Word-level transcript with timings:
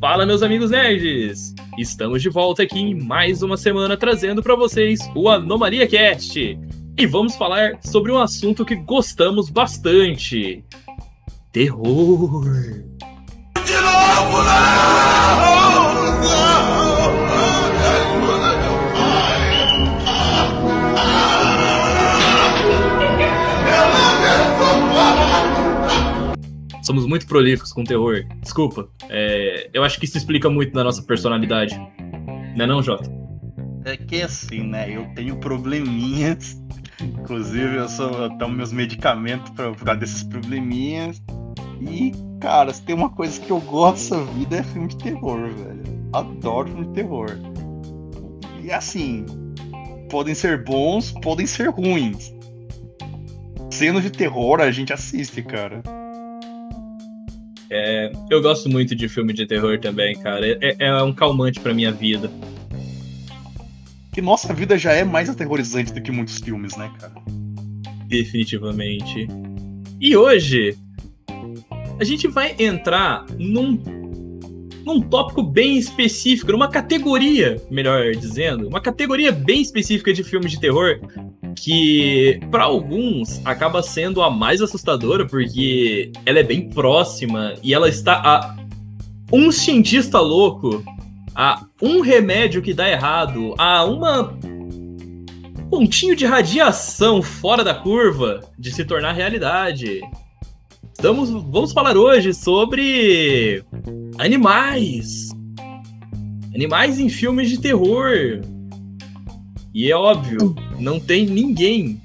Fala, 0.00 0.24
meus 0.24 0.42
amigos 0.42 0.70
nerds! 0.70 1.54
Estamos 1.78 2.22
de 2.22 2.28
volta 2.28 2.62
aqui 2.62 2.78
em 2.78 2.94
mais 2.94 3.42
uma 3.42 3.56
semana 3.56 3.96
trazendo 3.96 4.42
para 4.42 4.56
vocês 4.56 5.00
o 5.14 5.28
Anomalia 5.28 5.86
Cast. 5.86 6.58
E 6.98 7.06
vamos 7.06 7.36
falar 7.36 7.78
sobre 7.82 8.10
um 8.10 8.18
assunto 8.18 8.64
que 8.64 8.74
gostamos 8.74 9.48
bastante: 9.48 10.64
terror. 11.52 12.44
Somos 26.90 27.06
muito 27.06 27.24
prolíficos 27.26 27.72
com 27.72 27.84
terror. 27.84 28.24
Desculpa. 28.42 28.88
É, 29.08 29.70
eu 29.72 29.84
acho 29.84 29.98
que 30.00 30.06
isso 30.06 30.18
explica 30.18 30.50
muito 30.50 30.72
da 30.72 30.82
nossa 30.82 31.00
personalidade. 31.02 31.76
Não 32.56 32.64
é 32.64 32.66
não, 32.66 32.82
Jota? 32.82 33.08
É 33.84 33.96
que 33.96 34.22
assim, 34.22 34.64
né? 34.64 34.96
Eu 34.96 35.06
tenho 35.14 35.36
probleminhas. 35.36 36.60
Inclusive, 37.00 37.76
eu 37.76 37.88
sou 37.88 38.10
eu 38.24 38.38
tomo 38.38 38.56
meus 38.56 38.72
medicamentos 38.72 39.50
pra, 39.50 39.70
por 39.72 39.96
desses 39.96 40.24
probleminhas. 40.24 41.22
E, 41.80 42.12
cara, 42.40 42.74
se 42.74 42.82
tem 42.82 42.96
uma 42.96 43.10
coisa 43.10 43.40
que 43.40 43.50
eu 43.50 43.60
gosto 43.60 44.16
dessa 44.16 44.24
vida 44.32 44.56
é 44.56 44.62
filme 44.64 44.88
de 44.88 44.98
terror, 44.98 45.48
velho. 45.48 46.10
Adoro 46.12 46.68
filme 46.68 46.86
de 46.88 46.92
terror. 46.92 47.30
E 48.64 48.72
assim, 48.72 49.24
podem 50.10 50.34
ser 50.34 50.64
bons, 50.64 51.12
podem 51.22 51.46
ser 51.46 51.70
ruins. 51.70 52.34
Cenas 53.70 54.02
de 54.02 54.10
terror 54.10 54.60
a 54.60 54.72
gente 54.72 54.92
assiste, 54.92 55.40
cara. 55.40 55.82
É, 57.70 58.10
eu 58.28 58.42
gosto 58.42 58.68
muito 58.68 58.96
de 58.96 59.08
filme 59.08 59.32
de 59.32 59.46
terror 59.46 59.78
também, 59.78 60.18
cara. 60.18 60.44
É, 60.60 60.76
é 60.78 61.02
um 61.02 61.12
calmante 61.12 61.60
pra 61.60 61.72
minha 61.72 61.92
vida. 61.92 62.30
Que 64.12 64.20
nossa 64.20 64.52
vida 64.52 64.76
já 64.76 64.92
é 64.92 65.04
mais 65.04 65.30
aterrorizante 65.30 65.92
do 65.92 66.02
que 66.02 66.10
muitos 66.10 66.38
filmes, 66.38 66.76
né, 66.76 66.92
cara? 66.98 67.14
Definitivamente. 68.08 69.28
E 70.00 70.16
hoje 70.16 70.76
a 72.00 72.04
gente 72.04 72.26
vai 72.26 72.56
entrar 72.58 73.24
num 73.38 74.00
num 74.84 75.00
tópico 75.00 75.42
bem 75.42 75.78
específico, 75.78 76.50
numa 76.50 76.68
categoria, 76.68 77.62
melhor 77.70 78.12
dizendo, 78.12 78.66
uma 78.66 78.80
categoria 78.80 79.30
bem 79.30 79.60
específica 79.60 80.12
de 80.12 80.24
filmes 80.24 80.50
de 80.50 80.58
terror 80.58 80.98
que 81.56 82.40
para 82.50 82.64
alguns 82.64 83.40
acaba 83.44 83.82
sendo 83.82 84.22
a 84.22 84.30
mais 84.30 84.60
assustadora 84.60 85.26
porque 85.26 86.12
ela 86.24 86.38
é 86.38 86.42
bem 86.42 86.68
próxima 86.68 87.54
e 87.62 87.74
ela 87.74 87.88
está 87.88 88.14
a 88.14 88.56
um 89.32 89.52
cientista 89.52 90.18
louco, 90.18 90.82
a 91.34 91.64
um 91.80 92.00
remédio 92.00 92.62
que 92.62 92.74
dá 92.74 92.88
errado, 92.88 93.54
a 93.58 93.84
uma 93.84 94.36
pontinho 95.70 96.16
de 96.16 96.26
radiação 96.26 97.22
fora 97.22 97.62
da 97.62 97.74
curva 97.74 98.40
de 98.58 98.72
se 98.72 98.84
tornar 98.84 99.12
realidade. 99.12 100.00
Estamos, 100.92 101.30
vamos 101.30 101.72
falar 101.72 101.96
hoje 101.96 102.34
sobre 102.34 103.64
animais. 104.18 105.30
Animais 106.54 106.98
em 106.98 107.08
filmes 107.08 107.48
de 107.48 107.60
terror. 107.60 108.40
E 109.72 109.90
é 109.90 109.96
óbvio, 109.96 110.54
não 110.78 110.98
tem 110.98 111.26
ninguém 111.26 112.00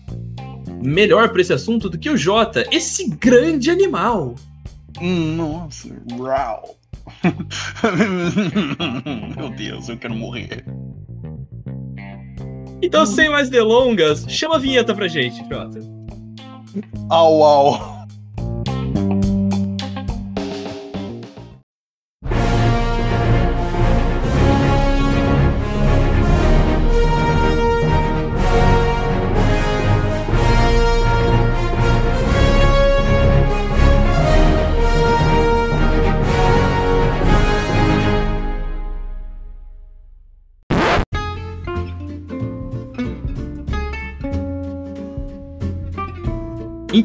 melhor 0.83 1.30
para 1.30 1.41
esse 1.41 1.53
assunto 1.53 1.89
do 1.89 1.97
que 1.97 2.09
o 2.09 2.17
Jota, 2.17 2.66
esse 2.71 3.09
grande 3.09 3.71
animal. 3.71 4.35
Nossa, 5.02 5.89
uau. 6.13 6.77
Meu 9.38 9.49
Deus, 9.49 9.89
eu 9.89 9.97
quero 9.97 10.15
morrer. 10.15 10.64
Então, 12.81 13.05
sem 13.05 13.30
mais 13.30 13.49
delongas, 13.49 14.25
chama 14.27 14.55
a 14.55 14.59
vinheta 14.59 14.93
pra 14.93 15.08
gente, 15.08 15.37
Jota. 15.49 15.80
Au, 17.09 17.43
au. 17.43 17.95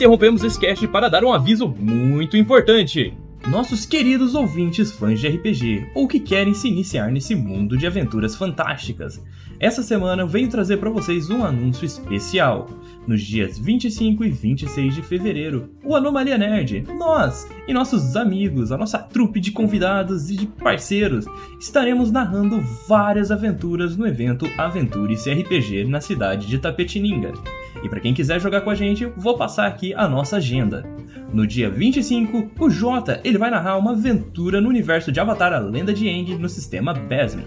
Interrompemos 0.00 0.43
esse 0.43 0.59
cast 0.59 0.88
para 0.88 1.11
dar 1.11 1.22
um 1.22 1.31
aviso 1.31 1.69
muito 1.69 2.34
importante. 2.34 3.12
Nossos 3.50 3.84
queridos 3.84 4.34
ouvintes 4.34 4.91
fãs 4.91 5.21
de 5.21 5.28
RPG 5.28 5.91
ou 5.94 6.09
que 6.09 6.19
querem 6.19 6.55
se 6.55 6.69
iniciar 6.69 7.12
nesse 7.12 7.34
mundo 7.34 7.77
de 7.77 7.87
aventuras 7.87 8.34
fantásticas, 8.34 9.22
essa 9.59 9.83
semana 9.83 10.25
venho 10.25 10.49
trazer 10.49 10.78
para 10.78 10.88
vocês 10.88 11.28
um 11.28 11.44
anúncio 11.44 11.84
especial. 11.84 12.66
Nos 13.06 13.21
dias 13.21 13.59
25 13.59 14.25
e 14.25 14.31
26 14.31 14.94
de 14.94 15.03
fevereiro, 15.03 15.69
o 15.84 15.94
Anomalia 15.94 16.38
Nerd, 16.38 16.87
nós 16.99 17.47
e 17.69 17.75
nossos 17.75 18.17
amigos, 18.17 18.72
a 18.72 18.78
nossa 18.78 18.99
trupe 18.99 19.38
de 19.38 19.53
convidados 19.53 20.31
e 20.31 20.37
de 20.37 20.47
parceiros, 20.47 21.27
estaremos 21.61 22.11
narrando 22.11 22.59
várias 22.88 23.31
aventuras 23.31 23.99
no 23.99 24.06
evento 24.06 24.50
Aventures 24.56 25.27
RPG 25.27 25.84
na 25.84 26.00
cidade 26.00 26.47
de 26.47 26.59
Tapetininga. 26.59 27.34
E 27.83 27.89
para 27.89 28.01
quem 28.01 28.15
quiser 28.15 28.41
jogar 28.41 28.61
com 28.61 28.71
a 28.71 28.75
gente, 28.75 29.07
vou 29.17 29.37
passar 29.37 29.67
aqui 29.67 29.95
a 29.95 30.09
nossa 30.09 30.37
agenda. 30.37 30.85
No 31.33 31.47
dia 31.47 31.71
25, 31.71 32.51
o 32.59 32.71
Jota 32.71 33.21
ele 33.25 33.39
vai 33.39 33.51
narrar 33.51 33.77
uma 33.77 33.93
aventura 33.93 34.61
no 34.61 34.69
universo 34.69 35.13
de 35.13 35.21
Avatar: 35.21 35.53
A 35.53 35.59
Lenda 35.59 35.93
de 35.93 36.09
Aang 36.09 36.37
no 36.37 36.49
sistema 36.49 36.93
Besme. 36.93 37.45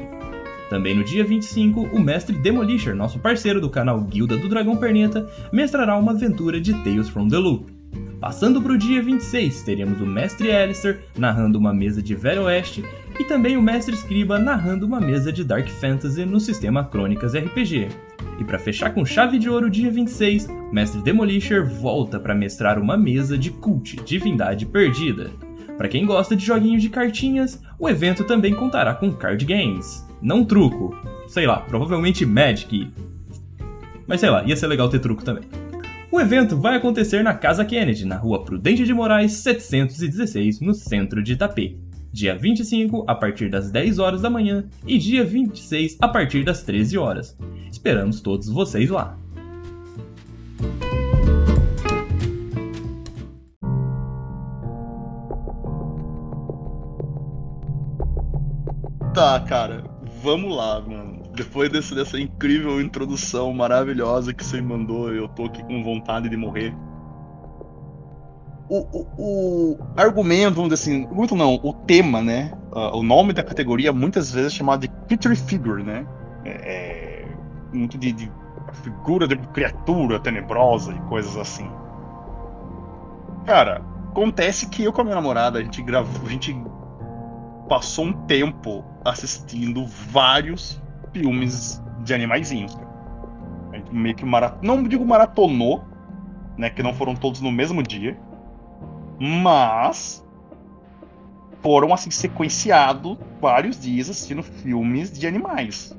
Também 0.69 0.95
no 0.95 1.03
dia 1.03 1.23
25, 1.23 1.81
o 1.81 1.99
mestre 1.99 2.35
Demolisher, 2.35 2.95
nosso 2.95 3.19
parceiro 3.19 3.61
do 3.61 3.69
canal 3.69 4.01
Guilda 4.01 4.37
do 4.37 4.49
Dragão 4.49 4.75
Perneta, 4.75 5.27
mestrará 5.51 5.97
uma 5.97 6.13
aventura 6.13 6.59
de 6.59 6.73
Tales 6.83 7.09
from 7.09 7.27
the 7.27 7.37
Loop. 7.37 7.72
Passando 8.23 8.61
para 8.61 8.71
o 8.71 8.77
dia 8.77 9.03
26, 9.03 9.63
teremos 9.63 9.99
o 9.99 10.05
mestre 10.05 10.49
Alistair 10.49 11.01
narrando 11.17 11.59
uma 11.59 11.73
mesa 11.73 12.01
de 12.01 12.15
Velho 12.15 12.43
Oeste 12.43 12.81
e 13.19 13.25
também 13.25 13.57
o 13.57 13.61
mestre 13.61 13.93
Scriba 13.97 14.39
narrando 14.39 14.85
uma 14.85 15.01
mesa 15.01 15.29
de 15.29 15.43
Dark 15.43 15.67
Fantasy 15.67 16.23
no 16.23 16.39
sistema 16.39 16.85
Crônicas 16.85 17.35
RPG. 17.35 17.89
E 18.39 18.43
para 18.45 18.57
fechar 18.57 18.93
com 18.93 19.03
chave 19.03 19.37
de 19.37 19.49
ouro 19.49 19.69
dia 19.69 19.91
26, 19.91 20.45
o 20.45 20.73
mestre 20.73 21.01
Demolisher 21.01 21.69
volta 21.69 22.17
para 22.17 22.33
mestrar 22.33 22.79
uma 22.79 22.95
mesa 22.95 23.37
de 23.37 23.51
Cult, 23.51 23.97
Divindade 24.05 24.65
Perdida. 24.67 25.29
Para 25.77 25.89
quem 25.89 26.05
gosta 26.05 26.33
de 26.33 26.45
joguinhos 26.45 26.81
de 26.81 26.87
cartinhas, 26.87 27.61
o 27.77 27.89
evento 27.89 28.23
também 28.23 28.53
contará 28.53 28.93
com 28.93 29.11
card 29.11 29.43
games. 29.43 30.07
Não 30.21 30.45
truco, 30.45 30.95
sei 31.27 31.45
lá, 31.45 31.57
provavelmente 31.57 32.25
Magic. 32.25 32.89
Mas 34.07 34.21
sei 34.21 34.29
lá, 34.29 34.45
ia 34.45 34.55
ser 34.55 34.67
legal 34.67 34.87
ter 34.87 34.99
truco 34.99 35.25
também. 35.25 35.43
O 36.13 36.21
evento 36.21 36.55
vai 36.55 36.75
acontecer 36.75 37.23
na 37.23 37.33
Casa 37.33 37.65
Kennedy, 37.65 38.05
na 38.05 38.17
rua 38.17 38.43
Prudente 38.43 38.85
de 38.85 38.93
Moraes 38.93 39.31
716, 39.31 40.59
no 40.59 40.71
centro 40.71 41.23
de 41.23 41.33
Itapê. 41.33 41.75
Dia 42.11 42.35
25 42.35 43.03
a 43.07 43.15
partir 43.15 43.49
das 43.49 43.71
10 43.71 43.97
horas 43.97 44.21
da 44.21 44.29
manhã 44.29 44.63
e 44.85 44.99
dia 44.99 45.25
26 45.25 45.97
a 45.99 46.07
partir 46.07 46.43
das 46.43 46.61
13 46.61 46.99
horas. 46.99 47.35
Esperamos 47.71 48.21
todos 48.21 48.47
vocês 48.47 48.91
lá. 48.91 49.17
Tá, 59.15 59.39
cara, 59.39 59.83
vamos 60.21 60.55
lá, 60.55 60.79
mano. 60.79 61.12
Depois 61.33 61.69
desse, 61.71 61.95
dessa 61.95 62.19
incrível 62.19 62.79
introdução 62.79 63.51
maravilhosa 63.53 64.33
que 64.33 64.45
você 64.45 64.61
mandou, 64.61 65.11
eu 65.11 65.27
tô 65.27 65.45
aqui 65.45 65.63
com 65.63 65.83
vontade 65.83 66.29
de 66.29 66.37
morrer. 66.37 66.75
O, 68.69 68.77
o, 68.77 69.07
o 69.17 69.79
argumento, 69.97 70.55
vamos 70.55 70.69
dizer 70.69 70.91
assim, 70.91 71.07
muito 71.07 71.35
não, 71.35 71.55
o 71.55 71.73
tema, 71.73 72.21
né? 72.21 72.53
Uh, 72.71 72.97
o 72.97 73.03
nome 73.03 73.33
da 73.33 73.43
categoria 73.43 73.91
muitas 73.91 74.31
vezes 74.31 74.53
é 74.53 74.55
chamado 74.57 74.81
de 74.81 74.87
creature 75.07 75.35
figure, 75.35 75.83
né? 75.83 76.05
É, 76.45 76.51
é 76.51 77.27
muito 77.73 77.97
de, 77.97 78.11
de 78.11 78.31
figura 78.83 79.27
de 79.27 79.35
criatura 79.35 80.19
tenebrosa 80.19 80.93
e 80.93 80.99
coisas 81.09 81.35
assim. 81.35 81.69
Cara, 83.45 83.81
acontece 84.11 84.69
que 84.69 84.83
eu 84.83 84.93
com 84.93 85.01
a 85.01 85.03
minha 85.03 85.15
namorada, 85.15 85.57
a 85.57 85.63
gente 85.63 85.81
gravou, 85.81 86.27
a 86.27 86.29
gente 86.29 86.55
passou 87.67 88.05
um 88.05 88.13
tempo 88.27 88.85
assistindo 89.03 89.85
vários 89.87 90.82
filmes 91.13 91.81
de 92.03 92.13
animaizinhos. 92.13 92.77
A 93.71 93.77
gente 93.77 93.93
meio 93.93 94.15
que 94.15 94.25
marat... 94.25 94.57
não 94.61 94.83
digo 94.83 95.05
maratonou, 95.05 95.83
né, 96.57 96.69
que 96.69 96.83
não 96.83 96.93
foram 96.93 97.15
todos 97.15 97.41
no 97.41 97.51
mesmo 97.51 97.81
dia, 97.81 98.17
Mas 99.19 100.25
foram 101.61 101.93
assim 101.93 102.11
sequenciados 102.11 103.17
vários 103.39 103.79
dias 103.79 104.09
assistindo 104.09 104.43
filmes 104.43 105.17
de 105.17 105.25
animais. 105.25 105.97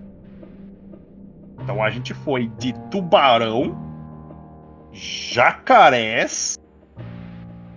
Então 1.63 1.83
a 1.83 1.89
gente 1.89 2.13
foi 2.13 2.49
de 2.59 2.75
tubarão, 2.91 3.75
jacarés, 4.93 6.59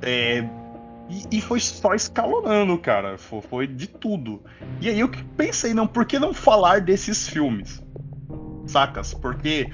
é, 0.02 0.44
e, 1.10 1.38
e, 1.38 1.42
foi 1.42 1.60
só 1.60 1.94
escalonando, 1.94 2.78
cara. 2.78 3.18
Foi, 3.18 3.42
foi, 3.42 3.68
de 3.68 3.88
tudo. 3.88 4.42
E 4.82 4.90
aí 4.90 5.00
eu 5.00 5.10
pensei, 5.38 5.74
não, 5.74 5.88
por 5.88 6.06
que 6.06 6.20
não 6.20 6.34
falar 6.34 6.82
desses 6.82 7.28
filmes? 7.28 7.82
Sacas? 8.66 9.14
Por 9.14 9.36
que, 9.36 9.70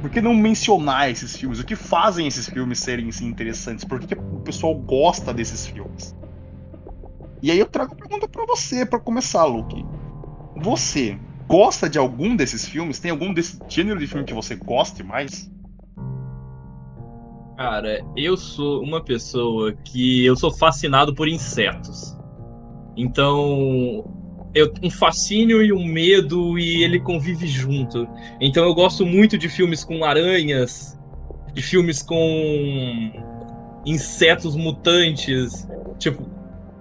por 0.00 0.10
que 0.10 0.20
não 0.20 0.34
mencionar 0.34 1.10
esses 1.10 1.36
filmes? 1.36 1.60
O 1.60 1.64
que 1.64 1.76
fazem 1.76 2.26
esses 2.26 2.48
filmes 2.48 2.80
serem 2.80 3.08
assim, 3.08 3.26
interessantes? 3.26 3.84
Por 3.84 4.00
que, 4.00 4.14
que 4.14 4.14
o 4.14 4.40
pessoal 4.40 4.74
gosta 4.74 5.34
desses 5.34 5.66
filmes? 5.66 6.16
E 7.42 7.50
aí 7.50 7.58
eu 7.58 7.66
trago 7.66 7.92
uma 7.92 7.98
pergunta 7.98 8.26
para 8.26 8.46
você, 8.46 8.86
para 8.86 8.98
começar, 8.98 9.44
Luke. 9.44 9.84
Você 10.56 11.18
gosta 11.46 11.88
de 11.88 11.98
algum 11.98 12.34
desses 12.34 12.66
filmes? 12.66 12.98
Tem 12.98 13.10
algum 13.10 13.32
desse 13.32 13.58
gênero 13.68 14.00
de 14.00 14.06
filme 14.06 14.24
que 14.24 14.34
você 14.34 14.56
goste 14.56 15.02
mais? 15.02 15.50
Cara, 17.58 18.06
eu 18.16 18.36
sou 18.36 18.80
uma 18.84 19.02
pessoa 19.02 19.72
que 19.72 20.24
eu 20.24 20.36
sou 20.36 20.48
fascinado 20.48 21.12
por 21.12 21.26
insetos. 21.26 22.16
Então, 22.96 24.08
eu, 24.54 24.72
um 24.80 24.88
fascínio 24.88 25.60
e 25.60 25.72
um 25.72 25.84
medo 25.84 26.56
e 26.56 26.84
ele 26.84 27.00
convive 27.00 27.48
junto. 27.48 28.08
Então 28.40 28.64
eu 28.64 28.72
gosto 28.72 29.04
muito 29.04 29.36
de 29.36 29.48
filmes 29.48 29.82
com 29.82 30.04
aranhas, 30.04 30.96
de 31.52 31.60
filmes 31.60 32.00
com 32.00 33.10
insetos 33.84 34.54
mutantes, 34.54 35.66
tipo, 35.98 36.30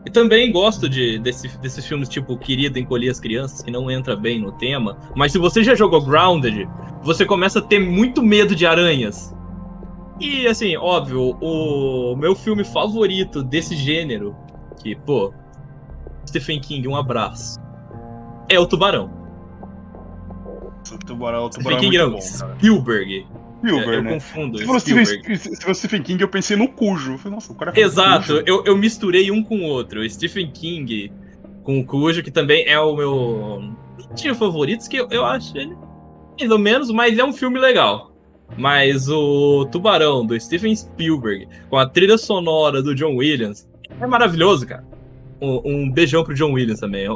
e 0.06 0.12
também 0.12 0.51
gosto 0.51 0.88
de, 0.88 1.18
desse, 1.18 1.47
desses 1.57 1.88
filmes 1.88 2.07
tipo 2.07 2.38
Querido 2.38 2.77
Encolher 2.77 3.09
as 3.09 3.19
Crianças, 3.19 3.63
que 3.63 3.71
não 3.71 3.89
entra 3.89 4.15
bem 4.15 4.39
no 4.39 4.51
tema. 4.51 4.95
Mas 5.15 5.31
se 5.31 5.39
você 5.39 5.63
já 5.63 5.74
jogou 5.74 6.06
Grounded, 6.06 6.69
você 7.01 7.25
começa 7.25 7.57
a 7.57 7.63
ter 7.63 7.79
muito 7.79 8.21
medo 8.21 8.56
de 8.56 8.68
aranhas. 8.68 9.35
E 10.19 10.47
assim, 10.47 10.75
óbvio, 10.75 11.37
o 11.41 12.15
meu 12.15 12.35
filme 12.35 12.63
favorito 12.63 13.43
desse 13.43 13.75
gênero, 13.75 14.35
que, 14.81 14.95
pô, 14.95 15.33
Stephen 16.27 16.59
King, 16.59 16.87
um 16.87 16.95
abraço, 16.95 17.59
é 18.49 18.59
o 18.59 18.65
Tubarão. 18.65 19.11
O 20.91 20.97
Tubarão, 20.97 21.45
o 21.45 21.49
Tubarão 21.49 21.51
Stephen 21.51 21.77
é 21.77 21.79
King 21.79 21.97
não, 21.97 22.11
bom, 22.11 22.21
Spielberg. 22.21 23.27
Spielberg, 23.59 23.91
é, 23.91 23.97
eu 23.97 24.03
né? 24.03 24.13
confundo. 24.13 24.57
Se 24.57 24.65
fosse, 24.65 25.05
Stephen, 25.05 25.35
se 25.35 25.61
fosse 25.61 25.79
Stephen 25.81 26.03
King, 26.03 26.21
eu 26.21 26.29
pensei 26.29 26.55
no 26.57 26.67
Cujo. 26.67 27.13
Eu 27.13 27.17
falei, 27.17 27.35
Nossa, 27.35 27.51
o 27.51 27.55
cara 27.55 27.79
Exato, 27.79 28.41
eu, 28.45 28.63
eu 28.65 28.77
misturei 28.77 29.29
um 29.29 29.43
com 29.43 29.59
o 29.59 29.63
outro. 29.63 30.07
Stephen 30.09 30.49
King 30.51 31.11
com 31.63 31.79
o 31.79 31.85
Cujo, 31.85 32.23
que 32.23 32.31
também 32.31 32.65
é 32.67 32.79
o 32.79 32.95
meu. 32.95 33.73
Tinha 34.15 34.33
favoritos 34.33 34.87
que 34.87 34.97
eu, 34.97 35.07
eu 35.09 35.25
acho 35.25 35.57
ele 35.57 35.75
mais 36.39 36.51
ou 36.51 36.59
menos, 36.59 36.91
mas 36.91 37.17
é 37.17 37.23
um 37.23 37.33
filme 37.33 37.59
legal. 37.59 38.11
Mas 38.55 39.09
o 39.09 39.65
Tubarão, 39.71 40.25
do 40.25 40.39
Steven 40.39 40.75
Spielberg, 40.75 41.47
com 41.69 41.77
a 41.77 41.88
trilha 41.88 42.17
sonora 42.17 42.81
do 42.81 42.95
John 42.95 43.15
Williams, 43.15 43.67
é 43.99 44.07
maravilhoso, 44.07 44.65
cara. 44.65 44.85
Um, 45.41 45.61
um 45.65 45.91
beijão 45.91 46.23
pro 46.23 46.33
John 46.33 46.53
Williams 46.53 46.79
também. 46.79 47.07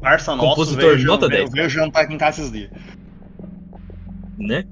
Parça 0.00 0.34
nosso, 0.34 0.48
Compositor 0.48 0.94
veio, 0.94 1.06
nota 1.06 1.28
veio, 1.28 1.42
10. 1.42 1.52
Veio 1.52 1.68
jantar 1.68 2.04
aqui 2.04 2.14
em 2.14 2.18
casa 2.18 2.40
esses 2.40 2.52
dias. 2.52 2.70
Né? 4.38 4.64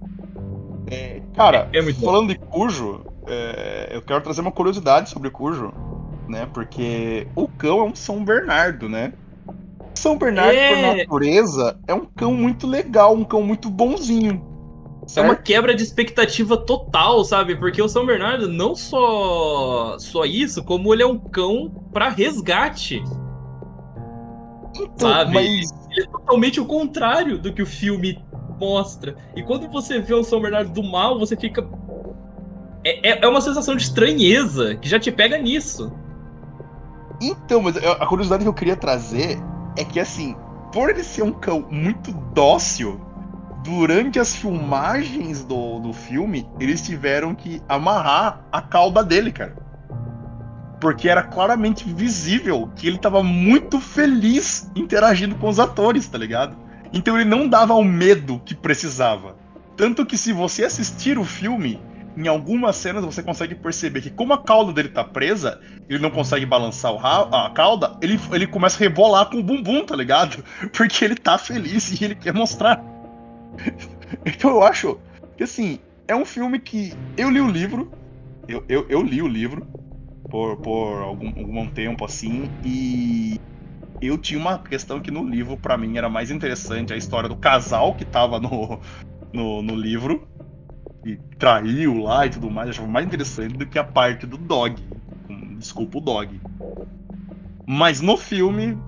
É, 0.91 1.21
cara, 1.35 1.69
é, 1.73 1.79
é 1.79 1.93
falando 1.93 2.29
bom. 2.29 2.33
de 2.33 2.39
Cujo, 2.39 3.05
é, 3.27 3.91
eu 3.93 4.01
quero 4.01 4.23
trazer 4.23 4.41
uma 4.41 4.53
curiosidade 4.53 5.11
sobre 5.11 5.31
Cujo, 5.31 5.73
né? 6.27 6.49
Porque 6.53 7.27
o 7.37 7.47
cão 7.47 7.81
é 7.81 7.85
um 7.85 7.95
São 7.95 8.25
Bernardo, 8.25 8.89
né? 8.89 9.13
São 9.95 10.17
Bernardo, 10.17 10.53
por 10.53 10.59
é. 10.59 10.97
natureza, 10.97 11.79
é 11.87 11.93
um 11.93 12.07
cão 12.07 12.33
muito 12.33 12.67
legal, 12.67 13.15
um 13.15 13.25
cão 13.25 13.43
muito 13.43 13.69
bonzinho. 13.69 14.48
Certo? 15.09 15.25
É 15.25 15.29
uma 15.31 15.37
quebra 15.37 15.75
de 15.75 15.83
expectativa 15.83 16.55
total, 16.55 17.25
sabe? 17.25 17.57
Porque 17.57 17.81
o 17.81 17.89
São 17.89 18.05
Bernardo 18.05 18.47
não 18.47 18.75
só 18.75 19.99
só 19.99 20.27
isso, 20.27 20.63
como 20.63 20.93
ele 20.93 21.03
é 21.03 21.07
um 21.07 21.19
cão 21.19 21.71
para 21.91 22.11
resgate. 22.11 23.03
Então, 24.77 25.09
sabe? 25.09 25.33
Mas... 25.33 25.73
Ele 25.91 26.03
é 26.03 26.11
totalmente 26.11 26.61
o 26.61 26.67
contrário 26.67 27.39
do 27.39 27.51
que 27.53 27.63
o 27.63 27.67
filme 27.67 28.23
mostra. 28.61 29.17
E 29.35 29.43
quando 29.43 29.67
você 29.69 29.99
vê 29.99 30.13
o 30.13 30.23
São 30.23 30.43
Bernardo 30.43 30.71
do 30.71 30.83
mal, 30.83 31.19
você 31.19 31.35
fica. 31.35 31.67
É, 32.85 33.13
é, 33.13 33.25
é 33.25 33.27
uma 33.27 33.41
sensação 33.41 33.75
de 33.75 33.85
estranheza 33.85 34.77
que 34.77 34.89
já 34.89 35.01
te 35.01 35.11
pega 35.11 35.39
nisso. 35.39 35.91
Então, 37.21 37.63
mas 37.63 37.79
a 37.79 38.07
curiosidade 38.07 38.43
que 38.43 38.49
eu 38.49 38.55
queria 38.55 38.77
trazer 38.77 39.39
é 39.77 39.85
que, 39.85 39.99
assim, 39.99 40.37
por 40.71 40.91
ele 40.91 41.03
ser 41.03 41.23
um 41.23 41.33
cão 41.33 41.67
muito 41.71 42.13
dócil, 42.35 43.01
durante 43.69 44.19
as 44.19 44.35
filmagens 44.35 45.45
do, 45.45 45.79
do 45.79 45.93
filme, 45.93 46.49
eles 46.59 46.81
tiveram 46.81 47.35
que 47.35 47.61
amarrar 47.69 48.41
a 48.51 48.63
cauda 48.63 49.05
dele, 49.05 49.31
cara. 49.31 49.55
Porque 50.81 51.07
era 51.07 51.23
claramente 51.23 51.85
visível 51.87 52.71
que 52.75 52.87
ele 52.87 52.97
tava 52.97 53.23
muito 53.23 53.79
feliz 53.79 54.71
interagindo 54.75 55.35
com 55.35 55.51
os 55.51 55.61
atores, 55.61 56.09
tá 56.09 56.17
ligado? 56.17 56.57
Então 56.95 57.15
ele 57.15 57.29
não 57.29 57.47
dava 57.47 57.75
o 57.75 57.85
medo 57.85 58.41
que 58.43 58.55
precisava. 58.55 59.37
Tanto 59.77 60.07
que 60.07 60.17
se 60.17 60.33
você 60.33 60.65
assistir 60.65 61.19
o 61.19 61.25
filme, 61.25 61.79
em 62.17 62.27
algumas 62.27 62.75
cenas 62.75 63.05
você 63.05 63.23
consegue 63.23 63.55
perceber 63.55 64.01
que 64.01 64.09
como 64.09 64.33
a 64.33 64.43
cauda 64.43 64.73
dele 64.73 64.89
tá 64.89 65.05
presa, 65.05 65.61
ele 65.91 65.99
não 65.99 66.11
consegue 66.11 66.47
balançar 66.47 66.95
a 67.05 67.51
cauda, 67.51 67.99
ele, 68.01 68.19
ele 68.33 68.47
começa 68.47 68.79
a 68.79 68.81
rebolar 68.81 69.27
com 69.27 69.37
o 69.37 69.43
bumbum, 69.43 69.85
tá 69.85 69.95
ligado? 69.95 70.43
Porque 70.73 71.05
ele 71.05 71.17
tá 71.17 71.37
feliz 71.37 72.01
e 72.01 72.03
ele 72.03 72.15
quer 72.15 72.33
mostrar. 72.33 72.83
então 74.25 74.51
eu 74.51 74.63
acho 74.63 74.99
que 75.37 75.45
assim, 75.45 75.79
é 76.07 76.15
um 76.15 76.25
filme 76.25 76.59
que 76.59 76.93
eu 77.17 77.31
li 77.31 77.41
o 77.41 77.51
livro, 77.51 77.91
eu, 78.49 78.65
eu, 78.69 78.87
eu 78.89 79.03
li 79.03 79.21
o 79.23 79.29
livro 79.29 79.67
por, 80.31 80.57
por 80.59 81.03
algum, 81.03 81.29
algum 81.29 81.67
tempo 81.67 82.05
assim, 82.05 82.51
e 82.65 83.37
eu 84.01 84.17
tinha 84.17 84.39
uma 84.39 84.59
questão 84.59 85.01
que 85.01 85.11
no 85.11 85.25
livro, 85.25 85.57
para 85.57 85.77
mim, 85.77 85.97
era 85.97 86.09
mais 86.09 86.31
interessante 86.31 86.93
a 86.93 86.97
história 86.97 87.29
do 87.29 87.37
casal 87.37 87.95
que 87.95 88.05
tava 88.05 88.39
no, 88.39 88.81
no, 89.33 89.63
no 89.63 89.75
livro 89.75 90.27
e 91.05 91.17
traiu 91.39 91.99
lá 91.99 92.27
e 92.27 92.31
tudo 92.31 92.51
mais. 92.51 92.69
Eu 92.69 92.73
achava 92.73 92.89
mais 92.89 93.07
interessante 93.07 93.57
do 93.57 93.67
que 93.67 93.79
a 93.79 93.85
parte 93.85 94.27
do 94.27 94.37
dog. 94.37 94.83
Desculpa 95.57 95.99
o 95.99 96.01
dog. 96.01 96.41
Mas 97.67 98.01
no 98.01 98.17
filme, 98.17 98.79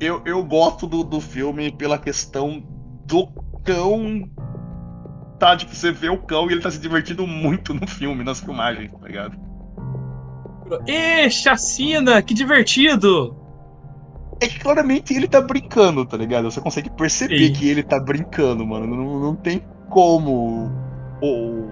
eu, 0.00 0.22
eu 0.24 0.44
gosto 0.44 0.86
do, 0.86 1.02
do 1.02 1.20
filme 1.20 1.72
pela 1.72 1.98
questão 1.98 2.62
do 3.06 3.26
cão. 3.64 4.28
Tá, 5.38 5.56
tipo, 5.56 5.74
você 5.74 5.90
vê 5.90 6.08
o 6.08 6.18
cão 6.18 6.48
e 6.48 6.52
ele 6.52 6.60
tá 6.60 6.70
se 6.70 6.78
divertindo 6.78 7.26
muito 7.26 7.74
no 7.74 7.86
filme, 7.86 8.22
nas 8.22 8.40
filmagens, 8.40 8.92
tá 8.92 9.06
ligado? 9.06 9.36
Ê, 10.86 11.28
chacina, 11.28 12.22
que 12.22 12.32
divertido! 12.32 13.36
É 14.40 14.46
que 14.46 14.58
claramente 14.58 15.14
ele 15.14 15.28
tá 15.28 15.40
brincando, 15.40 16.04
tá 16.04 16.16
ligado? 16.16 16.50
Você 16.50 16.60
consegue 16.60 16.90
perceber 16.90 17.50
que 17.50 17.68
ele 17.68 17.82
tá 17.82 18.00
brincando, 18.00 18.66
mano. 18.66 18.86
Não, 18.86 19.20
não 19.20 19.36
tem 19.36 19.64
como 19.88 20.70
ou 21.20 21.70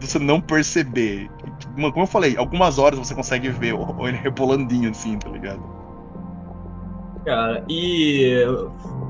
você 0.00 0.18
não 0.18 0.40
perceber. 0.40 1.28
Como 1.74 2.00
eu 2.00 2.06
falei, 2.06 2.36
algumas 2.36 2.78
horas 2.78 2.98
você 2.98 3.14
consegue 3.14 3.50
ver 3.50 3.74
ou 3.74 4.08
ele 4.08 4.16
rebolandinho 4.16 4.90
assim, 4.90 5.18
tá 5.18 5.28
ligado? 5.28 5.62
Cara, 7.24 7.64
e 7.68 8.44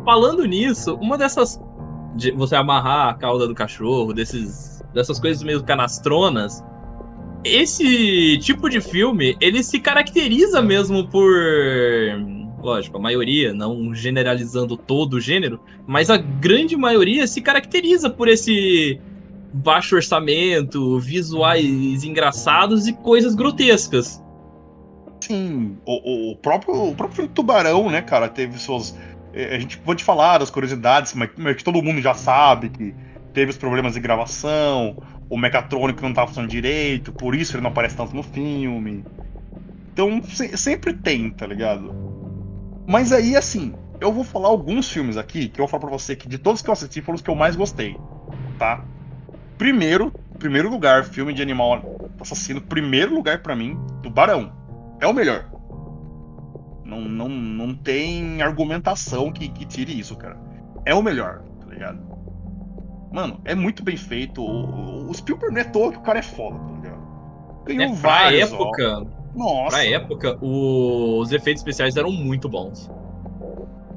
falando 0.04 0.44
nisso, 0.44 0.96
uma 0.96 1.16
dessas 1.16 1.60
de 2.14 2.30
você 2.30 2.56
amarrar 2.56 3.08
a 3.08 3.14
cauda 3.14 3.46
do 3.46 3.54
cachorro, 3.54 4.12
desses 4.12 4.82
dessas 4.92 5.18
coisas 5.18 5.42
meio 5.42 5.62
canastronas, 5.62 6.62
esse 7.44 8.38
tipo 8.38 8.68
de 8.68 8.80
filme, 8.80 9.36
ele 9.40 9.62
se 9.62 9.80
caracteriza 9.80 10.60
mesmo 10.60 11.08
por 11.08 11.32
lógico, 12.62 12.96
a 12.96 13.00
maioria, 13.00 13.52
não 13.52 13.92
generalizando 13.92 14.76
todo 14.76 15.14
o 15.14 15.20
gênero, 15.20 15.60
mas 15.86 16.08
a 16.08 16.16
grande 16.16 16.76
maioria 16.76 17.26
se 17.26 17.40
caracteriza 17.40 18.08
por 18.08 18.28
esse 18.28 19.00
baixo 19.52 19.96
orçamento, 19.96 20.98
visuais 21.00 22.04
engraçados 22.04 22.86
e 22.86 22.92
coisas 22.92 23.34
grotescas. 23.34 24.22
Sim, 25.20 25.76
o, 25.84 26.32
o 26.32 26.36
próprio, 26.36 26.74
o 26.90 26.94
próprio 26.94 27.28
Tubarão, 27.28 27.90
né, 27.90 28.00
cara, 28.00 28.28
teve 28.28 28.58
suas. 28.58 28.98
Eh, 29.32 29.54
a 29.54 29.58
gente 29.58 29.78
pode 29.78 30.04
falar 30.04 30.38
das 30.38 30.50
curiosidades, 30.50 31.14
mas 31.14 31.30
que 31.56 31.64
todo 31.64 31.82
mundo 31.82 32.00
já 32.00 32.14
sabe 32.14 32.68
que 32.68 32.94
teve 33.32 33.50
os 33.50 33.56
problemas 33.56 33.94
de 33.94 34.00
gravação, 34.00 34.96
o 35.28 35.36
mecatrônico 35.38 36.02
não 36.02 36.12
tava 36.12 36.28
funcionando 36.28 36.50
direito, 36.50 37.12
por 37.12 37.34
isso 37.34 37.56
ele 37.56 37.62
não 37.62 37.70
aparece 37.70 37.96
tanto 37.96 38.14
no 38.14 38.22
filme. 38.22 39.04
Então 39.92 40.22
se, 40.22 40.56
sempre 40.56 40.92
tem, 40.92 41.30
tá 41.30 41.46
ligado? 41.46 41.94
Mas 42.86 43.12
aí, 43.12 43.36
assim, 43.36 43.74
eu 44.00 44.12
vou 44.12 44.24
falar 44.24 44.48
alguns 44.48 44.90
filmes 44.90 45.16
aqui 45.16 45.48
que 45.48 45.60
eu 45.60 45.64
vou 45.64 45.68
falar 45.68 45.82
pra 45.82 45.90
você 45.90 46.16
que 46.16 46.28
de 46.28 46.38
todos 46.38 46.60
que 46.60 46.68
eu 46.68 46.72
assisti 46.72 47.00
foram 47.00 47.16
os 47.16 47.22
que 47.22 47.30
eu 47.30 47.34
mais 47.34 47.56
gostei, 47.56 47.96
tá? 48.58 48.84
Primeiro, 49.56 50.12
primeiro 50.38 50.68
lugar, 50.68 51.04
filme 51.04 51.32
de 51.32 51.40
animal 51.40 51.82
assassino, 52.20 52.60
primeiro 52.60 53.14
lugar 53.14 53.42
para 53.42 53.56
mim, 53.56 53.78
Tubarão. 54.02 54.52
É 55.00 55.06
o 55.06 55.12
melhor. 55.12 55.46
Não, 56.92 57.00
não, 57.00 57.28
não 57.28 57.74
tem 57.74 58.42
argumentação 58.42 59.32
que, 59.32 59.48
que 59.48 59.64
tire 59.64 59.98
isso, 59.98 60.14
cara. 60.16 60.38
É 60.84 60.94
o 60.94 61.02
melhor, 61.02 61.42
tá 61.60 61.66
ligado? 61.66 61.98
Mano, 63.10 63.40
é 63.44 63.54
muito 63.54 63.82
bem 63.82 63.96
feito. 63.96 64.42
O, 64.42 65.08
o 65.08 65.14
Spielberg 65.14 65.54
não 65.54 65.60
é 65.60 65.64
todo 65.64 65.92
que 65.92 65.98
o 65.98 66.02
cara 66.02 66.18
é 66.18 66.22
foda, 66.22 66.58
tá 66.58 66.72
ligado? 66.74 67.02
Ganhou 67.64 67.84
é, 67.84 67.94
vários. 67.94 68.50
Pra 68.50 68.58
época. 68.58 68.98
Ó. 68.98 69.22
Nossa. 69.34 69.76
Pra 69.76 69.86
época, 69.86 70.38
o... 70.42 71.20
os 71.20 71.32
efeitos 71.32 71.62
especiais 71.62 71.96
eram 71.96 72.12
muito 72.12 72.48
bons. 72.48 72.90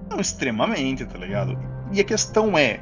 Não, 0.10 0.20
extremamente, 0.20 1.06
tá 1.06 1.18
ligado? 1.18 1.58
E 1.92 2.00
a 2.00 2.04
questão 2.04 2.58
é 2.58 2.80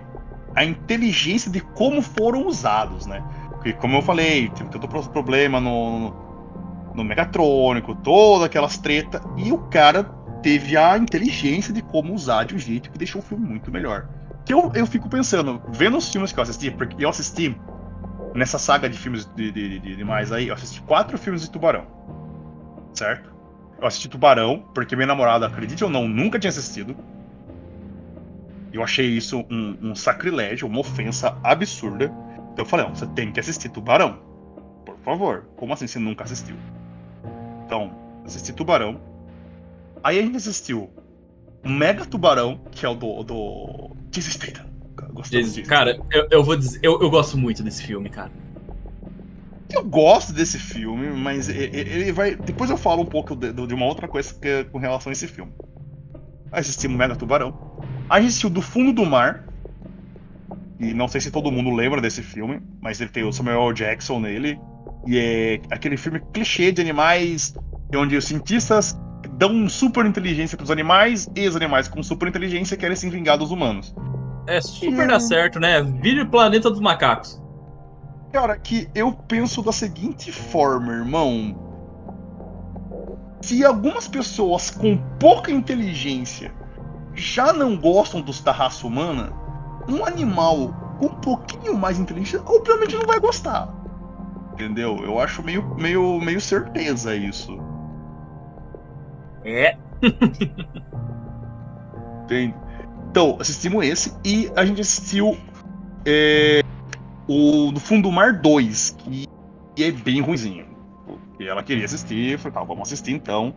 a 0.56 0.64
inteligência 0.64 1.52
de 1.52 1.60
como 1.60 2.02
foram 2.02 2.46
usados, 2.46 3.08
né? 3.08 3.24
Porque, 3.50 3.74
como 3.74 3.98
eu 3.98 4.02
falei, 4.02 4.50
tem 4.50 4.68
todo 4.68 4.88
problema 4.88 5.60
no, 5.60 6.14
no 6.94 7.04
Megatrônico, 7.04 7.96
todas 7.96 8.46
aquelas 8.46 8.78
treta, 8.78 9.22
e 9.38 9.52
o 9.52 9.58
cara 9.58 10.04
teve 10.42 10.76
a 10.78 10.98
inteligência 10.98 11.74
de 11.74 11.82
como 11.82 12.14
usar 12.14 12.44
de 12.44 12.56
um 12.56 12.60
jeito 12.60 12.92
que 12.92 12.98
deixou 12.98 13.22
o 13.22 13.24
filme 13.24 13.48
muito 13.48 13.72
melhor. 13.72 14.08
Que 14.46 14.54
eu, 14.54 14.72
eu 14.76 14.86
fico 14.86 15.10
pensando, 15.10 15.62
vendo 15.70 15.98
os 15.98 16.12
filmes 16.12 16.32
que 16.32 16.40
eu 16.40 16.44
assisti, 16.44 16.70
porque 16.70 17.04
eu 17.04 17.10
assisti 17.10 17.58
nessa 18.36 18.58
saga 18.58 18.90
de 18.90 18.98
filmes 18.98 19.26
de, 19.26 19.52
de, 19.52 19.80
de, 19.80 19.96
de 19.96 20.04
mais 20.04 20.32
aí, 20.32 20.50
eu 20.50 20.54
assisti 20.54 20.82
quatro 20.82 21.18
filmes 21.18 21.44
de 21.44 21.50
Tubarão. 21.50 21.86
Certo? 22.94 23.32
Eu 23.80 23.88
assisti 23.88 24.10
Tubarão, 24.10 24.66
porque 24.74 24.96
minha 24.96 25.08
namorada, 25.08 25.48
acredite 25.48 25.84
ou 25.84 25.90
não, 25.90 26.08
nunca 26.08 26.38
tinha 26.38 26.50
assistido. 26.50 26.96
Eu 28.72 28.84
achei 28.84 29.06
isso 29.06 29.46
um, 29.50 29.78
um 29.82 29.96
sacrilégio, 29.96 30.68
uma 30.68 30.80
ofensa 30.80 31.38
absurda. 31.44 32.06
Então 32.52 32.66
eu 32.66 32.66
falei, 32.66 32.86
você 32.88 33.06
tem 33.08 33.32
que 33.32 33.40
assistir 33.40 33.70
Tubarão. 33.70 34.20
Por 34.86 34.98
favor. 35.00 35.46
Como 35.56 35.74
assim 35.74 35.86
você 35.86 36.00
nunca 36.00 36.24
assistiu? 36.24 36.56
Então, 37.66 37.92
assisti 38.26 38.54
Tubarão. 38.54 39.00
Aí 40.04 40.20
a 40.20 40.22
gente 40.22 40.38
assistiu 40.38 40.90
Mega 41.64 42.06
Tubarão, 42.06 42.60
que 42.72 42.86
é 42.86 42.90
o 42.90 42.94
do. 42.94 43.24
do... 43.24 43.92
Cara, 45.64 46.00
eu, 46.12 46.28
eu 46.30 46.44
vou 46.44 46.56
dizer, 46.56 46.80
eu, 46.84 47.02
eu 47.02 47.10
gosto 47.10 47.38
muito 47.38 47.64
desse 47.64 47.84
filme, 47.84 48.10
cara. 48.10 48.32
Eu 49.72 49.84
gosto 49.84 50.34
desse 50.34 50.60
filme, 50.60 51.10
mas 51.10 51.50
ele 51.50 52.12
vai. 52.12 52.36
Depois 52.36 52.70
eu 52.70 52.78
falo 52.78 53.02
um 53.02 53.06
pouco 53.06 53.36
de, 53.36 53.52
de 53.52 53.74
uma 53.74 53.86
outra 53.86 54.08
coisa 54.08 54.34
que, 54.34 54.48
é 54.48 54.64
com 54.64 54.78
relação 54.78 55.10
a 55.10 55.14
esse 55.14 55.28
filme. 55.28 55.52
Assistimos 56.52 56.98
Mega 56.98 57.16
Tubarão. 57.16 57.82
A 58.10 58.20
gente 58.20 58.30
assistiu 58.30 58.50
Do 58.50 58.62
Fundo 58.62 58.94
do 58.94 59.06
Mar. 59.06 59.48
E 60.80 60.94
não 60.94 61.08
sei 61.08 61.22
se 61.22 61.32
todo 61.32 61.52
mundo 61.52 61.72
lembra 61.72 62.02
desse 62.02 62.22
filme, 62.22 62.62
mas 62.82 63.00
ele 63.00 63.10
tem 63.10 63.24
o 63.24 63.32
Samuel 63.32 63.72
Jackson 63.74 64.20
nele. 64.20 64.60
E 65.06 65.18
é 65.18 65.62
aquele 65.70 65.98
filme 65.98 66.22
clichê 66.34 66.72
de 66.72 66.82
animais, 66.82 67.54
onde 67.96 68.16
os 68.16 68.26
cientistas 68.26 68.98
dão 69.38 69.68
super 69.68 70.06
inteligência 70.06 70.58
para 70.58 70.64
os 70.64 70.72
animais 70.72 71.30
e 71.36 71.48
os 71.48 71.56
animais 71.56 71.88
com 71.88 72.02
super 72.02 72.28
inteligência 72.28 72.78
querem 72.78 72.96
se 72.96 73.10
vingar 73.10 73.38
dos 73.38 73.52
humanos. 73.52 73.94
É 74.48 74.62
super 74.62 75.06
e... 75.06 75.08
dá 75.08 75.20
certo, 75.20 75.60
né? 75.60 75.82
Vire 75.82 76.26
planeta 76.26 76.70
dos 76.70 76.80
macacos. 76.80 77.42
Cara, 78.32 78.58
que 78.58 78.90
eu 78.96 79.14
penso 79.14 79.62
da 79.62 79.72
seguinte 79.72 80.32
forma, 80.32 80.92
irmão. 80.92 81.60
Se 83.42 83.64
algumas 83.64 84.08
pessoas 84.08 84.72
com 84.72 84.98
pouca 85.20 85.52
inteligência 85.52 86.54
já 87.14 87.54
não 87.54 87.78
gostam 87.78 88.22
dos 88.22 88.42
da 88.42 88.52
raça 88.52 88.88
humana, 88.88 89.32
um 89.88 90.06
animal 90.06 90.96
com 91.00 91.08
um 91.08 91.16
pouquinho 91.16 91.78
mais 91.78 92.00
inteligente, 92.00 92.42
obviamente 92.46 92.96
não 92.96 93.06
vai 93.06 93.20
gostar. 93.20 93.83
Entendeu? 94.54 94.98
Eu 95.04 95.20
acho 95.20 95.44
meio, 95.44 95.76
meio, 95.76 96.22
meio 96.22 96.40
certeza 96.40 97.16
isso. 97.16 97.60
É. 99.44 99.76
Entende? 102.24 102.56
Então, 103.10 103.38
assistimos 103.40 103.86
esse 103.86 104.14
e 104.24 104.52
a 104.56 104.66
gente 104.66 104.82
assistiu 104.82 105.38
é, 106.06 106.62
o 107.28 107.72
do 107.72 107.80
Fundo 107.80 108.10
do 108.10 108.12
Mar 108.12 108.34
2, 108.34 108.98
que, 109.00 109.28
é 109.84 109.92
bem 109.92 110.22
ruizinho. 110.22 110.66
Porque 111.06 111.44
ela 111.44 111.64
queria 111.64 111.86
assistir, 111.86 112.38
falei, 112.38 112.54
tá, 112.54 112.64
vamos 112.64 112.88
assistir 112.88 113.12
então. 113.12 113.54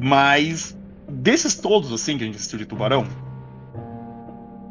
Mas 0.00 0.76
desses 1.08 1.56
todos, 1.56 1.92
assim, 1.92 2.16
que 2.16 2.24
a 2.24 2.26
gente 2.26 2.36
assistiu 2.36 2.58
de 2.58 2.66
Tubarão, 2.66 3.06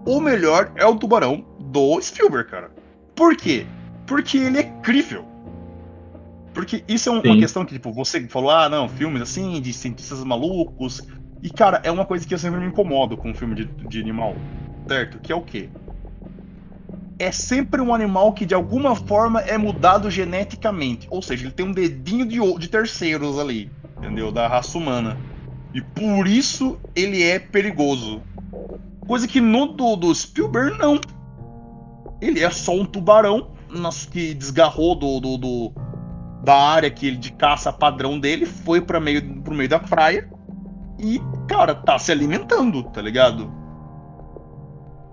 o 0.05 0.19
melhor 0.19 0.71
é 0.75 0.85
o 0.85 0.95
Tubarão 0.95 1.45
do 1.59 2.01
Spielberg, 2.01 2.49
cara. 2.49 2.71
Por 3.15 3.35
quê? 3.35 3.65
Porque 4.05 4.37
ele 4.37 4.59
é 4.59 4.63
crível. 4.81 5.25
Porque 6.53 6.83
isso 6.87 7.09
é 7.09 7.11
um, 7.11 7.19
uma 7.19 7.37
questão 7.37 7.65
que, 7.65 7.73
tipo, 7.73 7.91
você 7.91 8.27
falou, 8.27 8.51
ah, 8.51 8.69
não, 8.69 8.87
filmes 8.87 9.21
assim, 9.21 9.59
de 9.59 9.73
cientistas 9.73 10.23
malucos. 10.23 11.07
E, 11.41 11.49
cara, 11.49 11.81
é 11.83 11.91
uma 11.91 12.05
coisa 12.05 12.25
que 12.25 12.33
eu 12.33 12.37
sempre 12.37 12.59
me 12.59 12.67
incomodo 12.67 13.17
com 13.17 13.31
um 13.31 13.33
filme 13.33 13.55
de, 13.55 13.65
de 13.65 13.99
animal, 13.99 14.35
certo? 14.87 15.19
Que 15.19 15.31
é 15.31 15.35
o 15.35 15.41
quê? 15.41 15.69
É 17.17 17.31
sempre 17.31 17.81
um 17.81 17.93
animal 17.93 18.33
que, 18.33 18.45
de 18.45 18.53
alguma 18.53 18.95
forma, 18.95 19.41
é 19.41 19.57
mudado 19.57 20.09
geneticamente. 20.09 21.07
Ou 21.09 21.21
seja, 21.21 21.45
ele 21.45 21.53
tem 21.53 21.65
um 21.65 21.71
dedinho 21.71 22.25
de, 22.25 22.39
de 22.59 22.67
terceiros 22.67 23.39
ali, 23.39 23.71
entendeu? 23.97 24.31
Da 24.31 24.47
raça 24.47 24.77
humana. 24.77 25.17
E 25.73 25.81
por 25.81 26.27
isso 26.27 26.79
ele 26.95 27.23
é 27.23 27.39
perigoso. 27.39 28.21
Coisa 29.07 29.27
que 29.27 29.41
no 29.41 29.67
do, 29.67 29.95
do 29.95 30.13
Spielberg 30.13 30.77
não. 30.77 30.99
Ele 32.21 32.41
é 32.41 32.49
só 32.49 32.73
um 32.73 32.85
tubarão 32.85 33.51
que 34.11 34.33
desgarrou 34.33 34.95
do, 34.95 35.19
do, 35.19 35.37
do 35.37 35.73
da 36.43 36.55
área 36.55 36.91
que 36.91 37.07
ele 37.07 37.17
de 37.17 37.31
caça 37.31 37.71
padrão 37.71 38.19
dele, 38.19 38.45
foi 38.45 38.81
para 38.81 38.99
meio 38.99 39.41
pro 39.41 39.55
meio 39.55 39.69
da 39.69 39.79
praia 39.79 40.29
e, 40.99 41.21
cara, 41.47 41.73
tá 41.73 41.97
se 41.97 42.11
alimentando, 42.11 42.83
tá 42.83 43.01
ligado? 43.01 43.51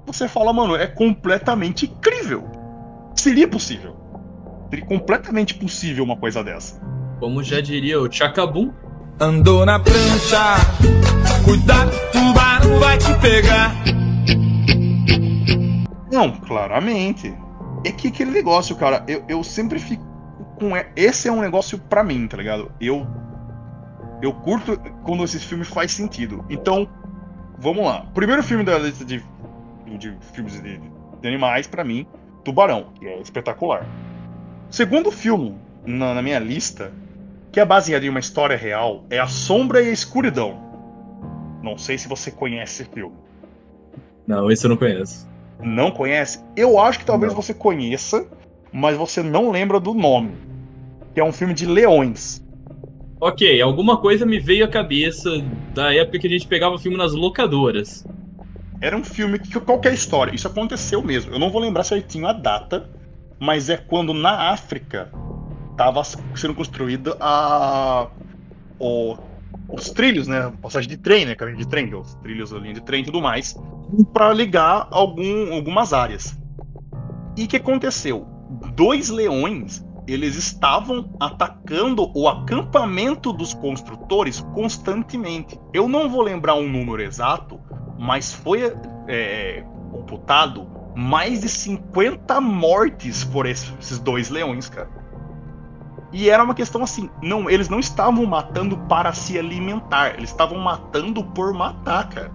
Você 0.06 0.26
fala, 0.26 0.52
mano, 0.52 0.74
é 0.74 0.86
completamente 0.86 1.86
incrível. 1.86 2.44
Seria 3.14 3.46
possível. 3.46 3.96
Seria 4.68 4.84
completamente 4.86 5.54
possível 5.54 6.02
uma 6.02 6.16
coisa 6.16 6.42
dessa. 6.42 6.80
Como 7.20 7.42
já 7.42 7.60
diria 7.60 8.00
o 8.00 8.10
Chacabum, 8.10 8.72
Andou 9.22 9.66
na 9.66 9.78
prancha, 9.78 10.56
cuidado, 11.44 11.90
tubarão 12.10 12.78
vai 12.78 12.96
te 12.96 13.14
pegar. 13.20 13.74
Não, 16.10 16.30
claramente. 16.32 17.30
É 17.84 17.92
que 17.92 18.08
aquele 18.08 18.30
negócio, 18.30 18.74
cara, 18.76 19.04
eu, 19.06 19.22
eu 19.28 19.44
sempre 19.44 19.78
fico 19.78 20.09
com. 20.60 20.70
Esse 20.94 21.28
é 21.28 21.32
um 21.32 21.40
negócio 21.40 21.78
pra 21.78 22.04
mim, 22.04 22.28
tá 22.28 22.36
ligado? 22.36 22.70
Eu. 22.80 23.06
Eu 24.22 24.34
curto 24.34 24.78
quando 25.02 25.24
esse 25.24 25.38
filme 25.38 25.64
faz 25.64 25.92
sentido. 25.92 26.44
Então, 26.50 26.86
vamos 27.58 27.84
lá. 27.84 28.06
Primeiro 28.12 28.42
filme 28.42 28.62
da 28.62 28.78
lista 28.78 29.02
de, 29.02 29.24
de 29.98 30.14
filmes 30.34 30.60
de, 30.62 30.78
de 30.78 31.28
animais, 31.28 31.66
para 31.66 31.82
mim, 31.82 32.06
Tubarão, 32.44 32.92
que 32.94 33.06
é 33.06 33.18
espetacular. 33.18 33.86
Segundo 34.68 35.10
filme 35.10 35.56
na, 35.86 36.12
na 36.12 36.20
minha 36.20 36.38
lista 36.38 36.92
que 37.50 37.58
é 37.58 37.64
baseado 37.64 38.04
em 38.04 38.08
uma 38.08 38.20
história 38.20 38.56
real, 38.56 39.04
é 39.10 39.18
A 39.18 39.26
Sombra 39.26 39.82
e 39.82 39.88
a 39.88 39.92
Escuridão. 39.92 40.60
Não 41.62 41.76
sei 41.76 41.98
se 41.98 42.06
você 42.06 42.30
conhece 42.30 42.82
esse 42.82 42.92
filme. 42.92 43.16
Não, 44.26 44.50
esse 44.50 44.64
eu 44.64 44.68
não 44.68 44.76
conheço. 44.76 45.28
Não 45.58 45.90
conhece? 45.90 46.42
Eu 46.56 46.78
acho 46.78 47.00
que 47.00 47.04
talvez 47.04 47.32
não. 47.32 47.42
você 47.42 47.52
conheça, 47.52 48.26
mas 48.72 48.96
você 48.96 49.22
não 49.22 49.50
lembra 49.50 49.80
do 49.80 49.92
nome. 49.92 50.49
Que 51.14 51.20
é 51.20 51.24
um 51.24 51.32
filme 51.32 51.54
de 51.54 51.66
leões. 51.66 52.44
Ok, 53.20 53.60
alguma 53.60 53.98
coisa 53.98 54.24
me 54.24 54.38
veio 54.38 54.64
à 54.64 54.68
cabeça 54.68 55.30
da 55.74 55.94
época 55.94 56.18
que 56.18 56.26
a 56.26 56.30
gente 56.30 56.46
pegava 56.46 56.78
filme 56.78 56.96
nas 56.96 57.12
locadoras. 57.12 58.06
Era 58.80 58.96
um 58.96 59.04
filme 59.04 59.38
que 59.38 59.60
qualquer 59.60 59.92
história, 59.92 60.34
isso 60.34 60.46
aconteceu 60.46 61.02
mesmo. 61.02 61.32
Eu 61.32 61.38
não 61.38 61.50
vou 61.50 61.60
lembrar 61.60 61.84
certinho 61.84 62.26
a 62.26 62.32
data, 62.32 62.88
mas 63.38 63.68
é 63.68 63.76
quando 63.76 64.14
na 64.14 64.50
África 64.50 65.12
estava 65.70 66.02
sendo 66.02 66.54
construída 66.54 67.14
a 67.20 68.08
o, 68.78 69.18
os 69.68 69.90
trilhos, 69.90 70.26
né, 70.26 70.50
passagem 70.62 70.88
de 70.88 70.96
trem, 70.96 71.26
né, 71.26 71.34
caminho 71.34 71.58
de 71.58 71.68
trem, 71.68 71.94
os 71.94 72.14
trilhos, 72.16 72.52
a 72.54 72.58
linha 72.58 72.74
de 72.74 72.80
trem 72.80 73.02
e 73.02 73.04
tudo 73.04 73.20
mais, 73.20 73.54
para 74.12 74.32
ligar 74.32 74.88
algum, 74.90 75.52
algumas 75.52 75.92
áreas. 75.92 76.38
E 77.36 77.44
o 77.44 77.48
que 77.48 77.56
aconteceu? 77.56 78.26
Dois 78.74 79.10
leões 79.10 79.84
eles 80.06 80.36
estavam 80.36 81.14
atacando 81.20 82.10
o 82.14 82.28
acampamento 82.28 83.32
dos 83.32 83.54
construtores 83.54 84.40
constantemente. 84.54 85.58
Eu 85.72 85.88
não 85.88 86.08
vou 86.08 86.22
lembrar 86.22 86.54
um 86.54 86.68
número 86.68 87.02
exato, 87.02 87.60
mas 87.98 88.32
foi 88.32 88.72
é, 89.08 89.64
computado 89.90 90.66
mais 90.96 91.40
de 91.40 91.48
50 91.48 92.40
mortes 92.40 93.24
por 93.24 93.46
esses 93.46 93.98
dois 93.98 94.30
leões, 94.30 94.68
cara. 94.68 94.88
E 96.12 96.28
era 96.28 96.42
uma 96.42 96.54
questão 96.54 96.82
assim, 96.82 97.08
não, 97.22 97.48
eles 97.48 97.68
não 97.68 97.78
estavam 97.78 98.26
matando 98.26 98.76
para 98.76 99.12
se 99.12 99.38
alimentar, 99.38 100.14
eles 100.16 100.30
estavam 100.30 100.58
matando 100.58 101.22
por 101.22 101.52
matar, 101.54 102.08
cara. 102.08 102.32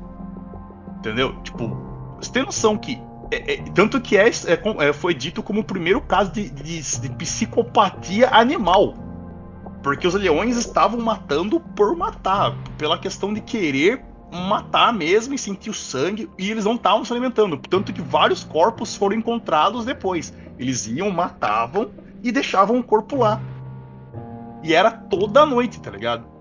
Entendeu? 0.99 1.35
Tipo, 1.41 1.77
você 2.17 2.31
tem 2.31 2.43
noção 2.43 2.77
que 2.77 3.01
é, 3.31 3.53
é, 3.53 3.57
tanto 3.73 3.99
que 3.99 4.17
é, 4.17 4.27
é, 4.27 4.93
foi 4.93 5.13
dito 5.13 5.41
como 5.41 5.61
o 5.61 5.63
primeiro 5.63 6.01
caso 6.01 6.31
de, 6.31 6.49
de, 6.49 6.81
de, 6.81 7.09
psicopatia 7.09 8.29
animal. 8.29 8.93
Porque 9.81 10.07
os 10.07 10.13
leões 10.13 10.57
estavam 10.57 10.99
matando 10.99 11.59
por 11.59 11.95
matar, 11.95 12.55
pela 12.77 12.97
questão 12.97 13.33
de 13.33 13.41
querer 13.41 14.03
matar 14.31 14.91
mesmo 14.91 15.33
e 15.33 15.37
sentir 15.37 15.69
o 15.69 15.73
sangue, 15.73 16.29
e 16.37 16.49
eles 16.49 16.65
não 16.65 16.75
estavam 16.75 17.05
se 17.05 17.13
alimentando. 17.13 17.57
Tanto 17.57 17.93
que 17.93 18.01
vários 18.01 18.43
corpos 18.43 18.95
foram 18.95 19.15
encontrados 19.15 19.85
depois. 19.85 20.33
Eles 20.57 20.87
iam, 20.87 21.11
matavam 21.11 21.91
e 22.23 22.31
deixavam 22.31 22.79
o 22.79 22.83
corpo 22.83 23.17
lá. 23.17 23.39
E 24.63 24.73
era 24.73 24.89
toda 24.89 25.45
noite, 25.45 25.79
tá 25.79 25.91
ligado? 25.91 26.34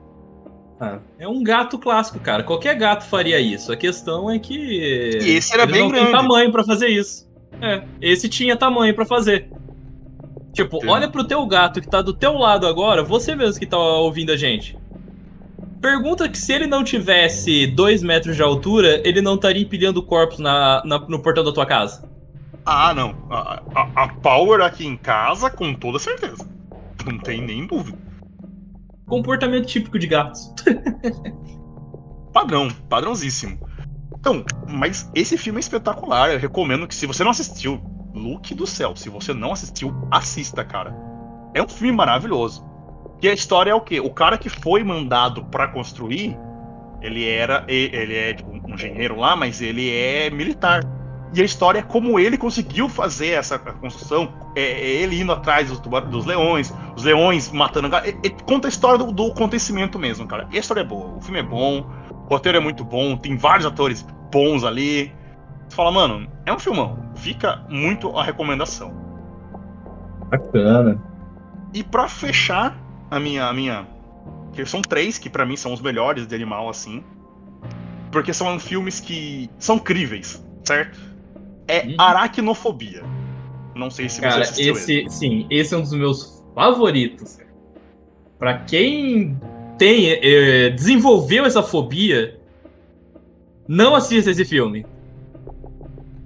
Ah, 0.81 0.99
é 1.19 1.29
um 1.29 1.43
gato 1.43 1.79
clássico, 1.79 2.19
cara. 2.19 2.43
Qualquer 2.43 2.75
gato 2.75 3.05
faria 3.05 3.39
isso. 3.41 3.73
A 3.73 3.77
questão 3.77 4.31
é 4.31 4.39
que. 4.39 4.55
E 4.55 5.31
esse 5.37 5.55
era 5.55 5.67
bem 5.67 5.83
não 5.83 5.89
grande. 5.89 6.07
Tem 6.07 6.17
tamanho 6.17 6.51
para 6.51 6.65
fazer 6.65 6.89
isso. 6.89 7.29
É, 7.61 7.83
esse 8.01 8.29
tinha 8.29 8.57
tamanho 8.57 8.95
para 8.95 9.07
fazer. 9.07 9.49
Tipo, 10.53 10.81
Sim. 10.81 10.89
olha 10.89 11.09
pro 11.09 11.25
teu 11.25 11.45
gato 11.47 11.81
que 11.81 11.89
tá 11.89 12.01
do 12.01 12.13
teu 12.13 12.35
lado 12.35 12.67
agora, 12.67 13.03
você 13.03 13.35
mesmo 13.35 13.59
que 13.59 13.67
tá 13.67 13.77
ouvindo 13.77 14.31
a 14.31 14.37
gente. 14.37 14.77
Pergunta 15.81 16.29
que 16.29 16.39
se 16.39 16.53
ele 16.53 16.67
não 16.67 16.83
tivesse 16.83 17.67
dois 17.67 18.03
metros 18.03 18.37
de 18.37 18.43
altura, 18.43 19.03
ele 19.05 19.21
não 19.21 19.35
estaria 19.35 19.63
empilhando 19.63 20.03
corpos 20.03 20.39
na, 20.39 20.83
na, 20.85 20.99
no 21.01 21.21
portão 21.21 21.45
da 21.45 21.53
tua 21.53 21.67
casa. 21.67 22.09
Ah, 22.65 22.95
não. 22.95 23.15
A, 23.31 23.63
a, 23.75 24.05
a 24.05 24.09
Power 24.09 24.63
aqui 24.63 24.87
em 24.87 24.97
casa, 24.97 25.51
com 25.51 25.75
toda 25.75 25.99
certeza. 25.99 26.49
Não 27.05 27.19
tem 27.19 27.43
nem 27.43 27.67
dúvida. 27.67 27.99
Comportamento 29.07 29.67
típico 29.67 29.99
de 29.99 30.07
gatos. 30.07 30.53
Padrão, 32.33 32.69
padrãozíssimo. 32.89 33.61
Então, 34.19 34.45
mas 34.69 35.09
esse 35.15 35.39
filme 35.39 35.59
é 35.59 35.61
espetacular. 35.61 36.33
Eu 36.33 36.39
recomendo 36.39 36.89
que 36.89 36.95
se 36.95 37.07
você 37.07 37.23
não 37.23 37.31
assistiu, 37.31 37.81
Luke 38.13 38.55
do 38.55 38.67
céu, 38.67 38.97
se 38.97 39.09
você 39.09 39.33
não 39.33 39.53
assistiu, 39.53 39.95
assista, 40.11 40.65
cara. 40.65 40.93
É 41.55 41.63
um 41.63 41.69
filme 41.69 41.93
maravilhoso. 41.93 42.65
E 43.23 43.29
a 43.29 43.33
história 43.33 43.71
é 43.71 43.75
o 43.75 43.81
quê? 43.81 44.01
O 44.01 44.11
cara 44.11 44.37
que 44.37 44.49
foi 44.49 44.83
mandado 44.83 45.45
para 45.45 45.69
construir, 45.69 46.37
ele 47.01 47.29
era 47.29 47.65
ele 47.69 48.15
é 48.15 48.35
tipo, 48.35 48.51
um 48.51 48.75
engenheiro 48.75 49.17
lá, 49.17 49.37
mas 49.37 49.61
ele 49.61 49.95
é 49.95 50.29
militar. 50.31 50.83
E 51.35 51.43
a 51.43 51.45
história 51.45 51.81
é 51.81 51.83
como 51.83 52.19
ele 52.19 52.39
conseguiu 52.39 52.89
fazer 52.89 53.31
essa 53.31 53.59
construção. 53.59 54.33
É, 54.55 54.63
é 54.63 55.03
ele 55.03 55.21
indo 55.21 55.33
atrás 55.33 55.69
dos, 55.69 55.81
dos 55.81 56.25
leões, 56.25 56.73
os 56.97 57.03
leões 57.03 57.51
matando. 57.51 57.95
É, 57.97 58.11
é, 58.11 58.31
conta 58.47 58.69
a 58.69 58.71
história 58.71 58.99
do, 58.99 59.11
do, 59.11 59.33
acontecimento 59.33 59.99
mesmo, 59.99 60.27
cara. 60.29 60.47
E 60.53 60.57
a 60.57 60.61
história 60.61 60.83
é 60.83 60.85
boa. 60.85 61.17
O 61.17 61.21
filme 61.21 61.41
é 61.41 61.43
bom, 61.43 61.91
o 62.11 62.29
roteiro 62.29 62.59
é 62.59 62.61
muito 62.61 62.85
bom, 62.85 63.17
tem 63.17 63.37
vários 63.37 63.67
atores 63.67 64.07
bons 64.31 64.63
ali. 64.63 65.13
Você 65.69 65.75
fala, 65.75 65.91
mano, 65.91 66.31
é 66.47 66.53
um 66.53 66.59
filmão. 66.59 67.11
Fica 67.17 67.65
muito 67.69 68.17
a 68.17 68.23
recomendação. 68.23 68.95
Bacana. 70.31 71.03
E 71.73 71.83
para 71.83 72.07
fechar 72.07 72.79
a 73.11 73.19
minha, 73.19 73.47
a 73.47 73.53
minha. 73.53 73.89
Que 74.53 74.65
são 74.65 74.81
três 74.81 75.19
que 75.19 75.29
para 75.29 75.45
mim 75.45 75.57
são 75.57 75.73
os 75.73 75.81
melhores 75.81 76.29
de 76.29 76.35
animal, 76.35 76.69
assim. 76.69 77.03
Porque 78.13 78.33
são 78.33 78.57
filmes 78.61 79.01
que 79.01 79.51
são 79.59 79.81
críveis, 79.81 80.41
certo? 80.63 81.14
É 81.69 81.87
uhum. 81.87 81.95
aracnofobia. 81.99 83.03
Não 83.75 83.91
sei 83.91 84.09
se 84.09 84.21
Cara, 84.21 84.45
você 84.45 84.51
assistiu 84.51 84.75
esse, 84.75 84.93
ele. 84.93 85.11
sim, 85.11 85.47
esse 85.51 85.75
é 85.75 85.77
um 85.77 85.83
dos 85.83 85.93
meus 85.93 86.45
favoritos. 86.55 87.39
Para 88.39 88.59
quem 88.59 89.39
tem 89.79 90.13
é, 90.13 90.71
desenvolveu 90.71 91.45
essa 91.45 91.63
fobia, 91.63 92.39
não 93.67 93.95
assista 93.95 94.31
esse 94.31 94.45
filme. 94.45 94.87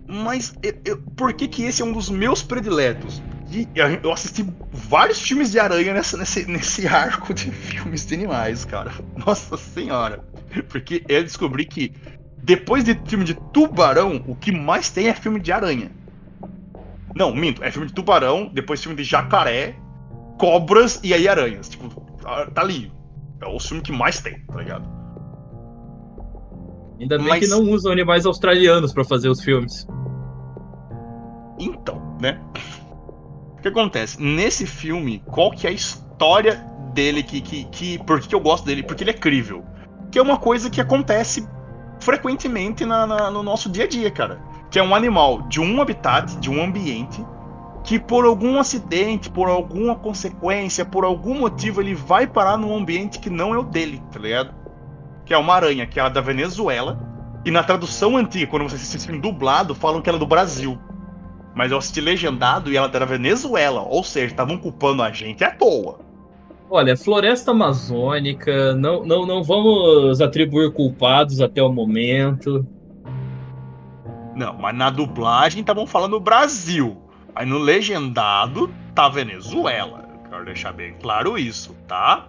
Mas 0.07 0.54
eu, 0.62 0.75
eu, 0.85 1.02
por 1.16 1.33
que 1.33 1.47
que 1.49 1.64
esse 1.64 1.83
é 1.83 1.85
um 1.85 1.92
dos 1.92 2.09
meus 2.11 2.42
prediletos? 2.42 3.23
E 3.50 3.66
eu 4.02 4.12
assisti 4.12 4.47
vários 4.71 5.21
filmes 5.21 5.50
de 5.50 5.59
aranha 5.59 5.95
nessa, 5.95 6.16
nesse, 6.18 6.47
nesse 6.47 6.87
arco 6.88 7.33
de 7.33 7.50
filmes 7.50 8.04
de 8.04 8.14
animais, 8.14 8.64
cara. 8.64 8.92
Nossa 9.16 9.57
senhora. 9.57 10.23
Porque 10.68 11.03
eu 11.09 11.22
descobri 11.22 11.64
que 11.64 11.92
depois 12.42 12.85
de 12.85 12.94
filme 13.07 13.24
de 13.24 13.35
tubarão, 13.35 14.22
o 14.27 14.35
que 14.35 14.53
mais 14.53 14.90
tem 14.90 15.09
é 15.09 15.14
filme 15.14 15.40
de 15.40 15.53
aranha. 15.53 15.90
Não, 17.14 17.35
minto, 17.35 17.62
é 17.64 17.70
filme 17.70 17.88
de 17.88 17.94
tubarão, 17.94 18.51
depois 18.53 18.83
filme 18.83 18.96
de 18.96 19.05
jacaré, 19.05 19.77
cobras 20.38 21.01
e 21.03 21.12
aí 21.12 21.29
aranhas. 21.29 21.68
Tipo, 21.68 21.88
tá, 22.22 22.46
tá 22.46 22.61
ali. 22.61 22.92
É 23.40 23.46
o 23.46 23.59
filme 23.59 23.83
que 23.83 23.92
mais 23.92 24.20
tem, 24.20 24.40
tá 24.46 24.57
ligado? 24.57 24.88
Ainda 27.01 27.18
bem 27.18 27.29
Mas... 27.29 27.44
que 27.44 27.51
não 27.51 27.62
usam 27.70 27.92
animais 27.92 28.27
australianos 28.27 28.92
para 28.92 29.05
fazer 29.05 29.29
os 29.29 29.42
filmes. 29.42 29.87
Então, 31.59 32.16
né? 32.20 32.40
O 33.57 33.61
que 33.61 33.68
acontece? 33.68 34.20
Nesse 34.20 34.66
filme, 34.66 35.22
qual 35.27 35.51
que 35.51 35.66
é 35.66 35.70
a 35.70 35.72
história 35.72 36.57
dele 36.92 37.22
que. 37.22 37.40
que, 37.40 37.64
que 37.64 37.98
por 38.05 38.20
que 38.20 38.35
eu 38.35 38.40
gosto 38.40 38.64
dele? 38.64 38.83
Porque 38.83 39.05
ele 39.05 39.11
é 39.11 39.14
crível. 39.14 39.64
Que 40.11 40.18
é 40.18 40.22
uma 40.22 40.38
coisa 40.38 40.70
que 40.70 40.81
acontece 40.81 41.48
frequentemente 42.00 42.84
na, 42.84 43.06
na, 43.06 43.30
no 43.30 43.42
nosso 43.42 43.68
dia 43.68 43.84
a 43.84 43.88
dia, 43.88 44.11
cara. 44.11 44.40
Que 44.70 44.78
é 44.78 44.82
um 44.82 44.94
animal 44.94 45.42
de 45.42 45.61
um 45.61 45.80
habitat, 45.80 46.37
de 46.37 46.50
um 46.50 46.62
ambiente, 46.62 47.24
que 47.84 47.98
por 47.98 48.24
algum 48.24 48.58
acidente, 48.58 49.30
por 49.30 49.48
alguma 49.48 49.94
consequência, 49.94 50.84
por 50.84 51.04
algum 51.04 51.38
motivo, 51.38 51.80
ele 51.80 51.94
vai 51.94 52.26
parar 52.26 52.56
num 52.56 52.76
ambiente 52.76 53.18
que 53.18 53.30
não 53.30 53.54
é 53.54 53.58
o 53.58 53.62
dele, 53.62 54.02
tá 54.12 54.18
ligado? 54.18 54.54
Que 55.24 55.32
é 55.32 55.38
uma 55.38 55.54
aranha, 55.54 55.87
que 55.87 55.98
é 55.98 56.11
da 56.11 56.20
Venezuela. 56.20 57.00
E 57.44 57.50
na 57.50 57.62
tradução 57.62 58.16
antiga, 58.16 58.46
quando 58.46 58.68
você 58.68 58.76
assiste 58.76 59.11
dublado, 59.18 59.74
falam 59.74 60.02
que 60.02 60.08
ela 60.08 60.18
é 60.18 60.20
do 60.20 60.26
Brasil. 60.26 60.78
Mas 61.54 61.72
eu 61.72 61.78
assisti 61.78 62.00
legendado 62.00 62.70
e 62.70 62.76
ela 62.76 62.88
era 62.88 63.00
da 63.00 63.06
Venezuela. 63.06 63.82
Ou 63.82 64.04
seja, 64.04 64.26
estavam 64.26 64.58
culpando 64.58 65.02
a 65.02 65.11
gente 65.11 65.42
à 65.42 65.50
toa. 65.50 66.08
Olha, 66.70 66.96
floresta 66.96 67.52
amazônica, 67.52 68.74
não, 68.74 69.02
não, 69.04 69.24
não 69.24 69.42
vamos 69.42 70.20
atribuir 70.20 70.72
culpados 70.72 71.40
até 71.40 71.62
o 71.62 71.72
momento. 71.72 72.66
Não, 74.37 74.54
mas 74.54 74.76
na 74.76 74.90
dublagem 74.90 75.62
estavam 75.62 75.87
falando 75.87 76.20
Brasil. 76.20 76.96
Aí 77.35 77.46
no 77.46 77.59
legendado 77.59 78.70
tá 78.94 79.09
Venezuela. 79.09 80.07
Quero 80.28 80.44
deixar 80.44 80.72
bem 80.72 80.94
claro 81.00 81.38
isso, 81.38 81.74
tá? 81.87 82.28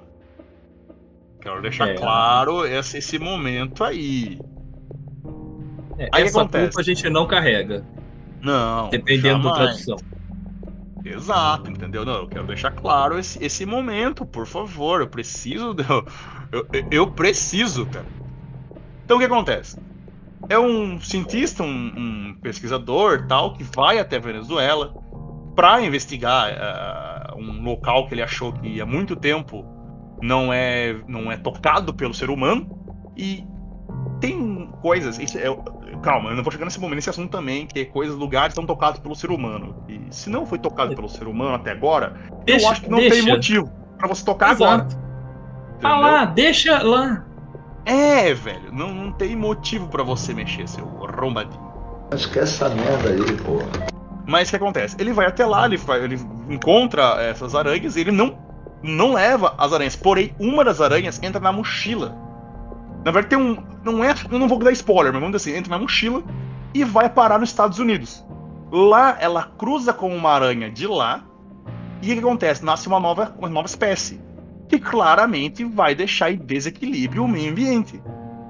Quero 1.42 1.62
deixar 1.62 1.90
é. 1.90 1.96
claro 1.96 2.66
esse, 2.66 2.98
esse 2.98 3.20
momento 3.20 3.84
aí. 3.84 4.40
É, 5.98 6.08
aí 6.14 6.24
essa 6.24 6.40
culpa 6.48 6.80
a 6.80 6.84
gente 6.84 7.10
não 7.10 7.28
carrega. 7.28 7.86
Não. 8.42 8.90
Dependendo 8.90 9.44
jamais. 9.44 9.44
da 9.44 9.54
tradução. 9.54 9.98
Exato, 11.04 11.72
entendeu? 11.72 12.06
Não, 12.06 12.16
eu 12.16 12.28
quero 12.28 12.46
deixar 12.46 12.72
claro 12.72 13.18
esse, 13.18 13.44
esse 13.44 13.66
momento, 13.66 14.26
por 14.26 14.46
favor. 14.46 15.02
Eu 15.02 15.08
preciso. 15.08 15.76
Eu, 16.52 16.68
eu, 16.74 16.86
eu 16.90 17.12
preciso, 17.12 17.86
cara. 17.86 18.08
Então 19.06 19.18
o 19.18 19.20
que 19.20 19.26
acontece? 19.28 19.78
É 20.50 20.58
um 20.58 21.00
cientista, 21.00 21.62
um, 21.62 21.94
um 21.96 22.36
pesquisador 22.42 23.28
tal, 23.28 23.54
que 23.54 23.64
vai 23.64 24.00
até 24.00 24.18
Venezuela 24.18 24.92
para 25.56 25.80
investigar 25.82 27.36
uh, 27.36 27.40
um 27.40 27.62
local 27.62 28.08
que 28.08 28.16
ele 28.16 28.24
achou 28.24 28.52
que 28.52 28.82
há 28.82 28.86
muito 28.86 29.16
tempo 29.16 29.64
não 30.22 30.52
é, 30.52 30.96
não 31.08 31.32
é 31.32 31.38
tocado 31.38 31.94
pelo 31.94 32.16
ser 32.16 32.32
humano. 32.32 32.68
E 33.16 33.44
tem 34.20 34.36
coisas. 34.82 35.20
Isso 35.20 35.38
é, 35.38 35.46
calma, 36.02 36.30
eu 36.30 36.36
não 36.36 36.44
vou 36.44 36.52
chegar 36.52 36.66
nesse 36.66 36.80
momento, 36.80 36.96
nesse 36.96 37.10
assunto 37.10 37.30
também, 37.30 37.66
que 37.68 37.86
coisas, 37.86 38.16
lugares 38.16 38.54
são 38.54 38.66
tocados 38.66 39.00
pelo 39.00 39.16
ser 39.16 39.32
humano. 39.32 39.84
E 39.88 40.02
se 40.10 40.30
não 40.30 40.46
foi 40.46 40.60
tocado 40.60 40.96
pelo 40.96 41.10
ser 41.10 41.28
humano 41.28 41.56
até 41.56 41.72
agora, 41.72 42.16
deixa, 42.46 42.66
eu 42.66 42.72
acho 42.72 42.82
que 42.82 42.90
não 42.90 43.00
deixa. 43.00 43.16
tem 43.16 43.26
motivo 43.26 43.72
para 43.98 44.08
você 44.08 44.24
tocar 44.24 44.52
Exato. 44.52 44.64
agora. 44.64 45.10
Ah 45.82 45.98
lá, 45.98 46.26
deixa 46.26 46.82
lá. 46.84 47.26
É, 47.86 48.34
velho, 48.34 48.72
não, 48.72 48.94
não 48.94 49.12
tem 49.12 49.36
motivo 49.36 49.88
para 49.88 50.04
você 50.04 50.34
mexer, 50.34 50.68
seu 50.68 50.86
arrombadinho. 51.08 51.70
Acho 52.12 52.30
que 52.32 52.40
essa 52.40 52.70
merda 52.70 53.10
aí, 53.10 53.38
porra. 53.38 53.88
Mas 54.28 54.48
o 54.48 54.52
que 54.52 54.58
acontece? 54.58 54.96
Ele 55.00 55.12
vai 55.12 55.26
até 55.26 55.46
lá, 55.46 55.66
ele, 55.66 55.78
vai, 55.78 56.04
ele 56.04 56.20
encontra 56.50 57.22
essas 57.22 57.56
aranhas 57.56 57.96
e 57.96 58.02
ele 58.02 58.12
não, 58.12 58.38
não 58.84 59.14
leva 59.14 59.56
as 59.58 59.74
aranhas. 59.74 59.96
Porém, 59.96 60.36
uma 60.40 60.64
das 60.64 60.82
aranhas 60.82 61.22
entra 61.24 61.40
na 61.40 61.52
mochila 61.52 62.29
na 63.04 63.12
verdade, 63.12 63.28
tem 63.28 63.40
um. 63.40 63.58
Não 63.84 64.04
é. 64.04 64.14
Eu 64.30 64.40
não 64.40 64.48
vou 64.48 64.60
dar 64.60 64.72
spoiler, 64.72 65.14
mas 65.14 65.22
vamos 65.22 65.38
dizer 65.38 65.52
assim: 65.52 65.60
entra 65.60 65.72
na 65.72 65.80
mochila 65.80 66.24
e 66.74 66.84
vai 66.84 67.10
parar 67.10 67.40
nos 67.40 67.50
Estados 67.50 67.80
Unidos. 67.80 68.24
Lá 68.72 69.18
ela 69.20 69.44
cruza 69.58 69.94
com 69.94 70.16
uma 70.16 70.32
aranha 70.32 70.70
de 70.70 70.86
lá. 70.86 71.24
E 72.02 72.12
o 72.12 72.14
que 72.14 72.20
acontece? 72.20 72.64
Nasce 72.64 72.88
uma 72.88 73.00
nova, 73.00 73.36
uma 73.38 73.50
nova 73.50 73.68
espécie. 73.68 74.22
Que 74.68 74.80
claramente 74.80 75.64
vai 75.64 75.96
deixar 75.96 76.32
em 76.32 76.38
desequilíbrio 76.38 77.24
o 77.24 77.28
meio 77.28 77.52
ambiente. 77.52 78.02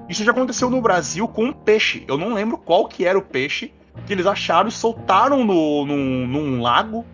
Isso 0.08 0.24
já 0.24 0.32
aconteceu 0.32 0.68
no 0.68 0.82
Brasil 0.82 1.26
com 1.26 1.46
um 1.46 1.52
peixe. 1.52 2.04
Eu 2.06 2.18
não 2.18 2.34
lembro 2.34 2.58
qual 2.58 2.86
que 2.86 3.04
era 3.04 3.18
o 3.18 3.22
peixe 3.22 3.72
que 4.06 4.12
eles 4.12 4.26
acharam 4.26 4.68
e 4.68 4.72
soltaram 4.72 5.44
no, 5.44 5.86
no, 5.86 5.96
num 6.26 6.60
lago. 6.60 7.04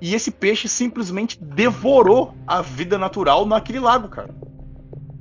E 0.00 0.14
esse 0.14 0.30
peixe 0.30 0.68
simplesmente 0.68 1.38
devorou 1.40 2.34
a 2.46 2.60
vida 2.60 2.98
natural 2.98 3.46
naquele 3.46 3.78
lago, 3.78 4.08
cara. 4.08 4.34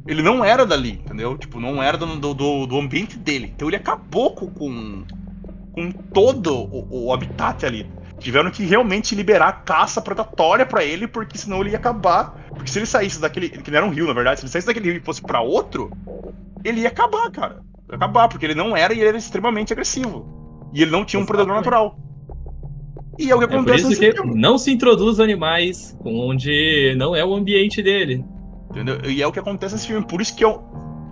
Ele 0.08 0.22
não 0.22 0.44
era 0.44 0.66
dali, 0.66 1.02
entendeu? 1.06 1.38
Tipo, 1.38 1.60
não 1.60 1.82
era 1.82 1.98
do, 1.98 2.34
do, 2.34 2.66
do 2.66 2.80
ambiente 2.80 3.18
dele. 3.18 3.52
Então 3.56 3.68
ele 3.68 3.76
acabou 3.78 4.34
com, 4.34 5.04
com 5.74 5.92
todo 6.14 6.54
o, 6.56 7.08
o 7.08 7.14
habitat 7.14 7.66
ali. 7.66 7.88
Tiveram 8.20 8.52
que 8.52 8.64
realmente 8.64 9.16
liberar 9.16 9.64
caça 9.64 10.00
predatória 10.02 10.66
pra 10.66 10.84
ele, 10.84 11.08
porque 11.08 11.38
senão 11.38 11.62
ele 11.62 11.72
ia 11.72 11.78
acabar. 11.78 12.32
Porque 12.50 12.70
se 12.70 12.80
ele 12.80 12.86
saísse 12.86 13.20
daquele. 13.20 13.50
Que 13.50 13.72
não 13.72 13.78
era 13.78 13.86
um 13.86 13.90
rio, 13.90 14.06
na 14.08 14.14
verdade. 14.14 14.40
Se 14.40 14.46
ele 14.46 14.52
saísse 14.52 14.68
daquele 14.68 14.92
rio 14.92 14.98
e 15.02 15.06
fosse 15.06 15.22
pra 15.22 15.42
outro, 15.42 15.92
ele 16.64 16.82
ia 16.82 16.88
acabar, 16.90 17.30
cara. 17.32 17.62
Ia 17.90 17.96
acabar, 17.96 18.28
porque 18.28 18.46
ele 18.46 18.56
não 18.56 18.76
era 18.78 18.94
e 18.94 19.00
ele 19.00 19.08
era 19.08 19.18
extremamente 19.18 19.74
agressivo. 19.74 20.70
E 20.74 20.82
ele 20.82 20.92
não 20.92 21.04
tinha 21.04 21.20
um 21.22 21.26
predador 21.26 21.56
natural. 21.56 21.98
E 23.18 23.30
é 23.30 23.36
o 23.36 23.40
que 23.40 23.46
É 23.46 23.48
por 23.48 23.56
acontece 23.56 23.92
isso 23.92 24.00
que 24.00 24.12
filme. 24.14 24.40
não 24.40 24.58
se 24.58 24.72
introduz 24.72 25.20
animais 25.20 25.98
onde 26.04 26.96
não 26.98 27.16
é 27.16 27.26
o 27.26 27.34
ambiente 27.34 27.82
dele. 27.84 28.24
Entendeu? 28.71 28.99
E 29.05 29.21
é 29.21 29.27
o 29.27 29.31
que 29.31 29.39
acontece 29.39 29.75
nesse 29.75 29.88
filme. 29.88 30.05
Por 30.05 30.21
isso 30.21 30.36
que 30.36 30.43
eu, 30.43 30.63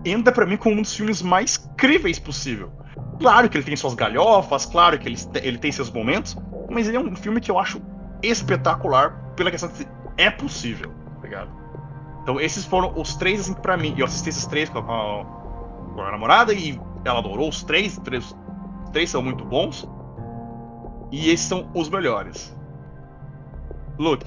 entra 0.05 0.33
pra 0.33 0.45
mim 0.45 0.57
como 0.57 0.75
um 0.75 0.81
dos 0.81 0.95
filmes 0.95 1.21
mais 1.21 1.57
críveis 1.77 2.17
possível. 2.17 2.71
Claro 3.19 3.49
que 3.49 3.57
ele 3.57 3.65
tem 3.65 3.75
suas 3.75 3.93
galhofas, 3.93 4.65
claro 4.65 4.97
que 4.97 5.07
ele, 5.09 5.17
ele 5.43 5.57
tem 5.57 5.71
seus 5.71 5.91
momentos, 5.91 6.37
mas 6.69 6.87
ele 6.87 6.95
é 6.95 6.99
um 6.99 7.15
filme 7.15 7.41
que 7.41 7.51
eu 7.51 7.59
acho 7.59 7.81
espetacular 8.23 9.11
pela 9.35 9.51
questão 9.51 9.69
de 9.69 9.85
é 10.17 10.29
possível, 10.29 10.91
tá 11.15 11.21
ligado? 11.23 11.49
Então 12.23 12.39
esses 12.39 12.63
foram 12.65 12.93
os 12.95 13.15
três, 13.15 13.41
assim, 13.41 13.53
pra 13.53 13.75
mim. 13.75 13.93
Eu 13.97 14.05
assisti 14.05 14.29
esses 14.29 14.45
três 14.45 14.69
com 14.69 14.79
a, 14.79 14.83
com 14.83 16.01
a- 16.01 16.11
namorada 16.11 16.53
e 16.53 16.79
ela 17.03 17.19
adorou 17.19 17.49
os 17.49 17.63
três, 17.63 17.97
três. 17.99 18.35
Os 18.85 18.89
três 18.91 19.09
são 19.09 19.21
muito 19.21 19.43
bons. 19.43 19.87
E 21.11 21.29
esses 21.29 21.45
são 21.47 21.69
os 21.73 21.89
melhores. 21.89 22.55
Luke, 23.97 24.25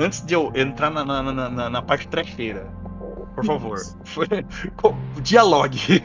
antes 0.00 0.24
de 0.24 0.34
eu 0.34 0.50
entrar 0.54 0.90
na, 0.90 1.04
na, 1.04 1.22
na, 1.22 1.48
na- 1.50 1.70
na 1.70 1.82
parte 1.82 2.08
trecheira, 2.08 2.66
por 3.34 3.44
favor, 3.44 3.78
dialogue. 5.22 6.02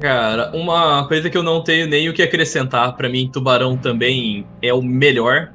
Cara, 0.00 0.50
uma 0.56 1.06
coisa 1.06 1.30
que 1.30 1.36
eu 1.36 1.42
não 1.42 1.62
tenho 1.62 1.86
nem 1.86 2.08
o 2.08 2.12
que 2.14 2.22
acrescentar, 2.22 2.96
pra 2.96 3.08
mim, 3.08 3.28
Tubarão 3.32 3.76
também 3.76 4.46
é 4.60 4.72
o 4.74 4.82
melhor 4.82 5.52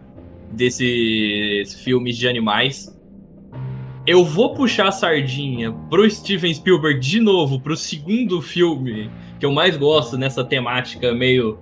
desses 0.51 1.73
filmes 1.83 2.15
de 2.17 2.27
animais. 2.27 2.95
Eu 4.05 4.23
vou 4.23 4.53
puxar 4.53 4.87
a 4.87 4.91
sardinha 4.91 5.73
pro 5.89 6.09
Steven 6.09 6.53
Spielberg 6.53 6.97
de 6.99 7.19
novo, 7.19 7.59
pro 7.59 7.75
segundo 7.75 8.41
filme 8.41 9.11
que 9.37 9.45
eu 9.45 9.51
mais 9.51 9.75
gosto 9.75 10.17
nessa 10.17 10.45
temática 10.45 11.13
meio. 11.13 11.59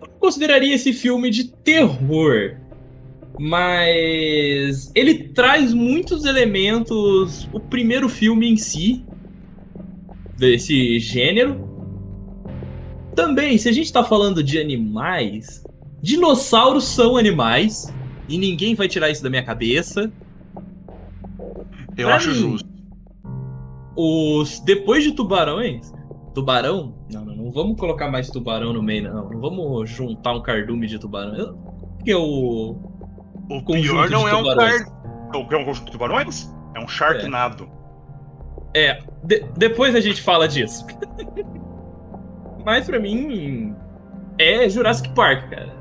Eu 0.00 0.08
consideraria 0.18 0.74
esse 0.74 0.90
filme 0.94 1.28
de 1.28 1.44
terror, 1.52 2.56
mas 3.38 4.90
ele 4.94 5.14
traz 5.28 5.72
muitos 5.74 6.24
elementos. 6.24 7.48
O 7.52 7.60
primeiro 7.60 8.08
filme 8.08 8.48
em 8.50 8.56
si, 8.56 9.04
desse 10.36 10.98
gênero. 10.98 11.72
Também, 13.14 13.56
se 13.58 13.68
a 13.68 13.72
gente 13.72 13.92
tá 13.92 14.02
falando 14.02 14.42
de 14.42 14.58
animais, 14.58 15.62
dinossauros 16.02 16.84
são 16.84 17.16
animais 17.16 17.92
e 18.28 18.36
ninguém 18.38 18.74
vai 18.74 18.88
tirar 18.88 19.10
isso 19.10 19.22
da 19.22 19.30
minha 19.30 19.44
cabeça. 19.44 20.12
Eu 21.96 22.06
Pra 22.08 22.16
acho 22.16 22.30
mim, 22.30 22.34
justo. 22.34 22.68
Os 23.96 24.58
depois 24.60 25.04
de 25.04 25.12
tubarões, 25.12 25.92
tubarão? 26.34 26.96
Não, 27.12 27.24
não, 27.24 27.36
não 27.36 27.50
vamos 27.52 27.78
colocar 27.78 28.10
mais 28.10 28.28
tubarão 28.28 28.72
no 28.72 28.82
meio, 28.82 29.04
não. 29.04 29.30
Não 29.30 29.40
vamos 29.40 29.88
juntar 29.88 30.34
um 30.34 30.42
cardume 30.42 30.88
de 30.88 30.98
tubarão. 30.98 31.56
Eu- 32.04 32.76
Porque 32.76 32.93
o 33.50 33.64
pior 33.64 34.10
não 34.10 34.24
de 34.24 34.30
é 34.30 34.34
um 34.36 34.56
car... 34.56 34.94
É 35.32 35.36
um 35.36 35.64
conjunto 35.64 35.86
de 35.86 35.92
tubarões? 35.92 36.54
É 36.74 36.80
um 36.80 36.88
sharknado. 36.88 37.68
É, 38.74 39.00
de- 39.22 39.44
depois 39.56 39.94
a 39.94 40.00
gente 40.00 40.22
fala 40.22 40.46
disso. 40.48 40.86
Mas 42.64 42.86
pra 42.86 42.98
mim 42.98 43.74
é 44.38 44.68
Jurassic 44.68 45.10
Park, 45.10 45.50
cara. 45.50 45.74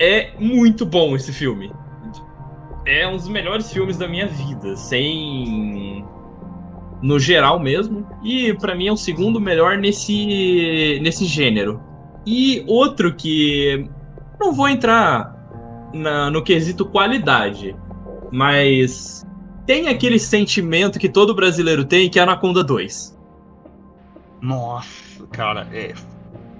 É 0.00 0.30
muito 0.38 0.86
bom 0.86 1.14
esse 1.14 1.32
filme. 1.32 1.72
É 2.86 3.06
um 3.06 3.16
dos 3.16 3.28
melhores 3.28 3.72
filmes 3.72 3.96
da 3.96 4.06
minha 4.06 4.26
vida, 4.26 4.76
sem 4.76 6.04
no 7.02 7.18
geral 7.18 7.58
mesmo. 7.58 8.06
E 8.22 8.54
pra 8.54 8.74
mim 8.74 8.86
é 8.86 8.92
o 8.92 8.96
segundo 8.96 9.40
melhor 9.40 9.76
nesse 9.76 10.98
nesse 11.02 11.24
gênero. 11.24 11.82
E 12.24 12.64
outro 12.66 13.14
que 13.14 13.88
não 14.40 14.52
vou 14.52 14.68
entrar 14.68 15.35
na- 15.96 16.30
no 16.30 16.42
quesito 16.42 16.84
qualidade, 16.86 17.74
mas 18.30 19.24
tem 19.66 19.88
aquele 19.88 20.18
sentimento 20.18 20.98
que 20.98 21.08
todo 21.08 21.34
brasileiro 21.34 21.84
tem, 21.84 22.08
que 22.08 22.18
é 22.18 22.22
Anaconda 22.22 22.62
2. 22.62 23.16
Nossa, 24.40 25.26
cara, 25.32 25.66
é. 25.72 25.94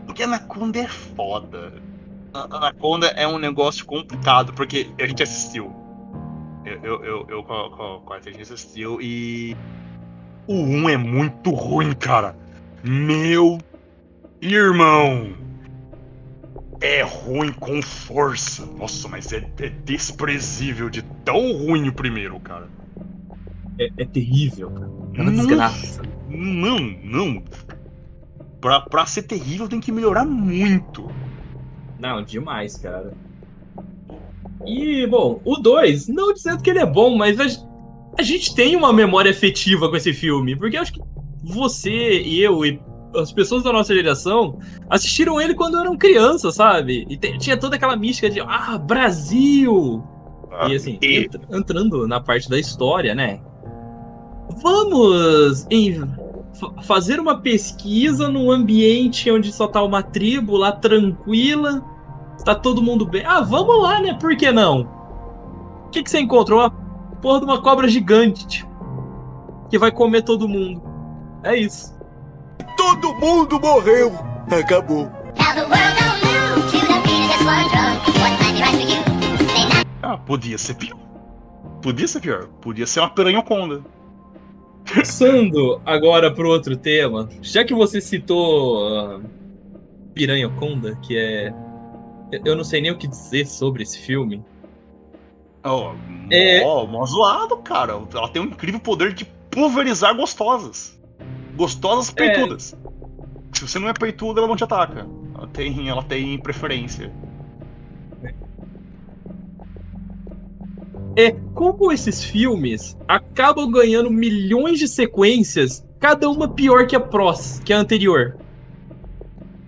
Porque 0.06 0.22
Anaconda 0.22 0.78
é 0.78 0.88
foda. 0.88 1.72
Anaconda 2.32 3.06
é 3.08 3.26
um 3.26 3.38
negócio 3.38 3.84
complicado, 3.86 4.52
porque 4.52 4.88
a 5.00 5.06
gente 5.06 5.22
assistiu. 5.22 5.72
Eu, 6.64 6.80
eu, 6.82 7.04
eu, 7.04 7.26
eu 7.28 7.42
com 7.44 8.12
a 8.12 8.20
gente 8.20 8.42
assistiu 8.42 9.00
e. 9.00 9.56
O 10.48 10.54
1 10.54 10.88
é 10.90 10.96
muito 10.96 11.50
ruim, 11.50 11.92
cara. 11.92 12.36
Meu 12.82 13.58
irmão. 14.40 15.32
É 16.80 17.02
ruim 17.02 17.52
com 17.52 17.80
força. 17.80 18.66
Nossa, 18.66 19.08
mas 19.08 19.32
é, 19.32 19.48
é 19.60 19.68
desprezível 19.68 20.90
de 20.90 21.02
tão 21.24 21.52
ruim 21.52 21.88
o 21.88 21.92
primeiro, 21.92 22.38
cara. 22.40 22.68
É, 23.78 23.90
é 23.98 24.04
terrível, 24.04 24.70
cara. 24.70 24.90
É 25.14 25.22
uma 25.22 25.30
Nossa. 25.30 25.36
desgraça. 25.36 26.02
Não, 26.28 26.78
não. 27.02 27.42
Pra, 28.60 28.80
pra 28.80 29.06
ser 29.06 29.22
terrível 29.22 29.68
tem 29.68 29.80
que 29.80 29.92
melhorar 29.92 30.24
muito. 30.24 31.10
Não, 31.98 32.22
demais, 32.22 32.76
cara. 32.76 33.14
E, 34.66 35.06
bom, 35.06 35.40
o 35.44 35.56
2, 35.56 36.08
não 36.08 36.32
dizendo 36.32 36.62
que 36.62 36.70
ele 36.70 36.80
é 36.80 36.86
bom, 36.86 37.16
mas 37.16 37.38
a, 37.38 37.46
a 38.18 38.22
gente 38.22 38.54
tem 38.54 38.74
uma 38.76 38.92
memória 38.92 39.30
afetiva 39.30 39.88
com 39.88 39.96
esse 39.96 40.12
filme. 40.12 40.56
Porque 40.56 40.76
eu 40.76 40.82
acho 40.82 40.92
que 40.92 41.00
você 41.42 42.20
e 42.20 42.42
eu 42.42 42.64
e 42.64 42.80
as 43.14 43.32
pessoas 43.32 43.62
da 43.62 43.72
nossa 43.72 43.94
geração 43.94 44.58
assistiram 44.90 45.40
ele 45.40 45.54
quando 45.54 45.78
eram 45.78 45.96
crianças, 45.96 46.54
sabe? 46.56 47.06
E 47.08 47.16
te- 47.16 47.38
tinha 47.38 47.56
toda 47.56 47.76
aquela 47.76 47.96
mística 47.96 48.28
de, 48.28 48.40
ah, 48.40 48.78
Brasil! 48.78 50.02
E 50.68 50.74
assim, 50.74 50.98
E- 51.02 51.24
entra- 51.24 51.40
entrando 51.50 52.06
na 52.08 52.20
parte 52.20 52.48
da 52.48 52.58
história, 52.58 53.14
né? 53.14 53.40
Vamos 54.62 55.66
em- 55.70 56.02
fa- 56.54 56.72
fazer 56.82 57.20
uma 57.20 57.38
pesquisa 57.38 58.28
num 58.28 58.50
ambiente 58.50 59.30
onde 59.30 59.52
só 59.52 59.66
tá 59.66 59.82
uma 59.82 60.02
tribo 60.02 60.56
lá 60.56 60.72
tranquila, 60.72 61.82
tá 62.44 62.54
todo 62.54 62.82
mundo 62.82 63.04
bem. 63.06 63.24
Ah, 63.26 63.40
vamos 63.40 63.82
lá, 63.82 64.00
né? 64.00 64.14
Por 64.14 64.36
que 64.36 64.50
não? 64.52 64.88
O 65.86 65.90
que, 65.90 66.02
que 66.02 66.10
você 66.10 66.20
encontrou? 66.20 66.60
Uma 66.60 66.70
porra 67.20 67.38
de 67.40 67.44
uma 67.44 67.60
cobra 67.62 67.88
gigante 67.88 68.46
tipo, 68.46 68.70
que 69.70 69.78
vai 69.78 69.90
comer 69.90 70.22
todo 70.22 70.48
mundo. 70.48 70.82
É 71.42 71.56
isso. 71.56 71.95
Todo 72.76 73.14
mundo 73.14 73.58
morreu. 73.60 74.12
Acabou. 74.50 75.10
Ah, 80.02 80.16
podia 80.18 80.58
ser 80.58 80.74
pior. 80.74 80.98
Podia 81.82 82.06
ser 82.06 82.20
pior. 82.20 82.46
Podia 82.60 82.86
ser 82.86 83.00
uma 83.00 83.10
piranhoconda. 83.10 83.82
Passando 84.94 85.80
agora 85.84 86.32
pro 86.32 86.48
outro 86.48 86.76
tema, 86.76 87.28
já 87.42 87.64
que 87.64 87.74
você 87.74 88.00
citou 88.00 88.86
ah, 88.96 89.20
Piranha 90.14 90.48
Conda, 90.48 90.94
que 90.96 91.18
é. 91.18 91.52
Eu 92.44 92.56
não 92.56 92.64
sei 92.64 92.80
nem 92.80 92.90
o 92.90 92.98
que 92.98 93.06
dizer 93.08 93.46
sobre 93.46 93.82
esse 93.82 93.98
filme. 93.98 94.44
Ó, 95.64 95.94
É. 96.30 96.62
ó, 96.64 96.86
mó 96.86 97.04
zoado, 97.04 97.56
cara. 97.58 98.00
Ela 98.14 98.28
tem 98.28 98.40
um 98.42 98.46
incrível 98.46 98.78
poder 98.80 99.12
de 99.12 99.24
pulverizar 99.50 100.16
gostosas. 100.16 100.95
Gostosas 101.56 102.10
peitudas. 102.10 102.76
Se 103.52 103.66
você 103.66 103.78
não 103.78 103.88
é 103.88 103.94
peituda, 103.94 104.40
ela 104.40 104.48
não 104.48 104.56
te 104.56 104.64
ataca. 104.64 105.06
Ela 105.34 105.46
tem, 105.48 105.88
ela 105.88 106.02
tem 106.02 106.38
preferência. 106.38 107.10
É 111.16 111.30
como 111.54 111.90
esses 111.90 112.22
filmes 112.22 112.94
acabam 113.08 113.70
ganhando 113.70 114.10
milhões 114.10 114.78
de 114.78 114.86
sequências, 114.86 115.82
cada 115.98 116.28
uma 116.28 116.46
pior 116.46 116.86
que 116.86 116.94
a 116.94 117.00
prós, 117.00 117.62
que 117.64 117.72
a 117.72 117.78
anterior. 117.78 118.36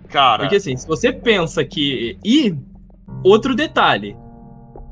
Cara, 0.09 0.43
Porque 0.43 0.57
assim, 0.57 0.77
se 0.77 0.87
você 0.87 1.11
pensa 1.11 1.65
que. 1.65 2.19
E 2.23 2.55
outro 3.23 3.55
detalhe. 3.55 4.15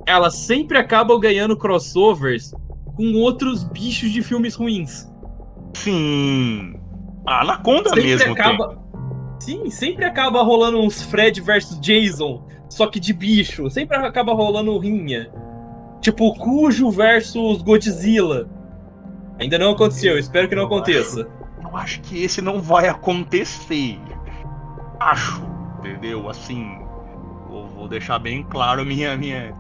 Elas 0.08 0.36
sempre 0.36 0.78
acabam 0.78 1.20
ganhando 1.20 1.58
crossovers 1.58 2.54
com 2.96 3.14
outros 3.16 3.64
bichos 3.64 4.10
de 4.10 4.24
filmes 4.24 4.56
ruins. 4.56 5.08
sim. 5.74 6.80
A 7.28 7.42
Anaconda 7.42 7.90
sempre 7.90 8.04
mesmo 8.06 8.32
acaba. 8.34 8.80
Sim, 9.40 9.70
sempre 9.70 10.06
acaba 10.06 10.42
rolando 10.42 10.80
uns 10.80 11.02
Fred 11.04 11.40
versus 11.42 11.80
Jason, 11.80 12.44
só 12.70 12.88
que 12.88 13.00
de 13.00 13.14
bicho. 13.14 13.70
Sempre 13.70 13.98
acaba 13.98 14.34
rolando 14.34 14.78
rinha. 14.80 15.30
Tipo, 16.02 16.34
Cujo 16.36 16.90
versus 16.90 17.62
Godzilla. 17.62 18.50
Ainda 19.40 19.60
não 19.60 19.72
aconteceu, 19.74 20.18
espero 20.18 20.48
que 20.50 20.56
não 20.56 20.66
aconteça. 20.66 21.26
tem. 21.26 21.34
Eu 21.70 21.76
acho 21.78 22.02
que 22.02 22.24
esse 22.24 22.42
não 22.42 22.62
vai 22.62 22.88
acontecer. 22.88 24.00
Acho, 25.00 25.42
entendeu? 25.80 26.30
Assim, 26.30 26.66
Vou, 27.50 27.66
vou 27.68 27.88
deixar 27.88 28.20
bem 28.20 28.44
claro 28.44 28.86
minha 28.86 29.16
minha 29.16 29.54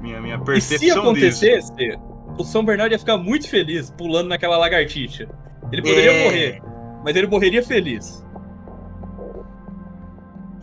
minha, 0.00 0.20
minha 0.20 0.36
E 0.36 0.38
se 0.38 0.44
percepção 0.44 0.86
disso. 0.88 0.98
acontecesse, 1.00 1.72
o 2.38 2.44
São 2.44 2.64
Bernardo 2.64 2.92
ia 2.92 2.98
ficar 2.98 3.18
muito 3.18 3.46
feliz 3.48 3.90
pulando 3.90 4.28
naquela 4.28 4.56
lagartixa. 4.56 5.28
Ele 5.70 5.82
poderia 5.82 6.10
É. 6.12 6.24
morrer, 6.24 6.62
mas 7.04 7.16
ele 7.16 7.26
morreria 7.26 7.62
feliz. 7.62 8.24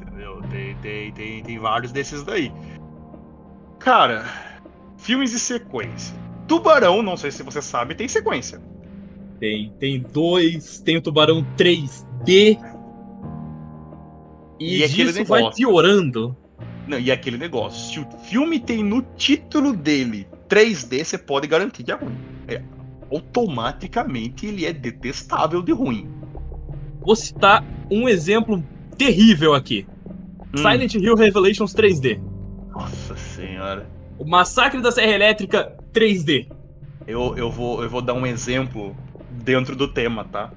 Entendeu? 0.02 0.42
Tem, 0.50 0.76
tem, 0.78 1.12
tem, 1.12 1.44
tem 1.44 1.60
vários 1.60 1.92
desses 1.92 2.24
daí. 2.24 2.52
Cara, 3.80 4.26
filmes 4.98 5.32
de 5.32 5.40
sequência. 5.40 6.16
Tubarão, 6.48 7.02
não 7.02 7.18
sei 7.18 7.32
se 7.32 7.44
você 7.44 7.62
sabe, 7.62 7.96
tem 7.96 8.08
sequência. 8.08 8.62
Tem, 9.40 9.72
tem 9.80 10.00
dois, 10.00 10.80
tem 10.80 10.98
o 10.98 11.02
Tubarão 11.02 11.46
3D. 11.58 12.58
E, 14.60 14.80
E 14.80 14.84
aquele 14.84 15.12
disso 15.12 15.26
vai 15.26 15.52
piorando. 15.52 16.36
Não, 16.88 16.98
e 16.98 17.12
aquele 17.12 17.38
negócio, 17.38 17.94
se 17.94 18.00
o 18.00 18.20
filme 18.24 18.60
tem 18.60 18.82
no 18.82 19.02
título 19.16 19.74
dele 19.74 20.26
3D, 20.50 21.04
você 21.04 21.18
pode 21.18 21.46
garantir 21.46 21.84
que 21.84 21.92
é 21.92 21.96
ruim. 21.96 22.18
É, 22.48 22.62
automaticamente 23.12 24.46
ele 24.46 24.66
é 24.66 24.74
detestável 24.74 25.62
de 25.62 25.74
ruim. 25.74 26.10
Vou 27.08 27.16
citar 27.16 27.64
um 27.90 28.10
exemplo 28.10 28.62
terrível 28.98 29.54
aqui. 29.54 29.88
Hum. 30.54 30.58
Silent 30.58 30.94
Hill 30.96 31.16
Revelations 31.16 31.74
3D. 31.74 32.20
Nossa 32.70 33.16
senhora. 33.16 33.90
O 34.20 34.26
Massacre 34.26 34.82
da 34.82 34.92
Serra 34.92 35.14
Elétrica 35.14 35.74
3D. 35.94 36.52
Eu, 37.08 37.38
eu, 37.38 37.50
vou, 37.50 37.82
eu 37.82 37.90
vou 37.90 38.02
dar 38.02 38.14
um 38.14 38.26
exemplo 38.26 38.94
dentro 39.32 39.74
do 39.74 39.88
tema, 39.88 40.26
tá? 40.26 40.52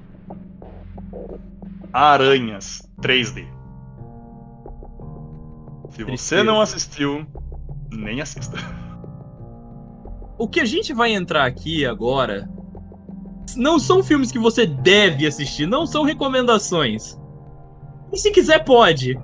Aranhas 1.92 2.82
3D. 3.00 3.46
Se 5.90 6.02
você 6.02 6.04
Tristeza. 6.04 6.42
não 6.42 6.60
assistiu, 6.60 7.24
nem 7.92 8.20
assista. 8.20 8.56
O 10.36 10.48
que 10.48 10.58
a 10.58 10.64
gente 10.64 10.92
vai 10.92 11.12
entrar 11.12 11.44
aqui 11.44 11.86
agora 11.86 12.50
não 13.56 13.78
são 13.78 14.02
filmes 14.02 14.30
que 14.32 14.38
você 14.38 14.66
deve 14.66 15.26
assistir, 15.26 15.66
não 15.66 15.86
são 15.86 16.02
recomendações. 16.04 17.18
E 18.12 18.18
se 18.18 18.30
quiser, 18.30 18.64
pode. 18.64 19.18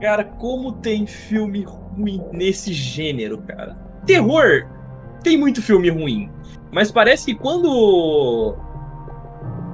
Cara, 0.00 0.24
como 0.24 0.72
tem 0.72 1.06
filme 1.06 1.64
ruim 1.64 2.22
nesse 2.32 2.72
gênero, 2.72 3.38
cara? 3.38 3.76
Terror 4.06 4.68
tem 5.22 5.36
muito 5.36 5.60
filme 5.60 5.90
ruim, 5.90 6.30
mas 6.70 6.92
parece 6.92 7.26
que 7.26 7.34
quando 7.34 8.56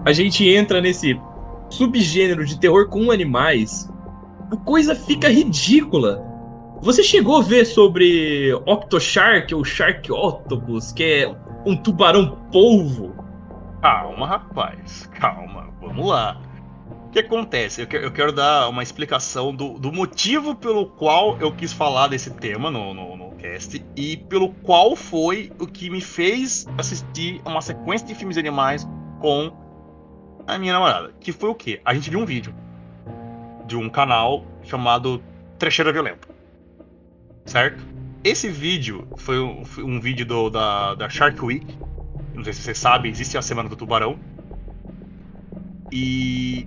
a 0.04 0.12
gente 0.12 0.48
entra 0.48 0.80
nesse 0.80 1.20
subgênero 1.68 2.44
de 2.44 2.58
terror 2.58 2.88
com 2.88 3.10
animais, 3.10 3.90
a 4.50 4.56
coisa 4.56 4.94
fica 4.94 5.28
ridícula. 5.28 6.24
Você 6.80 7.02
chegou 7.02 7.38
a 7.38 7.42
ver 7.42 7.64
sobre 7.64 8.52
Octoshark 8.66 9.54
ou 9.54 9.64
Shark 9.64 10.10
Octopus, 10.10 10.92
que 10.92 11.02
é 11.02 11.34
um 11.66 11.76
tubarão 11.76 12.38
polvo? 12.52 13.13
Calma, 13.84 14.26
rapaz. 14.26 15.06
Calma. 15.20 15.68
Vamos 15.78 16.06
lá. 16.08 16.40
O 17.06 17.10
que 17.10 17.18
acontece? 17.18 17.82
Eu, 17.82 17.86
que- 17.86 17.98
eu 17.98 18.10
quero 18.10 18.32
dar 18.32 18.70
uma 18.70 18.82
explicação 18.82 19.54
do, 19.54 19.78
do 19.78 19.92
motivo 19.92 20.54
pelo 20.54 20.86
qual 20.86 21.36
eu 21.38 21.52
quis 21.52 21.70
falar 21.70 22.08
desse 22.08 22.30
tema 22.30 22.70
no, 22.70 22.94
no, 22.94 23.14
no 23.14 23.32
cast 23.32 23.84
e 23.94 24.16
pelo 24.16 24.48
qual 24.48 24.96
foi 24.96 25.52
o 25.60 25.66
que 25.66 25.90
me 25.90 26.00
fez 26.00 26.66
assistir 26.78 27.42
uma 27.44 27.60
sequência 27.60 28.06
de 28.06 28.14
filmes 28.14 28.36
de 28.36 28.40
animais 28.40 28.88
com 29.20 29.52
a 30.46 30.56
minha 30.58 30.72
namorada. 30.72 31.12
Que 31.20 31.30
foi 31.30 31.50
o 31.50 31.54
quê? 31.54 31.82
A 31.84 31.92
gente 31.92 32.08
viu 32.08 32.20
um 32.20 32.24
vídeo 32.24 32.54
de 33.66 33.76
um 33.76 33.90
canal 33.90 34.46
chamado 34.62 35.22
Trecheira 35.58 35.92
Violenta. 35.92 36.26
Certo? 37.44 37.84
Esse 38.24 38.48
vídeo 38.48 39.06
foi 39.18 39.38
um, 39.38 39.62
um 39.80 40.00
vídeo 40.00 40.24
do- 40.24 40.48
da, 40.48 40.94
da 40.94 41.10
Shark 41.10 41.44
Week. 41.44 41.66
Não 42.34 42.42
sei 42.44 42.52
se 42.52 42.62
você 42.62 42.74
sabe, 42.74 43.08
existe 43.08 43.38
a 43.38 43.42
Semana 43.42 43.68
do 43.68 43.76
Tubarão. 43.76 44.18
E 45.92 46.66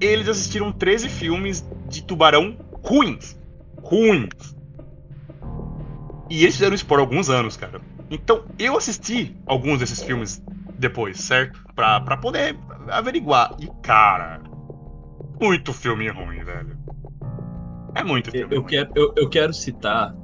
eles 0.00 0.28
assistiram 0.28 0.70
13 0.72 1.08
filmes 1.08 1.66
de 1.88 2.02
tubarão 2.02 2.56
ruins. 2.82 3.38
Ruins. 3.82 4.54
E 6.28 6.42
eles 6.42 6.54
fizeram 6.56 6.74
isso 6.74 6.86
por 6.86 6.98
alguns 6.98 7.30
anos, 7.30 7.56
cara. 7.56 7.80
Então, 8.10 8.44
eu 8.58 8.76
assisti 8.76 9.34
alguns 9.46 9.78
desses 9.78 10.02
filmes 10.02 10.42
depois, 10.78 11.18
certo? 11.20 11.64
Pra, 11.74 12.00
pra 12.00 12.16
poder 12.16 12.58
averiguar. 12.88 13.56
E, 13.60 13.68
cara, 13.82 14.40
muito 15.40 15.72
filme 15.72 16.08
ruim, 16.08 16.44
velho. 16.44 16.76
É 17.94 18.04
muito 18.04 18.28
Eu, 18.28 18.32
filme 18.32 18.56
eu 18.56 18.60
ruim. 18.60 18.70
quero, 18.70 18.90
eu, 18.94 19.14
eu 19.16 19.28
quero 19.30 19.52
citar 19.54 20.14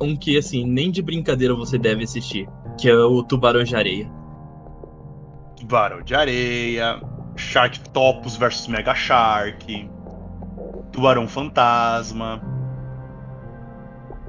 um 0.00 0.16
que, 0.16 0.36
assim, 0.36 0.66
nem 0.66 0.90
de 0.90 1.02
brincadeira 1.02 1.54
você 1.54 1.78
deve 1.78 2.04
assistir, 2.04 2.48
que 2.78 2.88
é 2.88 2.94
o 2.94 3.22
Tubarão 3.22 3.64
de 3.64 3.74
Areia. 3.76 4.10
Tubarão 5.56 6.02
de 6.02 6.14
areia, 6.14 7.00
Sharktopus 7.36 8.36
versus 8.36 8.68
Mega 8.68 8.94
Shark, 8.94 9.90
Tubarão 10.92 11.26
Fantasma. 11.26 12.40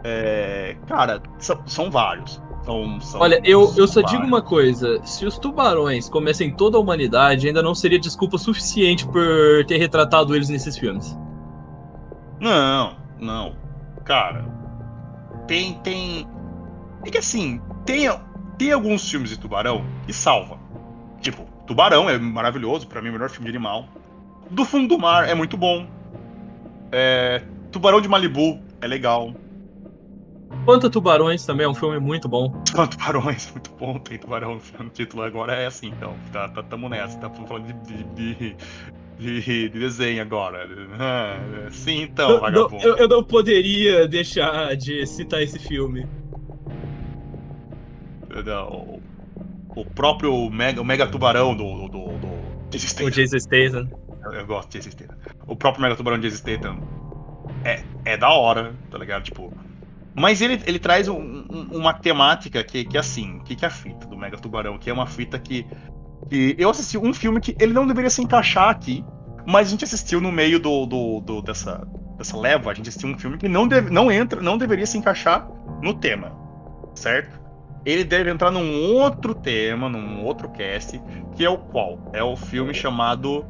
É, 0.03 0.75
cara, 0.87 1.21
são, 1.37 1.91
vários. 1.91 2.41
São, 2.63 2.99
são- 3.01 3.21
Olha, 3.21 3.39
eu, 3.43 3.71
eu 3.77 3.87
só 3.87 4.01
digo 4.01 4.23
uma 4.23 4.41
coisa: 4.41 4.99
se 5.03 5.25
os 5.25 5.37
tubarões 5.37 6.09
comessem 6.09 6.51
toda 6.53 6.77
a 6.77 6.79
humanidade, 6.79 7.47
ainda 7.47 7.61
não 7.61 7.75
seria 7.75 7.99
desculpa 7.99 8.37
suficiente 8.37 9.05
por 9.07 9.65
ter 9.67 9.77
retratado 9.77 10.35
eles 10.35 10.49
nesses 10.49 10.77
filmes. 10.77 11.17
Não, 12.39 12.95
não. 13.19 13.55
Cara, 14.03 14.45
tem. 15.47 15.73
tem. 15.83 16.27
É 17.05 17.09
que 17.09 17.17
assim, 17.17 17.61
tem, 17.85 18.09
tem 18.59 18.71
alguns 18.71 19.09
filmes 19.09 19.31
de 19.31 19.39
tubarão 19.39 19.83
que 20.05 20.13
salva. 20.13 20.59
Tipo, 21.21 21.47
Tubarão 21.65 22.09
é 22.09 22.17
maravilhoso, 22.17 22.87
pra 22.87 23.01
mim, 23.01 23.09
o 23.09 23.13
melhor 23.13 23.29
filme 23.29 23.49
de 23.51 23.55
animal. 23.57 23.87
Do 24.51 24.63
Fundo 24.65 24.87
do 24.95 24.99
Mar 24.99 25.27
é 25.27 25.33
muito 25.35 25.55
bom. 25.57 25.87
É, 26.91 27.43
Tubarão 27.71 28.01
de 28.01 28.07
Malibu 28.07 28.59
é 28.81 28.87
legal. 28.87 29.33
Quanto 30.65 30.89
Tubarões 30.89 31.45
também 31.45 31.65
é 31.65 31.69
um 31.69 31.75
filme 31.75 31.99
muito 31.99 32.27
bom. 32.27 32.51
São 32.69 32.87
tubarões, 32.87 33.49
muito 33.53 33.69
bom. 33.79 33.99
Tem 33.99 34.17
tubarão 34.17 34.59
no 34.79 34.89
título 34.89 35.23
agora, 35.23 35.53
é 35.53 35.67
assim, 35.67 35.87
então. 35.89 36.15
Tá, 36.31 36.49
tá, 36.49 36.63
tamo 36.63 36.89
nessa, 36.89 37.17
tá 37.19 37.29
falando 37.29 37.71
de, 37.83 38.03
de, 38.03 38.55
de, 39.19 39.41
de- 39.41 39.69
de 39.69 39.79
desenho 39.79 40.21
agora. 40.21 40.67
Ah, 40.99 41.67
sim, 41.71 42.01
então, 42.01 42.31
Eu- 42.31 42.39
vagabundo. 42.41 42.83
eu, 42.83 42.97
eu 42.97 43.07
não 43.07 43.23
poderia 43.23 44.07
deixar 44.07 44.75
de 44.75 45.05
citar 45.05 45.41
esse 45.43 45.59
filme. 45.59 46.07
Não, 48.45 49.01
o 49.75 49.85
próprio 49.85 50.49
Mega, 50.49 50.81
o 50.81 50.85
Mega 50.85 51.07
Tubarão 51.07 51.55
do. 51.55 51.87
do, 51.87 51.89
do, 51.89 52.17
do 52.19 52.49
Jason 52.69 52.85
O 52.85 52.89
Statham. 52.89 53.09
Jason 53.11 53.37
Statham. 53.39 53.89
Eu, 54.25 54.31
eu 54.33 54.45
gosto 54.45 54.69
de 54.71 54.77
Jason 54.79 54.91
Statham. 54.91 55.17
O 55.47 55.55
próprio 55.55 55.81
Mega 55.81 55.95
Tubarão 55.95 56.19
de 56.19 56.29
Jason 56.29 56.37
Statham 56.37 56.79
é, 57.63 57.81
é 58.05 58.17
da 58.17 58.29
hora, 58.29 58.73
tá 58.91 58.97
ligado? 58.97 59.23
Tipo. 59.23 59.51
Mas 60.15 60.41
ele, 60.41 60.61
ele 60.65 60.79
traz 60.79 61.07
um- 61.07 61.45
um- 61.49 61.77
uma 61.77 61.93
temática 61.93 62.63
que, 62.63 62.83
que 62.83 62.97
é 62.97 62.99
assim, 62.99 63.37
o 63.37 63.43
que, 63.43 63.55
que 63.55 63.63
é 63.63 63.67
a 63.67 63.71
fita 63.71 64.05
do 64.07 64.17
Mega 64.17 64.37
Tubarão? 64.37 64.77
Que 64.77 64.89
é 64.89 64.93
uma 64.93 65.05
fita 65.07 65.39
que, 65.39 65.65
que. 66.29 66.55
Eu 66.57 66.69
assisti 66.69 66.97
um 66.97 67.13
filme 67.13 67.39
que 67.39 67.55
ele 67.59 67.73
não 67.73 67.87
deveria 67.87 68.09
se 68.09 68.21
encaixar 68.21 68.69
aqui, 68.69 69.03
mas 69.47 69.67
a 69.67 69.71
gente 69.71 69.83
assistiu 69.85 70.19
no 70.19 70.31
meio 70.31 70.59
do, 70.59 70.85
do, 70.85 71.19
do- 71.21 71.41
dessa, 71.41 71.87
dessa 72.17 72.37
leva, 72.37 72.71
a 72.71 72.73
gente 72.73 72.89
assistiu 72.89 73.09
um 73.09 73.17
filme 73.17 73.37
que 73.37 73.47
não, 73.47 73.67
deve, 73.67 73.89
não 73.91 74.11
entra, 74.11 74.41
não 74.41 74.57
deveria 74.57 74.85
se 74.85 74.97
encaixar 74.97 75.47
no 75.81 75.93
tema. 75.93 76.35
Certo? 76.95 77.39
Ele 77.85 78.03
deve 78.03 78.29
entrar 78.29 78.51
num 78.51 78.93
outro 78.95 79.33
tema, 79.33 79.89
num 79.89 80.23
outro 80.23 80.49
cast, 80.49 81.01
que 81.35 81.45
é 81.45 81.49
o 81.49 81.57
qual? 81.57 81.99
É 82.13 82.23
o 82.23 82.35
filme 82.35 82.73
chamado 82.73 83.45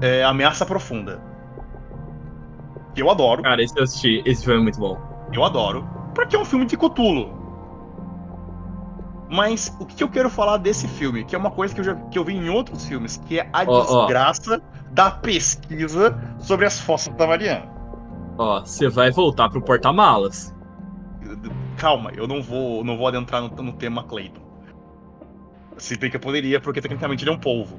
é, 0.00 0.24
Ameaça 0.24 0.64
Profunda. 0.64 1.20
Que 2.94 3.02
eu 3.02 3.10
adoro, 3.10 3.42
Cara, 3.42 3.62
esse 3.62 3.76
eu 3.76 3.84
assisti. 3.84 4.22
Esse 4.24 4.44
filme 4.44 4.60
é 4.60 4.62
muito 4.62 4.78
bom. 4.78 4.96
eu 5.32 5.44
adoro, 5.44 5.86
porque 6.14 6.36
é 6.36 6.38
um 6.38 6.44
filme 6.44 6.64
de 6.64 6.76
Cthulhu. 6.76 7.34
Mas 9.28 9.76
o 9.80 9.84
que 9.84 10.02
eu 10.02 10.08
quero 10.08 10.30
falar 10.30 10.56
desse 10.58 10.86
filme, 10.86 11.24
que 11.24 11.34
é 11.34 11.38
uma 11.38 11.50
coisa 11.50 11.74
que 11.74 11.80
eu, 11.80 11.84
já, 11.84 11.94
que 11.94 12.18
eu 12.18 12.24
vi 12.24 12.34
em 12.34 12.48
outros 12.48 12.86
filmes, 12.86 13.16
que 13.16 13.40
é 13.40 13.50
a 13.52 13.64
ó. 13.66 13.80
desgraça 13.82 14.62
da 14.92 15.10
pesquisa 15.10 16.16
sobre 16.38 16.64
as 16.64 16.78
fossas 16.78 17.12
da 17.16 17.26
Mariana. 17.26 17.68
Ó, 18.38 18.60
você 18.60 18.88
vai 18.88 19.10
voltar 19.10 19.50
pro 19.50 19.60
porta-malas. 19.60 20.54
Calma, 21.76 22.12
eu 22.16 22.26
não 22.26 22.42
vou, 22.42 22.82
não 22.82 22.96
vou 22.96 23.06
adentrar 23.06 23.42
no, 23.42 23.48
no 23.62 23.72
tema 23.72 24.02
Clayton. 24.04 24.40
Se 25.76 25.96
bem 25.96 26.10
que 26.10 26.16
eu 26.16 26.20
poderia, 26.20 26.60
porque 26.60 26.80
tecnicamente 26.80 27.22
ele 27.22 27.30
é 27.30 27.34
um 27.34 27.38
polvo. 27.38 27.78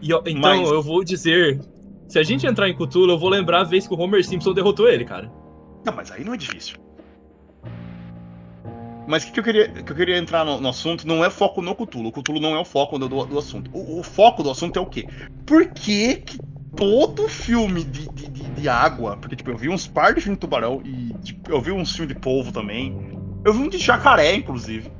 E, 0.00 0.12
ó, 0.12 0.22
então 0.26 0.40
Mas- 0.40 0.70
eu 0.70 0.82
vou 0.82 1.02
dizer. 1.02 1.60
Se 2.06 2.18
a 2.18 2.22
gente 2.22 2.46
entrar 2.46 2.68
em 2.68 2.74
Cthulhu, 2.76 3.12
eu 3.12 3.18
vou 3.18 3.30
lembrar 3.30 3.62
a 3.62 3.64
vez 3.64 3.88
que 3.88 3.94
o 3.94 3.98
Homer 3.98 4.22
Simpson 4.24 4.52
derrotou 4.52 4.86
ele, 4.86 5.04
cara. 5.06 5.32
Não, 5.84 5.92
mas 5.94 6.12
aí 6.12 6.22
não 6.22 6.34
é 6.34 6.36
difícil. 6.36 6.76
Mas 9.06 9.22
o 9.22 9.26
que, 9.26 9.32
que 9.32 9.40
eu 9.40 9.44
queria, 9.44 9.68
que 9.68 9.90
eu 9.90 9.96
queria 9.96 10.18
entrar 10.18 10.44
no, 10.44 10.60
no 10.60 10.68
assunto 10.68 11.06
não 11.06 11.24
é 11.24 11.30
foco 11.30 11.62
no 11.62 11.74
Cthulhu. 11.74 12.08
O 12.08 12.12
Cthulhu 12.12 12.40
não 12.40 12.54
é 12.54 12.58
o 12.58 12.64
foco 12.64 12.98
do, 12.98 13.08
do, 13.08 13.24
do 13.24 13.38
assunto. 13.38 13.70
O, 13.72 14.00
o 14.00 14.02
foco 14.02 14.42
do 14.42 14.50
assunto 14.50 14.78
é 14.78 14.82
o 14.82 14.86
quê? 14.86 15.06
Por 15.46 15.66
que, 15.68 16.16
que 16.16 16.38
todo 16.76 17.28
filme 17.28 17.84
de, 17.84 18.08
de, 18.10 18.28
de, 18.28 18.42
de 18.42 18.68
água, 18.68 19.16
porque 19.16 19.36
tipo, 19.36 19.50
eu 19.50 19.56
vi 19.56 19.68
uns 19.68 19.86
par 19.86 20.14
de 20.14 20.20
filmes 20.20 20.36
de 20.36 20.40
tubarão 20.40 20.80
e 20.84 21.14
tipo, 21.22 21.50
eu 21.50 21.60
vi 21.60 21.72
uns 21.72 21.94
filmes 21.94 22.14
de 22.14 22.20
polvo 22.20 22.52
também. 22.52 23.18
Eu 23.44 23.52
vi 23.52 23.60
um 23.60 23.68
de 23.68 23.78
jacaré, 23.78 24.34
inclusive. 24.34 24.90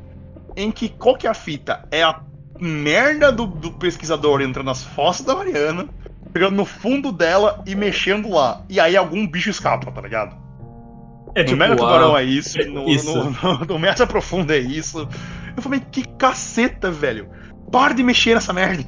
Em 0.56 0.70
que 0.70 0.88
qual 0.88 1.16
que 1.16 1.26
é 1.26 1.30
a 1.30 1.34
fita? 1.34 1.86
É 1.90 2.02
a 2.02 2.20
merda 2.60 3.32
do, 3.32 3.46
do 3.46 3.72
pesquisador 3.72 4.40
entrando 4.40 4.66
nas 4.66 4.84
fossas 4.84 5.26
da 5.26 5.34
Mariana, 5.34 5.88
pegando 6.32 6.56
no 6.56 6.64
fundo 6.64 7.10
dela 7.10 7.62
e 7.66 7.74
mexendo 7.74 8.28
lá. 8.30 8.62
E 8.68 8.78
aí 8.78 8.96
algum 8.96 9.26
bicho 9.26 9.50
escapa, 9.50 9.90
tá 9.90 10.00
ligado? 10.00 10.36
É 11.34 11.42
no 11.42 11.56
Mega 11.56 11.74
a- 11.74 11.76
Tubarão 11.76 12.16
é 12.16 12.22
isso, 12.22 12.56
no, 12.70 12.88
Isso. 12.88 13.12
no, 13.12 13.58
no, 13.66 13.78
no 13.78 14.06
Profunda 14.06 14.54
é 14.54 14.60
isso. 14.60 15.08
Eu 15.56 15.62
falei, 15.62 15.80
que 15.90 16.06
caceta, 16.06 16.90
velho. 16.90 17.28
Para 17.72 17.92
de 17.92 18.02
mexer 18.04 18.34
nessa 18.34 18.52
merda. 18.52 18.84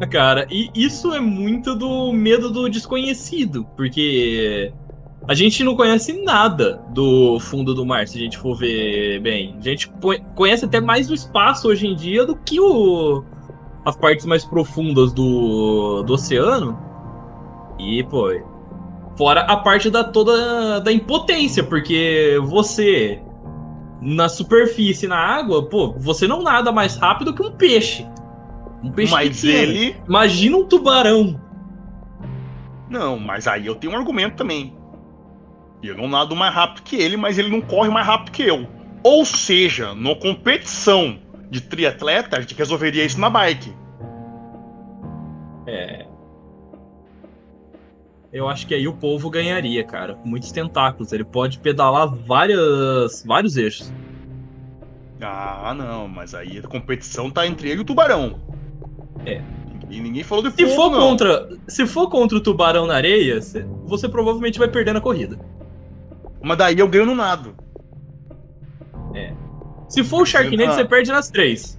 Cara, 0.10 0.46
e 0.50 0.70
isso 0.74 1.12
é 1.12 1.20
muito 1.20 1.74
do 1.74 2.12
medo 2.12 2.50
do 2.50 2.68
desconhecido, 2.68 3.66
porque 3.76 4.72
a 5.28 5.34
gente 5.34 5.62
não 5.62 5.76
conhece 5.76 6.24
nada 6.24 6.82
do 6.88 7.38
fundo 7.38 7.74
do 7.74 7.84
mar, 7.84 8.08
se 8.08 8.16
a 8.18 8.20
gente 8.20 8.38
for 8.38 8.56
ver 8.56 9.20
bem. 9.20 9.54
A 9.58 9.62
gente 9.62 9.92
conhece 10.34 10.64
até 10.64 10.80
mais 10.80 11.10
o 11.10 11.14
espaço 11.14 11.68
hoje 11.68 11.86
em 11.86 11.94
dia 11.94 12.24
do 12.24 12.34
que 12.34 12.58
o, 12.58 13.22
as 13.84 13.96
partes 13.96 14.24
mais 14.24 14.44
profundas 14.44 15.12
do, 15.12 16.02
do 16.02 16.14
oceano. 16.14 16.78
E, 17.78 18.02
pô, 18.04 18.28
fora 19.16 19.42
a 19.42 19.56
parte 19.56 19.90
da 19.90 20.02
toda 20.02 20.80
da 20.80 20.92
impotência, 20.92 21.62
porque 21.62 22.38
você 22.44 23.20
na 24.00 24.30
superfície, 24.30 25.06
na 25.06 25.18
água, 25.18 25.62
pô, 25.68 25.92
você 25.92 26.26
não 26.26 26.42
nada 26.42 26.72
mais 26.72 26.96
rápido 26.96 27.34
que 27.34 27.42
um 27.42 27.52
peixe. 27.52 28.06
Um 28.82 28.90
peixe 28.90 29.12
Mas 29.12 29.40
pequeno. 29.40 29.72
ele. 29.72 29.96
Imagina 30.08 30.56
um 30.56 30.64
tubarão. 30.64 31.40
Não, 32.88 33.18
mas 33.18 33.46
aí 33.46 33.66
eu 33.66 33.74
tenho 33.74 33.92
um 33.92 33.96
argumento 33.96 34.36
também. 34.36 34.74
Eu 35.82 35.96
não 35.96 36.08
nado 36.08 36.34
mais 36.34 36.54
rápido 36.54 36.82
que 36.82 36.96
ele, 36.96 37.16
mas 37.16 37.38
ele 37.38 37.50
não 37.50 37.60
corre 37.60 37.88
mais 37.88 38.06
rápido 38.06 38.32
que 38.32 38.42
eu. 38.42 38.66
Ou 39.02 39.24
seja, 39.24 39.94
numa 39.94 40.16
competição 40.16 41.18
de 41.50 41.60
triatleta, 41.60 42.36
a 42.36 42.40
gente 42.40 42.54
resolveria 42.54 43.04
isso 43.04 43.18
na 43.18 43.30
bike. 43.30 43.72
É. 45.66 46.06
Eu 48.32 48.48
acho 48.48 48.66
que 48.66 48.74
aí 48.74 48.86
o 48.86 48.92
povo 48.92 49.30
ganharia, 49.30 49.82
cara. 49.84 50.14
Com 50.14 50.28
muitos 50.28 50.52
tentáculos. 50.52 51.12
Ele 51.12 51.24
pode 51.24 51.58
pedalar 51.58 52.08
várias, 52.14 53.24
vários 53.24 53.56
eixos. 53.56 53.92
Ah, 55.20 55.74
não, 55.76 56.08
mas 56.08 56.34
aí 56.34 56.58
a 56.58 56.62
competição 56.62 57.30
tá 57.30 57.46
entre 57.46 57.68
ele 57.70 57.80
e 57.80 57.82
o 57.82 57.84
tubarão. 57.84 58.40
É. 59.26 59.42
E 59.88 60.00
ninguém 60.00 60.22
falou 60.22 60.44
de 60.44 60.52
Se 60.52 60.74
for 60.76 60.90
não. 60.90 61.00
contra, 61.00 61.48
se 61.66 61.86
for 61.86 62.08
contra 62.08 62.38
o 62.38 62.40
tubarão 62.40 62.86
na 62.86 62.94
areia, 62.94 63.42
cê- 63.42 63.64
você 63.84 64.08
provavelmente 64.08 64.58
vai 64.58 64.68
perder 64.68 64.92
na 64.92 65.00
corrida. 65.00 65.38
Mas 66.42 66.56
daí 66.58 66.78
eu 66.78 66.86
ganho 66.88 67.06
no 67.06 67.14
nado. 67.14 67.54
Se 69.88 70.04
for 70.04 70.22
o 70.22 70.26
Sharknado, 70.26 70.70
Ah. 70.70 70.74
você 70.74 70.84
perde 70.84 71.10
nas 71.10 71.28
três. 71.28 71.76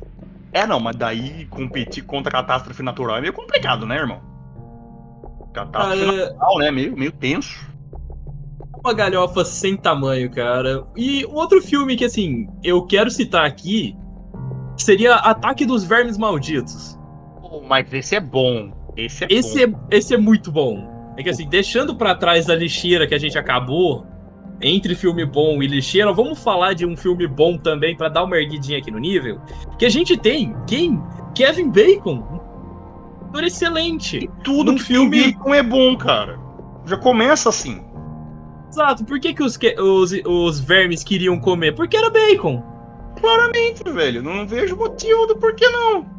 É, 0.52 0.68
não, 0.68 0.82
mas 0.82 0.98
daí 0.98 1.46
competir 1.46 2.04
contra 2.04 2.30
a 2.30 2.42
catástrofe 2.42 2.84
natural 2.84 3.18
é 3.18 3.22
meio 3.22 3.32
complicado, 3.32 3.86
né, 3.86 3.96
irmão? 3.96 4.20
Catástrofe 5.54 6.06
Cara, 6.06 6.26
natural, 6.26 6.58
né? 6.58 6.72
Meio, 6.72 6.98
meio 6.98 7.12
tenso. 7.14 7.66
uma 8.84 8.94
galhofa 8.94 9.46
sem 9.46 9.78
tamanho, 9.78 10.30
cara. 10.30 10.84
E 10.98 11.26
um 11.28 11.36
outro 11.36 11.62
filme 11.62 11.96
que, 11.96 12.04
assim, 12.04 12.50
eu 12.64 12.82
quero 12.86 13.10
citar 13.12 13.46
aqui 13.46 13.96
seria 14.76 15.16
Ataque 15.16 15.66
dos 15.66 15.84
Vermes 15.84 16.18
Malditos. 16.18 16.98
Mas 17.72 17.94
esse 17.94 18.16
é 18.18 18.20
bom. 18.20 18.70
Esse 18.98 19.24
é 19.24 19.28
Esse 19.30 19.66
bom. 19.66 19.80
é, 19.90 19.96
esse 19.98 20.14
é 20.14 20.18
muito 20.18 20.52
bom. 20.52 21.14
É 21.18 21.24
que 21.24 21.30
assim, 21.30 21.48
deixando 21.48 21.96
pra 21.96 22.14
trás 22.16 22.50
a 22.50 22.56
lixeira 22.56 23.08
que 23.08 23.16
a 23.16 23.18
gente 23.18 23.38
acabou, 23.38 24.06
entre 24.62 24.94
filme 24.94 25.26
bom 25.26 25.64
e 25.64 25.68
lixeira, 25.68 26.12
vamos 26.12 26.44
falar 26.44 26.74
de 26.74 26.86
um 26.86 26.98
filme 26.98 27.26
bom 27.26 27.58
também 27.58 27.96
pra 27.96 28.10
dar 28.10 28.26
uma 28.26 28.36
erguidinha 28.38 28.78
aqui 28.78 28.92
no 28.92 29.00
nível. 29.00 29.40
Que 29.80 29.86
a 29.86 29.90
gente 29.90 30.18
tem 30.18 30.54
quem? 30.68 31.02
Kevin 31.34 31.70
Bacon. 31.70 32.18
Um 33.24 33.28
ator 33.30 33.46
excelente. 33.46 34.30
Tudo 34.44 34.74
num 34.74 34.78
que 34.78 34.84
filme- 34.84 35.32
bacon 35.34 35.54
é 35.54 35.64
bom, 35.64 35.96
cara. 35.96 36.38
Já 36.86 36.98
começa 36.98 37.48
assim. 37.48 37.82
Exato. 38.70 39.06
Por 39.06 39.18
que, 39.18 39.34
que 39.34 39.42
os, 39.44 39.58
os, 39.80 40.12
os 40.26 40.60
vermes 40.60 41.06
queriam 41.06 41.40
comer? 41.40 41.74
Porque 41.74 41.96
era 41.96 42.10
bacon. 42.10 42.62
Claramente, 43.20 43.82
velho. 43.90 44.22
Não 44.22 44.46
vejo 44.46 44.76
motivo 44.76 45.26
do 45.26 45.38
porquê 45.38 45.70
não. 45.70 46.11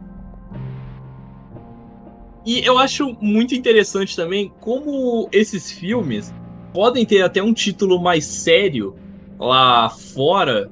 E 2.44 2.64
eu 2.64 2.76
acho 2.78 3.16
muito 3.20 3.54
interessante 3.54 4.16
também 4.16 4.52
como 4.60 5.28
esses 5.30 5.70
filmes 5.70 6.34
podem 6.72 7.04
ter 7.06 7.22
até 7.22 7.42
um 7.42 7.52
título 7.54 8.00
mais 8.02 8.24
sério 8.24 8.96
lá 9.38 9.88
fora. 9.90 10.70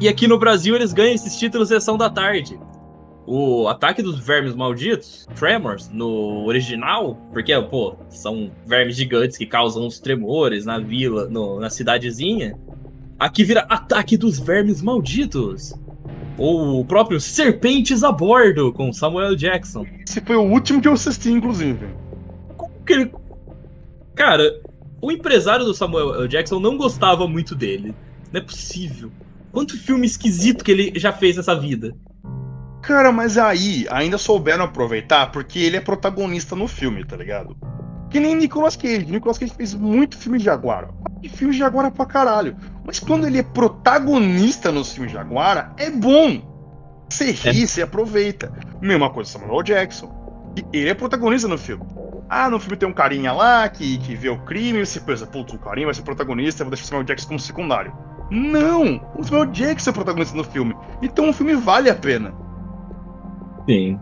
E 0.00 0.08
aqui 0.08 0.26
no 0.26 0.38
Brasil 0.38 0.74
eles 0.76 0.92
ganham 0.92 1.14
esses 1.14 1.38
títulos 1.38 1.68
sessão 1.68 1.96
da 1.96 2.10
tarde. 2.10 2.58
O 3.26 3.68
Ataque 3.68 4.02
dos 4.02 4.18
Vermes 4.18 4.54
Malditos, 4.54 5.26
Tremors, 5.36 5.88
no 5.92 6.44
original, 6.46 7.14
porque, 7.32 7.52
pô, 7.62 7.94
são 8.08 8.50
vermes 8.66 8.96
gigantes 8.96 9.36
que 9.38 9.46
causam 9.46 9.86
os 9.86 10.00
tremores 10.00 10.64
na 10.64 10.78
vila, 10.78 11.28
no- 11.28 11.60
na 11.60 11.70
cidadezinha. 11.70 12.58
Aqui 13.18 13.44
vira 13.44 13.60
Ataque 13.68 14.16
dos 14.16 14.38
Vermes 14.38 14.82
Malditos. 14.82 15.74
Ou 16.38 16.80
o 16.80 16.84
próprio 16.84 17.20
Serpentes 17.20 18.02
a 18.02 18.10
Bordo, 18.10 18.72
com 18.72 18.92
Samuel 18.92 19.36
Jackson. 19.36 19.86
Esse 20.06 20.20
foi 20.20 20.36
o 20.36 20.42
último 20.42 20.80
que 20.80 20.88
eu 20.88 20.92
assisti, 20.92 21.30
inclusive. 21.30 21.86
Como 22.56 22.72
que 22.84 22.92
ele. 22.92 23.12
Cara, 24.14 24.60
o 25.00 25.10
empresário 25.10 25.64
do 25.64 25.74
Samuel. 25.74 26.26
Jackson 26.28 26.60
não 26.60 26.76
gostava 26.76 27.26
muito 27.26 27.54
dele. 27.54 27.94
Não 28.32 28.40
é 28.40 28.44
possível. 28.44 29.10
Quanto 29.52 29.76
filme 29.76 30.06
esquisito 30.06 30.64
que 30.64 30.70
ele 30.70 30.92
já 30.96 31.12
fez 31.12 31.36
nessa 31.36 31.54
vida. 31.54 31.94
Cara, 32.82 33.12
mas 33.12 33.36
aí 33.36 33.86
ainda 33.90 34.16
souberam 34.16 34.64
aproveitar 34.64 35.30
porque 35.30 35.58
ele 35.58 35.76
é 35.76 35.80
protagonista 35.80 36.56
no 36.56 36.66
filme, 36.66 37.04
tá 37.04 37.16
ligado? 37.16 37.56
Que 38.10 38.18
nem 38.18 38.34
Nicolas 38.34 38.76
Cage. 38.76 39.06
Nicolas 39.06 39.38
Cage 39.38 39.54
fez 39.54 39.74
muito 39.74 40.18
filme 40.18 40.38
de 40.38 40.44
Jaguara. 40.44 40.90
E 41.22 41.28
filme 41.28 41.52
de 41.52 41.58
Jaguara 41.60 41.90
pra 41.90 42.04
caralho. 42.04 42.56
Mas 42.84 42.98
quando 42.98 43.26
ele 43.26 43.38
é 43.38 43.42
protagonista 43.42 44.72
nos 44.72 44.92
filmes 44.92 45.12
de 45.12 45.16
Jaguara, 45.16 45.72
é 45.76 45.90
bom. 45.90 46.42
Você 47.08 47.30
ri, 47.30 47.66
você 47.66 47.82
aproveita. 47.82 48.52
Mesma 48.80 49.10
coisa 49.10 49.30
Samuel 49.30 49.62
Jackson. 49.62 50.20
Ele 50.72 50.88
é 50.88 50.94
protagonista 50.94 51.46
no 51.46 51.56
filme. 51.56 51.84
Ah, 52.28 52.48
no 52.48 52.60
filme 52.60 52.76
tem 52.76 52.88
um 52.88 52.92
carinha 52.92 53.32
lá 53.32 53.68
que, 53.68 53.98
que 53.98 54.14
vê 54.14 54.28
o 54.28 54.38
crime 54.38 54.80
e 54.80 54.86
você 54.86 55.00
pensa, 55.00 55.26
putz, 55.26 55.52
o 55.52 55.58
carinha 55.58 55.86
vai 55.86 55.94
ser 55.94 56.02
protagonista, 56.02 56.62
vou 56.62 56.70
deixar 56.70 56.84
o 56.84 56.88
Samuel 56.88 57.04
Jackson 57.04 57.28
como 57.28 57.40
secundário. 57.40 57.92
Não! 58.30 59.00
O 59.16 59.24
Samuel 59.24 59.46
Jackson 59.46 59.90
é 59.90 59.92
protagonista 59.92 60.36
no 60.36 60.44
filme. 60.44 60.76
Então 61.02 61.28
o 61.28 61.32
filme 61.32 61.54
vale 61.54 61.90
a 61.90 61.94
pena. 61.94 62.32
Sim. 63.68 63.98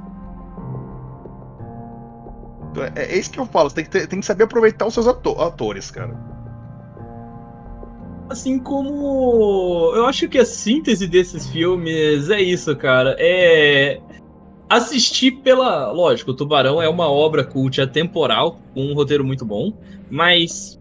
É, 2.83 2.93
é 2.97 3.19
isso 3.19 3.31
que 3.31 3.39
eu 3.39 3.47
falo, 3.47 3.69
você 3.71 3.77
tem 3.77 3.85
que, 3.85 3.91
ter- 3.91 4.07
tem 4.07 4.21
que 4.21 4.27
saber 4.27 4.45
aproveitar 4.45 4.87
os 4.87 4.95
seus 4.95 5.07
ato- 5.07 5.41
atores, 5.41 5.91
cara. 5.91 6.15
Assim 8.29 8.59
como. 8.59 9.93
Eu 9.95 10.05
acho 10.07 10.29
que 10.29 10.39
a 10.39 10.45
síntese 10.45 11.07
desses 11.07 11.47
filmes 11.49 12.29
é 12.29 12.41
isso, 12.41 12.75
cara. 12.77 13.17
É. 13.19 14.01
Assistir 14.69 15.31
pela. 15.43 15.91
Lógico, 15.93 16.33
o 16.33 16.35
Tubarão 16.35 16.81
é 16.83 16.89
uma 16.89 17.11
obra 17.11 17.43
cult 17.43 17.81
atemporal, 17.81 18.59
com 18.75 18.85
um 18.85 18.95
roteiro 18.95 19.25
muito 19.25 19.45
bom, 19.47 19.73
mas. 20.11 20.79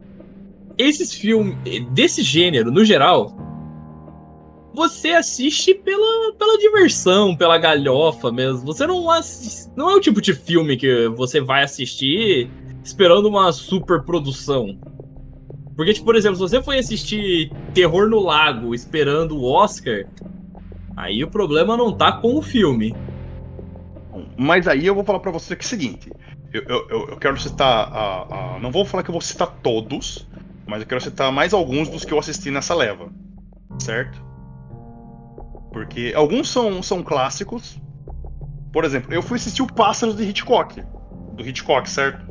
Esses 0.77 1.13
filmes. 1.13 1.55
Desse 1.91 2.21
gênero, 2.21 2.69
no 2.69 2.83
geral. 2.83 3.33
Você 4.77 5.09
assiste 5.09 5.73
pela, 5.73 6.33
pela 6.37 6.55
diversão, 6.59 7.35
pela 7.35 7.57
galhofa 7.57 8.31
mesmo. 8.31 8.63
Você 8.67 8.85
não 8.85 9.09
assiste. 9.09 9.71
Não 9.75 9.89
é 9.89 9.95
o 9.95 9.99
tipo 9.99 10.21
de 10.21 10.35
filme 10.35 10.77
que 10.77 11.07
você 11.09 11.41
vai 11.41 11.63
assistir 11.63 12.47
esperando 12.83 13.27
uma 13.27 13.51
super 13.51 14.03
produção. 14.03 14.77
Porque, 15.75 15.93
tipo, 15.93 16.05
por 16.05 16.15
exemplo, 16.15 16.35
se 16.35 16.41
você 16.41 16.61
foi 16.61 16.77
assistir 16.77 17.51
Terror 17.73 18.07
no 18.07 18.19
Lago 18.19 18.75
esperando 18.75 19.35
o 19.35 19.51
Oscar, 19.51 20.05
aí 20.95 21.23
o 21.23 21.27
problema 21.27 21.75
não 21.75 21.91
tá 21.91 22.11
com 22.11 22.35
o 22.35 22.41
filme. 22.43 22.95
Mas 24.37 24.67
aí 24.67 24.85
eu 24.85 24.93
vou 24.93 25.03
falar 25.03 25.19
pra 25.21 25.31
você 25.31 25.55
que 25.55 25.63
é 25.63 25.65
o 25.65 25.69
seguinte: 25.69 26.11
eu, 26.53 26.61
eu, 26.63 26.87
eu- 26.89 27.07
eu 27.09 27.17
quero 27.17 27.39
citar. 27.39 27.89
A, 27.91 28.55
a- 28.55 28.59
não 28.59 28.71
vou 28.71 28.85
falar 28.85 29.01
que 29.01 29.09
eu 29.09 29.13
vou 29.13 29.21
citar 29.21 29.47
todos, 29.63 30.27
mas 30.67 30.81
eu 30.81 30.87
quero 30.87 31.01
citar 31.01 31.31
mais 31.31 31.51
alguns 31.51 31.89
dos 31.89 32.05
que 32.05 32.13
eu 32.13 32.19
assisti 32.19 32.51
nessa 32.51 32.75
leva. 32.75 33.09
Certo? 33.79 34.26
Porque 35.71 36.13
alguns 36.15 36.49
são, 36.49 36.81
são 36.81 37.03
clássicos. 37.03 37.79
Por 38.71 38.83
exemplo, 38.83 39.13
eu 39.13 39.21
fui 39.21 39.37
assistir 39.37 39.61
o 39.61 39.67
Pássaros 39.67 40.15
de 40.15 40.23
Hitchcock. 40.23 40.83
Do 41.33 41.47
Hitchcock, 41.47 41.89
certo? 41.89 42.25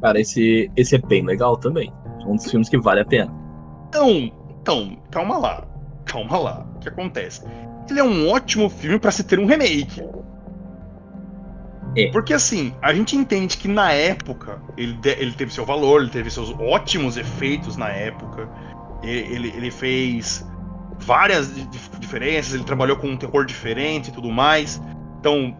Cara, 0.00 0.20
esse, 0.20 0.70
esse 0.76 0.96
é 0.96 0.98
bem 0.98 1.24
legal 1.24 1.56
também. 1.56 1.92
É 2.20 2.24
um 2.24 2.36
dos 2.36 2.50
filmes 2.50 2.68
que 2.68 2.78
vale 2.78 3.00
a 3.00 3.04
pena. 3.04 3.32
Então, 3.88 4.32
então, 4.60 4.98
calma 5.10 5.38
lá. 5.38 5.64
Calma 6.04 6.38
lá. 6.38 6.66
O 6.76 6.78
que 6.80 6.88
acontece? 6.88 7.44
Ele 7.88 8.00
é 8.00 8.04
um 8.04 8.28
ótimo 8.30 8.68
filme 8.68 8.98
pra 8.98 9.10
se 9.10 9.24
ter 9.24 9.38
um 9.38 9.46
remake. 9.46 10.02
É. 11.96 12.10
Porque 12.10 12.32
assim, 12.32 12.74
a 12.80 12.94
gente 12.94 13.16
entende 13.16 13.56
que 13.56 13.68
na 13.68 13.92
época 13.92 14.60
ele, 14.76 14.98
ele 15.04 15.32
teve 15.32 15.52
seu 15.52 15.64
valor, 15.64 16.00
ele 16.00 16.10
teve 16.10 16.30
seus 16.30 16.50
ótimos 16.58 17.16
efeitos 17.16 17.76
na 17.76 17.88
época. 17.88 18.48
Ele, 19.02 19.34
ele, 19.34 19.48
ele 19.56 19.70
fez 19.70 20.46
várias 21.00 21.54
di- 21.54 21.66
dif- 21.66 21.98
diferenças, 21.98 22.54
ele 22.54 22.64
trabalhou 22.64 22.96
com 22.96 23.08
um 23.08 23.16
terror 23.16 23.44
diferente 23.44 24.08
e 24.08 24.12
tudo 24.12 24.30
mais. 24.30 24.80
Então, 25.20 25.56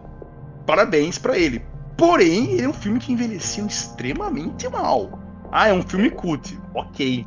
parabéns 0.65 1.17
pra 1.17 1.37
ele. 1.37 1.63
Porém, 1.97 2.51
ele 2.53 2.63
é 2.63 2.69
um 2.69 2.73
filme 2.73 2.99
que 2.99 3.11
envelheceu 3.13 3.65
extremamente 3.65 4.67
mal. 4.69 5.19
Ah, 5.51 5.67
é 5.67 5.73
um 5.73 5.81
filme 5.83 6.09
cult. 6.09 6.57
Ok. 6.73 7.25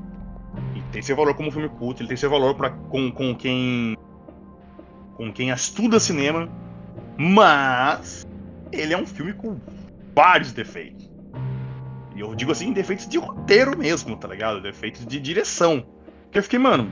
Ele 0.75 0.85
tem 0.91 1.03
seu 1.03 1.15
valor 1.17 1.35
como 1.35 1.51
filme 1.51 1.69
cult, 1.69 2.01
ele 2.01 2.09
tem 2.09 2.17
seu 2.17 2.31
valor 2.31 2.55
pra, 2.55 2.71
com, 2.71 3.11
com 3.11 3.35
quem. 3.35 3.97
com 5.17 5.33
quem 5.33 5.51
estuda 5.51 6.01
cinema. 6.01 6.49
Mas 7.17 8.27
ele 8.73 8.93
é 8.93 8.99
um 8.99 9.07
filme 9.07 9.33
com 9.33 9.57
vários 10.15 10.53
defeitos. 10.53 11.11
E 12.15 12.21
eu 12.21 12.35
digo 12.35 12.51
assim, 12.53 12.73
defeitos 12.73 13.07
de 13.07 13.19
roteiro 13.19 13.77
mesmo, 13.79 14.17
tá 14.17 14.27
ligado? 14.29 14.61
Defeitos 14.61 15.07
de 15.07 15.21
direção. 15.21 15.87
Que 16.31 16.39
eu 16.39 16.43
fiquei, 16.43 16.59
mano, 16.59 16.91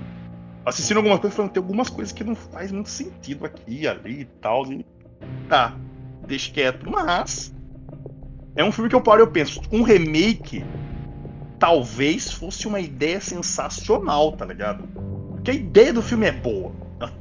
assistindo 0.65 0.99
algumas 0.99 1.21
coisas, 1.21 1.37
falando, 1.37 1.53
tem 1.53 1.63
algumas 1.63 1.89
coisas 1.89 2.13
que 2.13 2.25
não 2.25 2.35
faz 2.35 2.73
muito 2.73 2.91
sentido 2.91 3.45
aqui, 3.45 3.87
ali 3.87 4.23
e 4.23 4.25
tal. 4.25 4.71
E 4.73 4.85
tá, 5.49 5.77
deixa 6.27 6.53
quieto. 6.53 6.89
Mas 6.91 7.55
é 8.57 8.65
um 8.65 8.73
filme 8.73 8.89
que 8.89 8.97
eu 8.97 9.01
paro 9.01 9.21
e 9.21 9.23
eu 9.23 9.31
penso, 9.31 9.61
um 9.71 9.83
remake 9.83 10.65
talvez 11.59 12.31
fosse 12.31 12.67
uma 12.67 12.81
ideia 12.81 13.21
sensacional, 13.21 14.33
tá 14.33 14.45
ligado? 14.45 14.85
Porque 15.31 15.51
a 15.51 15.55
ideia 15.55 15.93
do 15.93 16.03
filme 16.03 16.27
é 16.27 16.33
boa. 16.33 16.73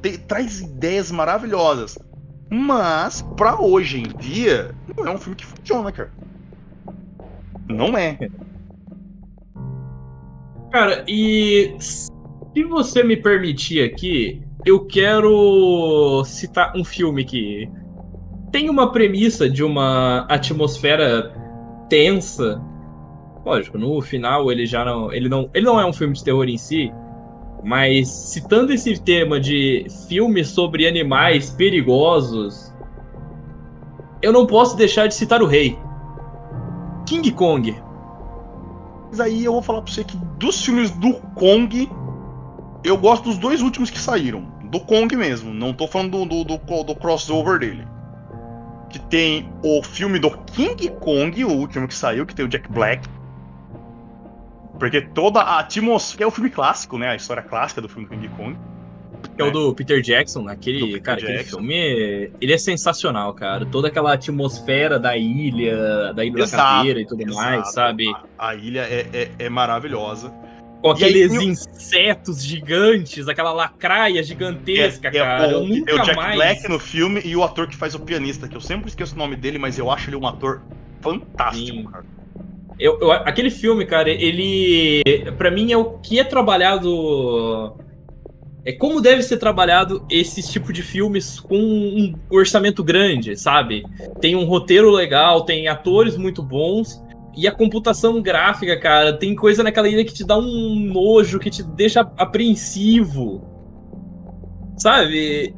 Te- 0.02 0.18
traz 0.18 0.62
ideias 0.62 1.12
maravilhosas. 1.12 1.98
Mas, 2.50 3.22
pra 3.36 3.60
hoje 3.60 4.00
em 4.00 4.18
dia, 4.18 4.76
não 4.98 5.08
é 5.08 5.12
um 5.12 5.18
filme 5.18 5.36
que 5.36 5.46
funciona, 5.46 5.91
cara. 5.91 6.12
Não 7.68 7.98
é. 7.98 8.18
Cara, 10.72 11.04
e 11.08 11.76
se 12.54 12.64
você 12.64 13.04
me 13.04 13.18
permitir 13.18 13.84
aqui, 13.84 14.41
eu 14.64 14.86
quero 14.86 16.24
citar 16.26 16.74
um 16.76 16.86
filme 16.86 17.26
que 17.26 17.68
tem 18.51 18.70
uma 18.70 18.91
premissa 18.91 19.49
de 19.49 19.64
uma 19.64 20.28
atmosfera 20.30 21.34
tensa. 21.89 22.62
Lógico, 23.43 23.78
no 23.78 23.99
final 24.01 24.51
ele 24.51 24.66
já 24.66 24.86
não, 24.86 25.12
ele 25.12 25.28
não, 25.28 25.49
ele 25.54 25.66
não 25.66 25.80
é 25.80 25.86
um 25.86 25.91
filme 25.91 26.14
de 26.14 26.24
terror 26.24 26.47
em 26.47 26.58
si, 26.58 26.93
mas 27.64 28.08
citando 28.08 28.72
esse 28.72 29.01
tema 29.01 29.39
de 29.39 29.88
filmes 30.08 30.49
sobre 30.49 30.88
animais 30.88 31.49
perigosos, 31.49 32.72
eu 34.22 34.32
não 34.32 34.45
posso 34.45 34.78
deixar 34.78 35.08
de 35.08 35.16
citar 35.16 35.41
o 35.41 35.47
rei. 35.47 35.78
King 37.06 37.32
Kong. 37.32 37.76
Mas 39.10 39.20
aí 39.20 39.43
eu 39.43 39.54
vou 39.54 39.62
falar 39.62 39.82
pra 39.82 39.91
você 39.91 40.04
que 40.04 40.18
dos 40.38 40.64
filmes 40.64 40.91
do 40.91 41.14
Kong, 41.36 41.89
eu 42.84 42.98
gosto 42.98 43.26
dos 43.26 43.38
dois 43.38 43.62
últimos 43.62 43.90
que 43.90 44.00
saíram. 44.00 44.42
Do 44.66 44.80
Kong 44.80 45.16
mesmo. 45.16 45.54
Não 45.54 45.74
tô 45.74 45.88
falando 45.88 46.26
do, 46.26 46.44
do, 46.44 46.58
do, 46.58 46.84
do 46.84 46.96
crossover 46.96 47.60
dele. 47.60 47.88
Que 48.90 49.00
tem 49.00 49.50
o 49.64 49.82
filme 49.82 50.20
do 50.20 50.32
King 50.32 50.90
Kong, 51.00 51.44
o 51.46 51.52
último 51.52 51.88
que 51.88 51.96
saiu, 51.96 52.26
que 52.26 52.36
tem 52.36 52.46
o 52.46 52.48
Jack 52.48 52.72
Black. 52.72 53.08
Porque 54.78 55.02
toda 55.02 55.42
a 55.42 55.60
atmosfera. 55.60 56.24
É 56.24 56.28
o 56.28 56.32
filme 56.32 56.50
clássico, 56.50 56.98
né? 56.98 57.10
A 57.10 57.16
história 57.16 57.42
clássica 57.44 57.82
do 57.82 57.88
filme 57.90 58.08
King 58.08 58.28
Kong. 58.30 58.58
Que 59.36 59.42
é 59.42 59.46
o 59.46 59.52
do 59.52 59.74
Peter 59.74 60.02
Jackson, 60.02 60.48
aquele, 60.50 60.80
Do 60.80 60.88
Peter 60.88 61.02
cara, 61.02 61.18
aquele 61.18 61.38
Jackson. 61.38 61.58
filme, 61.58 62.32
ele 62.42 62.54
é 62.54 62.58
sensacional, 62.58 63.34
cara. 63.34 63.66
Toda 63.66 63.88
aquela 63.88 64.14
atmosfera 64.14 65.00
da 65.00 65.16
ilha, 65.16 66.14
da 66.14 66.26
ilha 66.26 66.38
da 66.38 66.44
Exato, 66.44 66.64
caveira 66.64 67.00
e 67.00 67.06
tudo 67.06 67.22
Exato. 67.22 67.36
mais, 67.36 67.74
sabe? 67.74 68.14
A, 68.38 68.50
a 68.50 68.56
ilha 68.56 68.82
é, 68.82 69.08
é, 69.14 69.32
é 69.40 69.50
maravilhosa. 69.50 70.34
Com 70.84 70.92
aí 70.92 70.96
aqueles 70.96 71.32
o- 71.32 71.42
insetos 71.42 72.44
gigantes, 72.44 73.28
aquela 73.30 73.54
lacraia 73.54 74.22
gigantesca, 74.22 75.08
é, 75.08 75.12
cara. 75.12 75.48
o, 75.48 75.52
eu 75.52 75.64
nunca 75.68 75.92
é 75.92 75.96
o 75.96 76.04
Jack 76.04 76.16
mais... 76.18 76.36
Black 76.36 76.70
no 76.70 76.78
filme 76.78 77.22
e 77.24 77.36
o 77.36 77.44
ator 77.44 77.68
que 77.68 77.76
faz 77.76 77.96
o 77.96 78.00
pianista, 78.00 78.48
que 78.48 78.58
eu 78.58 78.62
sempre 78.62 78.90
esqueço 78.90 79.16
o 79.16 79.18
nome 79.18 79.36
dele, 79.38 79.58
mas 79.58 79.80
eu 79.80 79.90
acho 79.90 80.10
ele 80.10 80.18
um 80.18 80.28
ator 80.28 80.62
fantástico, 81.02 81.78
Sim. 81.78 81.84
cara. 81.86 82.06
Eu, 82.80 83.00
eu- 83.00 83.12
aquele 83.12 83.50
filme, 83.50 83.86
cara, 83.86 84.10
ele. 84.10 85.02
Pra 85.38 85.50
mim 85.52 85.72
é 85.72 85.78
o 85.78 86.00
que 86.00 86.20
é 86.20 86.24
trabalhado. 86.24 87.76
É 88.66 88.72
como 88.72 89.02
deve 89.02 89.22
ser 89.22 89.38
trabalhado 89.38 90.06
esse 90.10 90.42
tipo 90.50 90.72
de 90.72 90.82
filmes 90.82 91.38
com 91.40 91.58
um 91.58 92.14
orçamento 92.30 92.82
grande, 92.84 93.36
sabe? 93.38 93.84
Tem 94.22 94.36
um 94.38 94.46
roteiro 94.46 94.90
legal, 94.90 95.42
tem 95.44 95.68
atores 95.68 96.16
muito 96.18 96.42
bons. 96.42 97.03
E 97.36 97.48
a 97.48 97.52
computação 97.52 98.22
gráfica, 98.22 98.80
cara, 98.80 99.18
tem 99.18 99.36
coisa 99.36 99.64
naquela 99.64 99.90
ilha 99.90 100.06
que 100.06 100.14
te 100.14 100.24
dá 100.24 100.38
um 100.38 100.76
nojo, 100.94 101.40
que 101.40 101.50
te 101.50 101.64
deixa 101.64 102.02
apreensivo. 102.18 103.42
Sabe? 104.78 105.56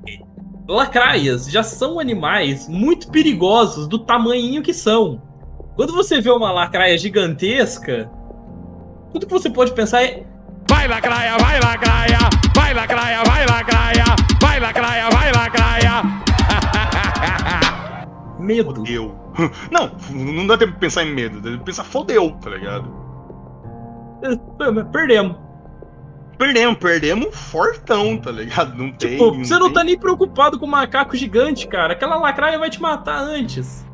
Lacraias 0.67 1.49
já 1.49 1.63
são 1.63 1.99
animais 1.99 2.67
muito 2.67 3.11
perigosos 3.11 3.87
do 3.87 3.99
tamanhinho 3.99 4.63
que 4.63 4.73
são. 4.73 5.21
Quando 5.75 5.93
você 5.93 6.21
vê 6.21 6.31
uma 6.31 6.51
lacraia 6.51 6.97
gigantesca, 6.97 8.09
tudo 9.11 9.27
que 9.27 9.33
você 9.33 9.49
pode 9.49 9.73
pensar 9.73 10.03
é. 10.03 10.25
Vai 10.69 10.87
lacraia, 10.87 11.37
vai 11.37 11.59
lacraia, 11.59 12.17
vai 12.55 12.73
lacraia, 12.73 13.23
vai 13.23 13.45
lacraia, 13.45 14.05
vai 14.41 14.59
lacraia, 14.59 15.09
vai 15.09 15.31
lacraia. 15.31 16.01
Medo. 18.39 18.75
Fodeu. 18.75 19.24
Não, 19.71 19.91
não 20.11 20.47
dá 20.47 20.57
tempo 20.57 20.73
de 20.73 20.79
pensar 20.79 21.03
em 21.03 21.13
medo, 21.13 21.41
dá 21.41 21.49
de 21.51 21.57
pensar 21.57 21.83
fodeu, 21.83 22.31
tá 22.41 22.49
ligado? 22.49 22.89
Perdemos. 24.91 25.35
Perdemos, 26.37 26.77
perdemos 26.77 27.35
fortão, 27.35 28.17
tá 28.17 28.31
ligado? 28.31 28.75
Não 28.77 28.91
tem. 28.91 29.11
Tipo, 29.11 29.33
você 29.37 29.53
não 29.57 29.67
tem- 29.67 29.73
tá 29.73 29.83
nem 29.83 29.97
preocupado 29.97 30.59
com 30.59 30.65
o 30.65 30.69
macaco 30.69 31.15
gigante, 31.15 31.67
cara. 31.67 31.93
Aquela 31.93 32.15
lacraia 32.17 32.59
vai 32.59 32.69
te 32.69 32.81
matar 32.81 33.19
antes. 33.21 33.85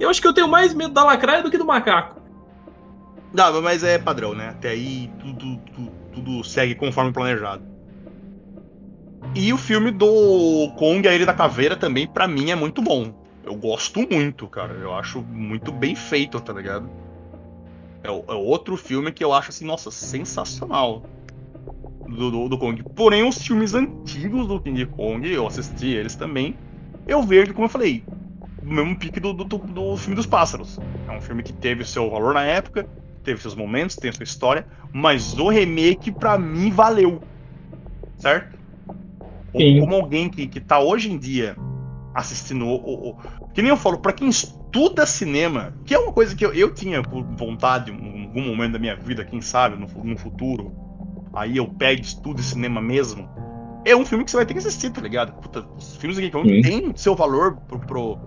Eu 0.00 0.08
acho 0.08 0.20
que 0.20 0.28
eu 0.28 0.32
tenho 0.34 0.48
mais 0.48 0.72
medo 0.74 0.92
da 0.94 1.04
lacraia 1.04 1.42
do 1.42 1.50
que 1.50 1.58
do 1.58 1.64
macaco. 1.64 2.20
Não, 3.34 3.60
mas 3.60 3.82
é 3.84 3.98
padrão, 3.98 4.34
né? 4.34 4.48
Até 4.50 4.70
aí 4.70 5.10
tudo, 5.20 5.56
tudo, 5.74 5.90
tudo 6.14 6.44
segue 6.44 6.74
conforme 6.74 7.12
planejado. 7.12 7.62
E 9.34 9.52
o 9.52 9.58
filme 9.58 9.90
do 9.90 10.72
Kong, 10.78 11.06
a 11.06 11.14
Ilha 11.14 11.26
da 11.26 11.34
Caveira, 11.34 11.76
também, 11.76 12.06
pra 12.06 12.26
mim, 12.26 12.50
é 12.50 12.54
muito 12.54 12.80
bom. 12.80 13.25
Eu 13.46 13.54
gosto 13.54 14.00
muito, 14.10 14.48
cara. 14.48 14.74
Eu 14.74 14.92
acho 14.92 15.22
muito 15.22 15.70
bem 15.70 15.94
feito, 15.94 16.40
tá 16.40 16.52
ligado? 16.52 16.90
É, 18.02 18.08
é 18.08 18.34
outro 18.34 18.76
filme 18.76 19.12
que 19.12 19.22
eu 19.22 19.32
acho, 19.32 19.50
assim, 19.50 19.64
nossa, 19.64 19.90
sensacional. 19.90 21.04
Do, 22.08 22.30
do, 22.30 22.48
do 22.48 22.58
Kong. 22.58 22.82
Porém, 22.94 23.26
os 23.26 23.40
filmes 23.44 23.74
antigos 23.74 24.46
do 24.48 24.60
King 24.60 24.84
Kong, 24.86 25.28
eu 25.28 25.46
assisti 25.46 25.88
eles 25.88 26.16
também. 26.16 26.56
Eu 27.06 27.22
vejo, 27.22 27.52
como 27.54 27.66
eu 27.66 27.70
falei, 27.70 28.04
o 28.62 28.72
mesmo 28.72 28.96
pique 28.96 29.20
do, 29.20 29.32
do, 29.32 29.44
do- 29.44 29.96
filme 29.96 30.16
dos 30.16 30.26
pássaros. 30.26 30.78
É 31.08 31.12
um 31.16 31.20
filme 31.20 31.42
que 31.42 31.52
teve 31.52 31.84
seu 31.84 32.10
valor 32.10 32.34
na 32.34 32.42
época, 32.42 32.84
teve 33.24 33.40
seus 33.40 33.54
momentos, 33.54 33.96
tem 33.96 34.12
sua 34.12 34.24
história, 34.24 34.66
mas 34.92 35.38
o 35.38 35.48
remake 35.48 36.10
pra 36.12 36.36
mim 36.38 36.70
valeu. 36.70 37.20
Certo? 38.18 38.56
Como, 39.52 39.64
Sim. 39.64 39.80
como 39.80 39.94
alguém 39.94 40.28
que, 40.28 40.46
que 40.48 40.60
tá 40.60 40.78
hoje 40.80 41.10
em 41.10 41.18
dia 41.18 41.56
assistindo 42.16 42.66
o, 42.66 42.74
o- 42.74 43.10
o- 43.10 43.16
Que 43.54 43.62
nem 43.62 43.70
eu 43.70 43.76
falo, 43.76 43.98
pra 43.98 44.12
quem 44.12 44.28
estuda 44.28 45.06
cinema, 45.06 45.72
que 45.84 45.94
é 45.94 45.98
uma 45.98 46.12
coisa 46.12 46.34
que 46.34 46.44
eu, 46.44 46.52
eu 46.52 46.72
tinha 46.74 47.02
por 47.02 47.22
vontade 47.36 47.90
em 47.92 48.24
algum 48.24 48.42
momento 48.42 48.72
da 48.72 48.78
minha 48.78 48.96
vida, 48.96 49.24
quem 49.24 49.40
sabe, 49.40 49.76
no, 49.76 49.86
no 50.02 50.16
futuro. 50.16 50.74
Aí 51.34 51.56
eu 51.56 51.66
pego 51.66 52.00
e 52.00 52.04
estudo 52.04 52.40
esse 52.40 52.56
mesmo. 52.56 53.28
É 53.84 53.94
um 53.94 54.04
filme 54.04 54.24
que 54.24 54.30
você 54.30 54.36
vai 54.38 54.46
ter 54.46 54.54
que 54.54 54.58
assistir, 54.58 54.90
tá 54.90 55.00
ligado? 55.00 55.32
Puta, 55.34 55.64
os 55.76 55.96
filmes 55.96 56.18
aqui 56.18 56.30
Sim. 56.30 56.60
têm 56.62 56.92
seu 56.96 57.14
valor 57.14 57.56
pro, 57.68 57.78
pro, 57.78 58.18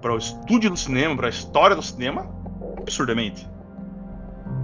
pro 0.00 0.16
estúdio 0.18 0.70
do 0.70 0.76
cinema, 0.76 1.16
pra 1.16 1.28
história 1.28 1.74
do 1.74 1.82
cinema, 1.82 2.26
absurdamente. 2.78 3.48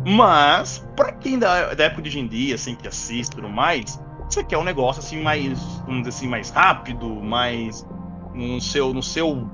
Mas, 0.07 0.85
pra 0.95 1.13
quem 1.13 1.39
da, 1.39 1.75
da 1.75 1.85
época 1.85 2.03
de 2.03 2.11
hoje 2.11 2.21
em 2.21 2.29
dia, 2.29 2.55
assim, 2.55 2.75
que 2.75 2.87
assiste 2.87 3.33
e 3.33 3.37
tudo 3.37 3.49
mais, 3.49 3.99
você 4.29 4.45
quer 4.45 4.59
um 4.59 4.65
negócio 4.65 5.01
assim 5.01 5.23
mais, 5.23 5.59
vamos 5.87 6.03
dizer 6.05 6.11
assim, 6.11 6.29
mais 6.29 6.51
rápido, 6.51 7.09
mais 7.09 7.87
no 8.35 8.61
seu, 8.61 8.93
no 8.93 9.03
seu, 9.03 9.49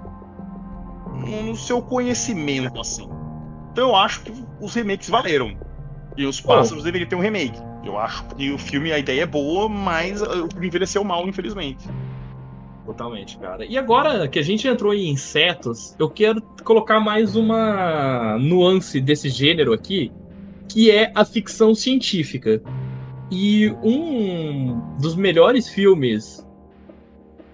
no 1.44 1.56
seu 1.56 1.82
conhecimento, 1.82 2.80
assim. 2.80 3.08
Então 3.72 3.88
eu 3.88 3.96
acho 3.96 4.22
que 4.22 4.32
os 4.60 4.74
remakes 4.74 5.08
valeram. 5.08 5.56
E 6.16 6.26
os 6.26 6.40
pássaros 6.40 6.82
deveriam 6.82 7.08
ter 7.08 7.16
um 7.16 7.20
remake. 7.20 7.58
Eu 7.84 7.96
acho 7.98 8.24
que 8.34 8.50
o 8.50 8.58
filme, 8.58 8.92
a 8.92 8.98
ideia 8.98 9.22
é 9.22 9.26
boa, 9.26 9.68
mas 9.68 10.20
o 10.20 10.48
filme 10.48 10.66
envelheceu 10.66 11.04
mal, 11.04 11.26
infelizmente. 11.26 11.88
Totalmente, 12.84 13.38
cara. 13.38 13.64
E 13.64 13.78
agora 13.78 14.26
que 14.26 14.38
a 14.38 14.42
gente 14.42 14.66
entrou 14.66 14.92
em 14.92 15.10
insetos, 15.10 15.94
eu 15.98 16.10
quero 16.10 16.42
colocar 16.64 16.98
mais 16.98 17.36
uma 17.36 18.36
nuance 18.38 19.00
desse 19.00 19.28
gênero 19.28 19.72
aqui, 19.72 20.12
que 20.68 20.90
é 20.90 21.12
a 21.14 21.24
ficção 21.24 21.74
científica. 21.74 22.60
E 23.30 23.70
um 23.82 24.96
dos 25.00 25.14
melhores 25.14 25.68
filmes 25.68 26.44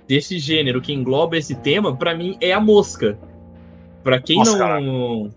desse 0.06 0.38
gênero 0.38 0.80
que 0.80 0.92
engloba 0.92 1.36
esse 1.36 1.54
tema, 1.54 1.96
pra 1.96 2.14
mim, 2.14 2.36
é 2.40 2.52
A 2.52 2.60
Mosca. 2.60 3.18
Pra 4.02 4.20
quem 4.20 4.38
Nossa, 4.38 4.80
não. 4.80 5.30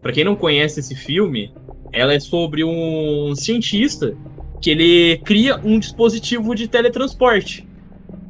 Pra 0.00 0.12
quem 0.12 0.24
não 0.24 0.36
conhece 0.36 0.80
esse 0.80 0.94
filme, 0.94 1.52
ela 1.92 2.12
é 2.12 2.20
sobre 2.20 2.64
um 2.64 3.34
cientista 3.34 4.16
que 4.60 4.70
ele 4.70 5.18
cria 5.18 5.56
um 5.62 5.78
dispositivo 5.78 6.54
de 6.54 6.68
teletransporte. 6.68 7.66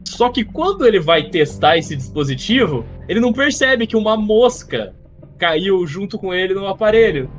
Só 0.05 0.31
que 0.31 0.45
quando 0.45 0.87
ele 0.87 0.99
vai 0.99 1.29
testar 1.29 1.77
esse 1.77 1.95
dispositivo, 1.95 2.85
ele 3.09 3.21
não 3.21 3.33
percebe 3.33 3.87
que 3.87 3.97
uma 3.97 4.17
mosca 4.17 4.95
caiu 5.39 5.87
junto 5.87 6.19
com 6.19 6.35
ele 6.35 6.55
no 6.55 6.67
aparelho. 6.67 7.31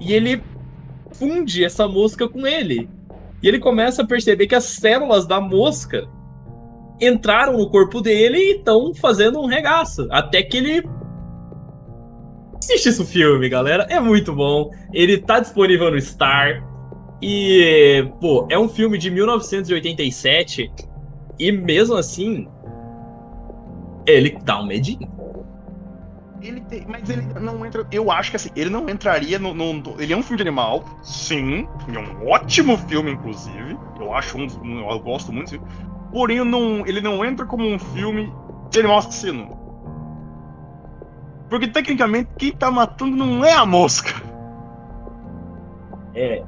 E 0.00 0.12
ele 0.12 0.42
funde 1.12 1.64
essa 1.64 1.88
mosca 1.88 2.28
com 2.28 2.46
ele. 2.46 2.88
E 3.42 3.48
ele 3.48 3.58
começa 3.58 4.02
a 4.02 4.06
perceber 4.06 4.46
que 4.46 4.54
as 4.54 4.64
células 4.64 5.26
da 5.26 5.40
mosca 5.40 6.08
entraram 7.00 7.56
no 7.58 7.68
corpo 7.70 8.00
dele 8.00 8.38
e 8.38 8.56
estão 8.58 8.94
fazendo 8.94 9.40
um 9.40 9.46
regaço. 9.46 10.06
Até 10.10 10.42
que 10.42 10.56
ele. 10.56 10.88
Assiste 12.58 12.88
esse 12.88 13.04
filme, 13.04 13.48
galera. 13.48 13.86
É 13.88 14.00
muito 14.00 14.32
bom. 14.34 14.70
Ele 14.92 15.18
tá 15.18 15.40
disponível 15.40 15.90
no 15.90 16.00
Star. 16.00 16.64
E, 17.22 18.06
pô, 18.20 18.46
é 18.50 18.58
um 18.58 18.68
filme 18.68 18.98
de 18.98 19.10
1987. 19.10 20.70
E 21.38 21.52
mesmo 21.52 21.94
assim. 21.96 22.48
Ele 24.06 24.38
dá 24.44 24.60
um 24.60 24.66
medinho. 24.66 25.14
Ele 26.40 26.60
tem, 26.60 26.84
mas 26.86 27.08
ele 27.10 27.22
não 27.40 27.64
entra. 27.66 27.84
Eu 27.90 28.10
acho 28.10 28.30
que 28.30 28.36
assim, 28.36 28.50
ele 28.54 28.70
não 28.70 28.88
entraria 28.88 29.38
no, 29.38 29.52
no- 29.52 29.96
Ele 30.00 30.12
é 30.12 30.16
um 30.16 30.22
filme 30.22 30.36
de 30.36 30.42
animal, 30.48 30.84
sim. 31.02 31.66
É 31.92 31.98
um 31.98 32.28
ótimo 32.28 32.76
filme, 32.76 33.10
inclusive. 33.10 33.76
Eu 33.98 34.14
acho 34.14 34.38
um. 34.38 34.46
Eu 34.90 34.98
gosto 35.00 35.32
muito. 35.32 35.60
Porém, 36.12 36.44
não, 36.44 36.86
ele 36.86 37.00
não 37.00 37.24
entra 37.24 37.44
como 37.46 37.66
um 37.66 37.78
filme 37.78 38.32
de 38.70 38.78
animal 38.80 38.98
assassino. 38.98 39.56
Porque 41.50 41.68
tecnicamente 41.68 42.30
quem 42.38 42.52
tá 42.52 42.70
matando 42.70 43.16
não 43.16 43.44
é 43.44 43.52
a 43.52 43.64
mosca. 43.66 44.10
É. 46.14 46.42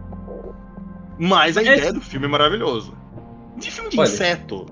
Mas 1.18 1.56
a 1.56 1.62
É- 1.62 1.76
ideia 1.76 1.92
do 1.92 2.00
filme 2.00 2.26
é 2.26 2.28
maravilhoso. 2.28 2.96
De 3.56 3.70
filme 3.70 3.90
de 3.90 3.98
Olha. 3.98 4.06
inseto, 4.09 4.66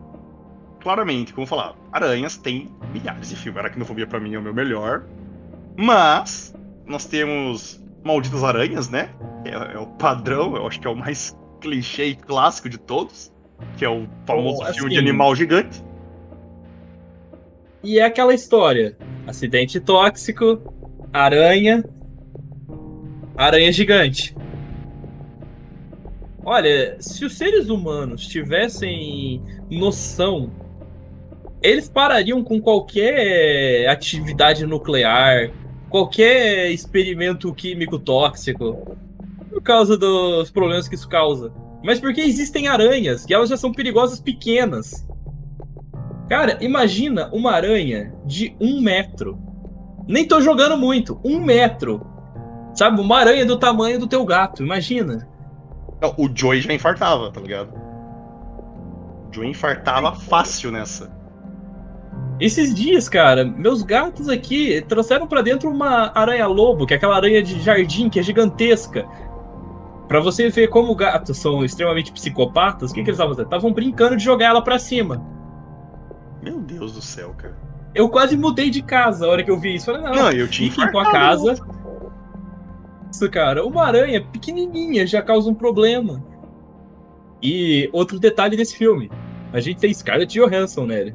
claramente, 0.81 1.35
como 1.35 1.47
falar, 1.47 1.75
aranhas 1.93 2.37
tem 2.37 2.69
milhares 2.93 3.29
de 3.29 3.37
filmes. 3.37 3.59
Aracnofobia 3.59 4.07
pra 4.07 4.21
mim 4.21 4.35
é 4.35 4.39
o 4.39 4.43
meu 4.43 4.55
melhor. 4.55 5.05
Mas 5.77 6.55
nós 6.87 7.05
temos 7.05 7.83
Malditas 8.05 8.43
Aranhas, 8.45 8.89
né? 8.89 9.11
É, 9.45 9.75
é 9.75 9.79
o 9.79 9.87
padrão, 9.87 10.57
eu 10.57 10.67
acho 10.67 10.81
que 10.81 10.87
é 10.87 10.91
o 10.91 10.97
mais 10.97 11.37
clichê 11.61 12.07
e 12.07 12.17
clássico 12.17 12.69
de 12.69 12.79
todos. 12.79 13.33
Que 13.77 13.85
é 13.85 13.89
o 13.89 14.07
famoso 14.27 14.63
Oh, 14.63 14.73
filme 14.73 14.91
de 14.91 14.97
assim. 14.97 15.09
animal 15.09 15.35
gigante. 15.35 15.85
E 17.83 17.99
é 17.99 18.05
aquela 18.05 18.35
história: 18.35 18.97
acidente 19.27 19.79
tóxico, 19.81 20.61
aranha, 21.13 21.85
aranha 23.37 23.71
gigante. 23.73 24.35
Olha, 26.45 26.97
se 27.01 27.25
os 27.25 27.37
seres 27.37 27.69
humanos 27.69 28.27
tivessem 28.27 29.43
noção, 29.69 30.51
eles 31.61 31.89
parariam 31.89 32.43
com 32.45 32.61
qualquer 32.61 33.89
atividade 33.89 34.65
nuclear, 34.65 35.51
qualquer 35.91 36.71
experimento 36.71 37.53
químico 37.53 37.99
tóxico, 37.99 38.97
por 39.51 39.61
causa 39.61 39.97
dos 39.97 40.51
problemas 40.51 40.87
que 40.89 40.95
isso 40.95 41.09
causa. 41.09 41.53
Mas 41.87 42.01
porque 42.01 42.21
existem 42.21 42.67
aranhas, 42.67 43.25
e 43.29 43.33
elas 43.33 43.49
já 43.49 43.57
são 43.57 43.71
perigosas 43.71 44.19
pequenas. 44.19 45.07
Cara, 46.29 46.59
imagina 46.61 47.31
uma 47.33 47.53
aranha 47.53 48.13
de 48.25 48.57
um 48.61 48.81
metro. 48.81 49.39
Nem 50.09 50.27
tô 50.27 50.41
jogando 50.41 50.77
muito, 50.77 51.21
um 51.25 51.39
metro. 51.39 52.05
Sabe, 52.75 53.01
uma 53.01 53.19
aranha 53.19 53.47
do 53.47 53.57
tamanho 53.57 54.01
do 54.01 54.09
teu 54.09 54.25
gato, 54.25 54.65
imagina. 54.65 55.29
Não, 56.03 56.13
o 56.19 56.29
Joey 56.35 56.61
já 56.61 56.73
infartava, 56.73 57.31
tá 57.31 57.41
ligado? 57.41 57.73
O 59.29 59.33
Joey 59.33 59.51
infartava 59.51 60.13
fácil 60.13 60.73
nessa. 60.73 61.09
Esses 62.41 62.75
dias, 62.75 63.09
cara, 63.09 63.45
meus 63.45 63.83
gatos 63.83 64.29
aqui 64.29 64.85
trouxeram 64.89 65.29
pra 65.29 65.41
dentro 65.41 65.71
uma 65.71 66.11
aranha-lobo, 66.17 66.85
que 66.85 66.95
é 66.95 66.97
aquela 66.97 67.15
aranha 67.15 67.41
de 67.43 67.61
jardim 67.63 68.09
que 68.09 68.19
é 68.19 68.23
gigantesca. 68.25 69.07
Pra 70.09 70.21
você 70.21 70.49
ver 70.49 70.69
como 70.69 70.95
gatos 70.95 71.37
são 71.39 71.65
extremamente 71.65 72.13
psicopatas, 72.13 72.91
o 72.91 72.95
que, 72.95 73.03
que 73.03 73.11
eles 73.11 73.17
estavam 73.19 73.35
fazendo? 73.35 73.47
Estavam 73.47 73.73
brincando 73.73 74.17
de 74.17 74.23
jogar 74.23 74.47
ela 74.47 74.63
pra 74.63 74.79
cima. 74.79 75.25
Meu 76.43 76.61
Deus 76.61 76.93
do 76.93 77.03
céu, 77.03 77.35
cara. 77.37 77.57
Eu 77.95 78.09
quase 78.09 78.37
mudei 78.37 78.71
de 78.71 78.83
casa 78.83 79.27
a 79.27 79.29
hora 79.29 79.43
que 79.43 79.51
eu 79.51 79.59
vi 79.59 79.75
isso. 79.75 79.87
Falei, 79.87 80.03
não, 80.03 80.13
Não, 80.13 80.31
eu 80.31 80.47
tinha 80.49 80.71
fiquem 80.71 80.93
com 80.93 80.99
a 80.99 81.11
casa. 81.11 81.55
Isso, 83.11 83.31
cara, 83.31 83.65
uma 83.65 83.85
aranha 83.85 84.23
pequenininha 84.23 85.07
já 85.07 85.23
causa 85.23 85.51
um 85.51 85.55
problema. 85.55 86.23
E 87.43 87.89
outro 87.93 88.21
detalhe 88.21 88.57
desse 88.57 88.77
filme: 88.77 89.11
a 89.53 89.61
gente 89.61 89.81
tem 89.81 89.93
Scarlett 89.93 90.39
Johansson 90.39 90.87
nele. 90.87 91.15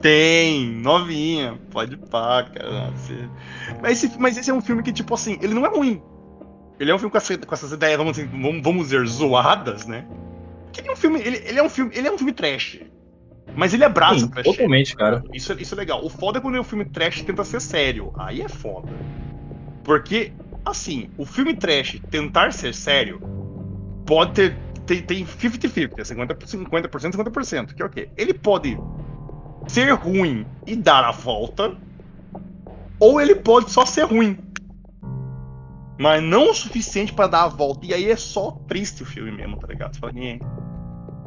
Tem, 0.00 0.70
novinha, 0.70 1.58
pode 1.70 1.96
pá, 1.96 2.44
cara. 2.44 2.92
Mas 3.82 4.04
esse, 4.04 4.18
mas 4.18 4.36
esse 4.36 4.50
é 4.50 4.54
um 4.54 4.60
filme 4.60 4.82
que, 4.82 4.92
tipo 4.92 5.14
assim, 5.14 5.38
ele 5.40 5.54
não 5.54 5.64
é 5.64 5.68
ruim. 5.68 6.02
Ele 6.78 6.90
é 6.90 6.94
um 6.94 6.98
filme 6.98 7.10
com, 7.10 7.18
essa- 7.18 7.38
com 7.38 7.54
essas 7.54 7.72
ideias, 7.72 7.96
vamos, 7.96 8.16
dizer- 8.16 8.28
vamos, 8.28 8.62
vamos 8.62 8.82
dizer, 8.84 9.06
zoadas, 9.06 9.86
né? 9.86 10.06
Que 10.72 10.80
ele 10.80 10.88
é 10.88 10.92
um 10.92 10.96
filme, 10.96 11.20
ele, 11.20 11.36
ele 11.46 11.58
é 11.58 11.62
um 11.62 11.68
filme, 11.68 11.90
ele 11.94 12.08
é 12.08 12.12
um 12.12 12.18
filme 12.18 12.32
trash. 12.32 12.80
Mas 13.56 13.72
ele 13.72 13.84
abraça 13.84 14.20
Sim, 14.20 14.24
o 14.26 14.30
trash. 14.30 14.44
totalmente, 14.46 14.96
cara. 14.96 15.22
Isso, 15.32 15.52
é- 15.52 15.56
isso 15.60 15.74
é 15.74 15.78
legal. 15.78 16.04
O 16.04 16.08
foda 16.10 16.38
é 16.38 16.40
quando 16.40 16.58
o 16.58 16.64
filme 16.64 16.84
trash 16.84 17.22
tenta 17.22 17.44
ser 17.44 17.60
sério. 17.60 18.12
Aí 18.18 18.42
é 18.42 18.48
foda. 18.48 18.88
Porque, 19.84 20.32
assim, 20.64 21.10
o 21.16 21.24
filme 21.24 21.54
trash 21.54 22.00
tentar 22.10 22.52
ser 22.52 22.74
sério 22.74 23.20
pode 24.04 24.32
ter. 24.32 24.56
Tem, 24.86 25.00
tem 25.00 25.24
50-50, 25.24 25.98
é 25.98 26.04
50%, 26.04 26.46
50%, 26.46 27.12
50%, 27.16 27.74
que 27.74 27.82
é 27.82 27.86
o 27.86 27.88
quê? 27.88 28.10
Ele 28.18 28.34
pode 28.34 28.76
ser 29.66 29.90
ruim 29.92 30.44
e 30.66 30.76
dar 30.76 31.04
a 31.04 31.10
volta, 31.10 31.74
ou 33.00 33.18
ele 33.20 33.34
pode 33.34 33.70
só 33.70 33.86
ser 33.86 34.02
ruim. 34.04 34.36
Mas 35.98 36.22
não 36.22 36.50
o 36.50 36.54
suficiente 36.54 37.12
pra 37.12 37.26
dar 37.26 37.44
a 37.44 37.48
volta. 37.48 37.86
E 37.86 37.94
aí 37.94 38.10
é 38.10 38.16
só 38.16 38.50
triste 38.66 39.02
o 39.02 39.06
filme 39.06 39.30
mesmo, 39.30 39.56
tá 39.58 39.66
ligado? 39.68 39.94
Você 39.94 40.00
fala, 40.00 40.12
"Nhê". 40.12 40.40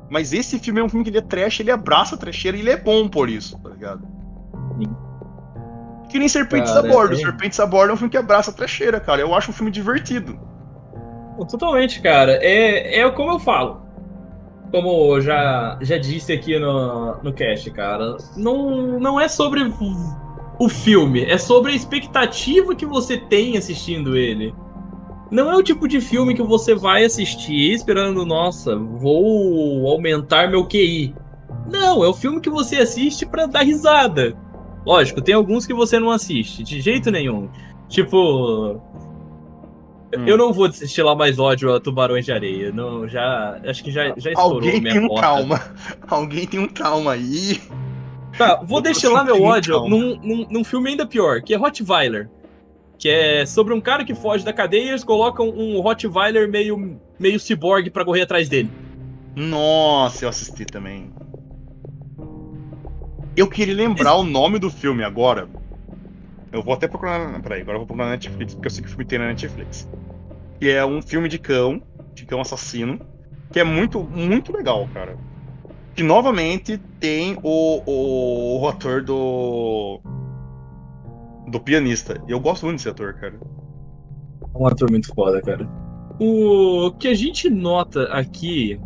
Mas 0.09 0.33
esse 0.33 0.59
filme 0.59 0.79
é 0.79 0.83
um 0.83 0.89
filme 0.89 1.03
que 1.03 1.09
ele 1.09 1.17
é 1.17 1.21
trash, 1.21 1.59
ele 1.59 1.71
abraça 1.71 2.15
a 2.15 2.17
trecheira 2.17 2.55
e 2.57 2.61
ele 2.61 2.69
é 2.71 2.77
bom 2.77 3.07
por 3.07 3.29
isso, 3.29 3.57
tá 3.61 3.69
ligado? 3.69 4.07
Sim. 4.77 4.95
Que 6.09 6.19
nem 6.19 6.29
Serpentes 6.29 6.71
Cara, 6.71 6.87
a 6.87 6.91
Bordo. 6.91 7.13
é- 7.13 7.17
Serpentes 7.17 7.59
a 7.59 7.65
Bordo 7.65 7.91
é 7.91 7.93
um 7.93 7.97
filme 7.97 8.11
que 8.11 8.17
abraça 8.17 8.51
a 8.51 8.53
trecheira, 8.53 8.99
cara. 8.99 9.21
Eu 9.21 9.33
acho 9.35 9.51
um 9.51 9.53
filme 9.53 9.71
divertido. 9.71 10.39
Totalmente, 11.49 12.01
cara. 12.01 12.33
É, 12.41 12.99
é 13.01 13.11
como 13.11 13.31
eu 13.31 13.39
falo. 13.39 13.81
Como 14.71 15.15
eu 15.15 15.21
já, 15.21 15.77
já 15.81 15.97
disse 15.97 16.33
aqui 16.33 16.57
no, 16.59 17.17
no 17.21 17.31
cast, 17.33 17.69
cara. 17.71 18.17
Não, 18.35 18.99
não 18.99 19.19
é 19.19 19.27
sobre 19.27 19.61
o- 20.59 20.69
filme, 20.69 21.23
é 21.23 21.37
sobre 21.37 21.71
a 21.71 21.75
expectativa 21.75 22.75
que 22.75 22.85
você 22.85 23.17
tem 23.17 23.57
assistindo 23.57 24.15
ele. 24.17 24.53
Não 25.29 25.51
é 25.51 25.55
o 25.55 25.63
tipo 25.63 25.87
de 25.87 25.99
filme 25.99 26.33
que 26.33 26.41
você 26.41 26.73
vai 26.73 27.03
assistir 27.03 27.73
esperando, 27.73 28.25
nossa, 28.25 28.75
vou 28.77 29.87
aumentar 29.89 30.49
meu 30.49 30.65
QI. 30.65 31.13
Não, 31.69 32.03
é 32.03 32.07
o 32.07 32.13
filme 32.13 32.39
que 32.39 32.49
você 32.49 32.77
assiste 32.77 33.25
pra 33.25 33.45
dar 33.45 33.63
risada. 33.63 34.37
Lógico, 34.85 35.21
tem 35.21 35.35
alguns 35.35 35.65
que 35.65 35.73
você 35.73 35.99
não 35.99 36.11
assiste, 36.11 36.63
de 36.63 36.79
jeito 36.79 37.11
nenhum. 37.11 37.49
Tipo, 37.89 38.79
eu 40.25 40.37
não 40.37 40.53
vou 40.53 40.69
destilar 40.69 41.15
mais 41.15 41.37
ódio 41.37 41.73
a 41.75 41.79
Tubarões 41.81 42.23
de 42.23 42.31
Areia. 42.31 42.71
Não, 42.71 43.05
já. 43.07 43.59
Acho 43.65 43.83
que 43.83 43.91
já, 43.91 44.13
já 44.15 44.31
estourou 44.31 44.55
Alguém 44.59 44.79
minha 44.79 44.93
tem 44.93 45.03
um 45.03 45.07
cota. 45.09 45.21
trauma. 45.21 45.61
Alguém 46.07 46.47
tem 46.47 46.59
um 46.61 46.67
trauma 46.67 47.11
aí. 47.11 47.59
Tá, 48.37 48.61
vou 48.63 48.79
destilar 48.81 49.25
meu 49.25 49.41
ódio 49.41 49.87
num, 49.87 50.15
num, 50.21 50.47
num 50.49 50.63
filme 50.63 50.91
ainda 50.91 51.05
pior, 51.05 51.41
que 51.41 51.53
é 51.53 51.57
Rottweiler. 51.57 52.29
Que 52.99 53.09
é 53.09 53.45
sobre 53.45 53.73
um 53.73 53.81
cara 53.81 54.03
que 54.03 54.15
foge 54.15 54.43
da 54.43 54.51
cadeia 54.51 54.85
e 54.85 54.89
eles 54.89 55.03
colocam 55.03 55.49
um 55.49 55.79
Rottweiler 55.81 56.49
meio, 56.49 56.99
meio 57.19 57.39
ciborgue 57.39 57.89
pra 57.89 58.03
correr 58.03 58.21
atrás 58.21 58.49
dele. 58.49 58.69
Nossa, 59.35 60.25
eu 60.25 60.29
assisti 60.29 60.65
também. 60.65 61.11
Eu 63.35 63.47
queria 63.47 63.75
lembrar 63.75 64.15
o 64.15 64.23
nome 64.23 64.57
do 64.57 64.69
filme 64.69 65.03
agora. 65.03 65.47
Eu 66.51 66.63
vou 66.63 66.73
até 66.73 66.87
procurar. 66.87 67.39
Peraí, 67.41 67.61
agora 67.61 67.75
eu 67.75 67.81
vou 67.81 67.87
procurar 67.87 68.05
na 68.05 68.11
Netflix, 68.13 68.55
porque 68.55 68.67
eu 68.67 68.71
sei 68.71 68.81
que 68.81 68.87
o 68.87 68.89
filme 68.89 69.05
tem 69.05 69.19
na 69.19 69.27
Netflix. 69.27 69.87
Que 70.59 70.71
é 70.71 70.83
um 70.83 71.03
filme 71.03 71.29
de 71.29 71.37
cão, 71.37 71.79
de 72.15 72.25
cão 72.25 72.41
assassino, 72.41 72.99
que 73.51 73.59
é 73.59 73.63
muito, 73.63 74.03
muito 74.03 74.51
legal, 74.51 74.89
cara. 74.91 75.15
Que 75.97 76.03
novamente 76.03 76.77
tem 76.99 77.39
o, 77.41 77.81
o, 77.83 78.61
o 78.61 78.67
ator 78.67 79.01
do. 79.01 79.99
do 81.47 81.59
pianista. 81.59 82.21
E 82.27 82.31
eu 82.31 82.39
gosto 82.39 82.67
muito 82.67 82.77
desse 82.77 82.87
ator, 82.87 83.15
cara. 83.15 83.33
É 84.53 84.57
um 84.59 84.67
ator 84.67 84.91
muito 84.91 85.11
foda, 85.15 85.41
cara. 85.41 85.67
O 86.19 86.91
que 86.99 87.07
a 87.07 87.15
gente 87.15 87.49
nota 87.49 88.03
aqui 88.13 88.79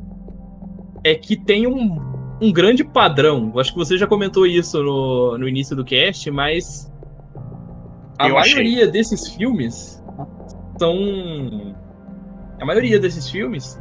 é 1.03 1.13
que 1.13 1.35
tem 1.35 1.67
um, 1.67 1.99
um 2.41 2.49
grande 2.49 2.81
padrão. 2.81 3.51
Eu 3.53 3.59
Acho 3.59 3.73
que 3.73 3.77
você 3.77 3.97
já 3.97 4.07
comentou 4.07 4.47
isso 4.47 4.81
no, 4.81 5.37
no 5.37 5.49
início 5.49 5.75
do 5.75 5.83
cast, 5.83 6.31
mas 6.31 6.89
a 8.17 8.29
Eu 8.29 8.37
achei. 8.37 8.53
maioria 8.53 8.87
desses 8.87 9.27
filmes 9.27 10.01
são. 10.79 11.75
A 12.57 12.65
maioria 12.65 12.97
desses 12.97 13.29
filmes 13.29 13.80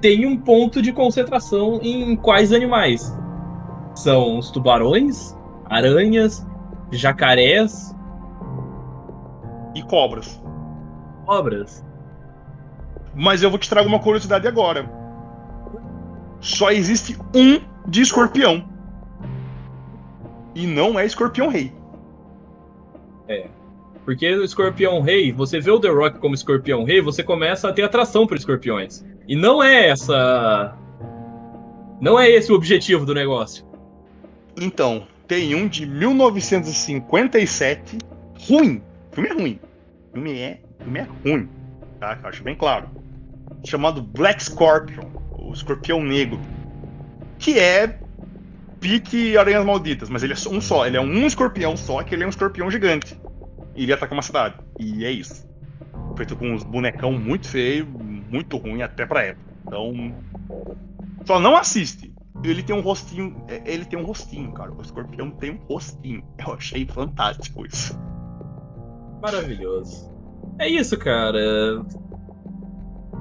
tem 0.00 0.26
um 0.26 0.36
ponto 0.36 0.80
de 0.80 0.92
concentração 0.92 1.80
em 1.82 2.16
quais 2.16 2.52
animais? 2.52 3.16
São 3.94 4.38
os 4.38 4.50
tubarões, 4.50 5.36
aranhas, 5.66 6.46
jacarés, 6.90 7.94
E 9.74 9.82
cobras. 9.82 10.40
cobras. 11.26 11.84
Mas 13.14 13.42
eu 13.42 13.50
vou 13.50 13.58
te 13.58 13.68
trazer 13.68 13.88
uma 13.88 13.98
curiosidade 14.00 14.46
agora. 14.46 14.90
Só 16.40 16.70
existe 16.70 17.18
um 17.34 17.60
de 17.86 18.02
escorpião. 18.02 18.64
E 20.54 20.66
não 20.66 20.98
é 20.98 21.04
escorpião 21.04 21.48
rei. 21.48 21.72
Porque 24.04 24.32
o 24.34 24.42
escorpião 24.42 25.02
rei, 25.02 25.32
você 25.32 25.60
vê 25.60 25.70
o 25.70 25.78
The 25.78 25.90
Rock 25.90 26.18
como 26.18 26.34
escorpião 26.34 26.82
rei, 26.84 27.00
você 27.00 27.22
começa 27.22 27.68
a 27.68 27.72
ter 27.72 27.82
atração 27.82 28.26
por 28.26 28.36
escorpiões. 28.36 29.04
E 29.28 29.36
não 29.36 29.62
é 29.62 29.90
essa. 29.90 30.74
Não 32.00 32.18
é 32.18 32.30
esse 32.30 32.50
o 32.50 32.54
objetivo 32.54 33.04
do 33.04 33.12
negócio. 33.12 33.66
Então, 34.58 35.06
tem 35.26 35.54
um 35.54 35.68
de 35.68 35.84
1957, 35.84 37.98
ruim. 38.48 38.82
O 39.12 39.14
filme 39.14 39.28
é 39.28 39.32
ruim. 39.34 39.60
O 40.08 40.12
filme 40.14 40.40
é, 40.40 40.60
o 40.80 40.84
filme 40.84 41.00
é 41.00 41.06
ruim, 41.22 41.46
tá? 42.00 42.18
Eu 42.22 42.28
acho 42.30 42.42
bem 42.42 42.56
claro. 42.56 42.88
Chamado 43.64 44.00
Black 44.00 44.42
Scorpion, 44.42 45.04
o 45.32 45.52
escorpião 45.52 46.02
negro. 46.02 46.40
Que 47.38 47.58
é 47.58 47.98
pique 48.80 49.36
Aranhas 49.36 49.66
Malditas, 49.66 50.08
mas 50.08 50.22
ele 50.22 50.32
é 50.32 50.36
um 50.48 50.62
só. 50.62 50.86
Ele 50.86 50.96
é 50.96 51.00
um 51.00 51.26
escorpião 51.26 51.76
só, 51.76 52.02
que 52.02 52.14
ele 52.14 52.24
é 52.24 52.26
um 52.26 52.30
escorpião 52.30 52.70
gigante. 52.70 53.20
E 53.76 53.82
ele 53.82 53.92
ataca 53.92 54.14
uma 54.14 54.22
cidade. 54.22 54.54
E 54.78 55.04
é 55.04 55.10
isso. 55.10 55.46
Feito 56.16 56.34
com 56.34 56.50
uns 56.50 56.64
bonecão 56.64 57.12
muito 57.12 57.46
feio, 57.46 57.86
muito 58.30 58.56
ruim 58.56 58.82
até 58.82 59.06
pra 59.06 59.22
época. 59.22 59.50
Então. 59.66 60.14
Só 61.24 61.38
não 61.38 61.56
assiste. 61.56 62.12
Ele 62.42 62.62
tem 62.62 62.74
um 62.74 62.80
rostinho. 62.80 63.36
é, 63.48 63.62
Ele 63.64 63.84
tem 63.84 63.98
um 63.98 64.04
rostinho, 64.04 64.52
cara. 64.52 64.72
O 64.72 64.80
escorpião 64.80 65.30
tem 65.30 65.52
um 65.52 65.58
rostinho. 65.68 66.22
Eu 66.46 66.54
achei 66.54 66.86
fantástico 66.86 67.66
isso. 67.66 67.98
Maravilhoso. 69.20 70.10
É 70.58 70.68
isso, 70.68 70.96
cara. 70.96 71.38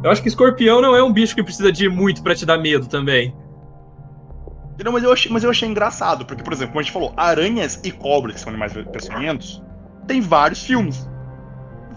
Eu 0.03 0.11
acho 0.11 0.21
que 0.21 0.27
escorpião 0.27 0.81
não 0.81 0.95
é 0.95 1.03
um 1.03 1.11
bicho 1.11 1.33
que 1.35 1.43
precisa 1.43 1.71
de 1.71 1.89
muito 1.89 2.21
pra 2.21 2.35
te 2.35 2.45
dar 2.45 2.57
medo 2.57 2.87
também. 2.87 3.35
Não, 4.83 4.91
mas 4.91 5.03
eu, 5.03 5.11
achei, 5.11 5.31
mas 5.31 5.43
eu 5.43 5.49
achei 5.49 5.67
engraçado, 5.67 6.23
porque, 6.23 6.43
por 6.43 6.53
exemplo, 6.53 6.73
como 6.73 6.79
a 6.79 6.83
gente 6.83 6.91
falou, 6.91 7.11
aranhas 7.17 7.81
e 7.83 7.91
cobras, 7.91 8.35
que 8.35 8.41
são 8.41 8.49
animais 8.49 8.73
peçonhentos, 8.73 9.63
tem 10.05 10.21
vários 10.21 10.63
filmes. 10.63 11.09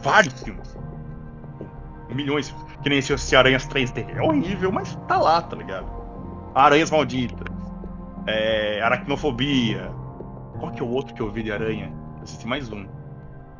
Vários 0.03 0.43
filmes. 0.43 0.75
Milhões. 2.09 2.55
Que 2.83 2.89
nem 2.89 2.99
esse, 2.99 3.13
esse 3.13 3.37
Aranhas 3.37 3.67
3D. 3.67 4.07
É 4.17 4.23
horrível, 4.23 4.73
mas 4.73 4.97
tá 5.07 5.19
lá, 5.19 5.43
tá 5.43 5.57
ligado? 5.57 5.87
Aranhas 6.55 6.91
Malditas. 6.91 7.47
É, 8.27 8.81
aracnofobia. 8.83 9.91
Qual 10.59 10.73
que 10.73 10.81
é 10.81 10.85
o 10.85 10.89
outro 10.89 11.15
que 11.15 11.21
eu 11.21 11.31
vi 11.31 11.43
de 11.43 11.53
aranha? 11.53 11.93
Eu 12.17 12.23
assisti 12.23 12.47
mais 12.47 12.71
um. 12.71 12.87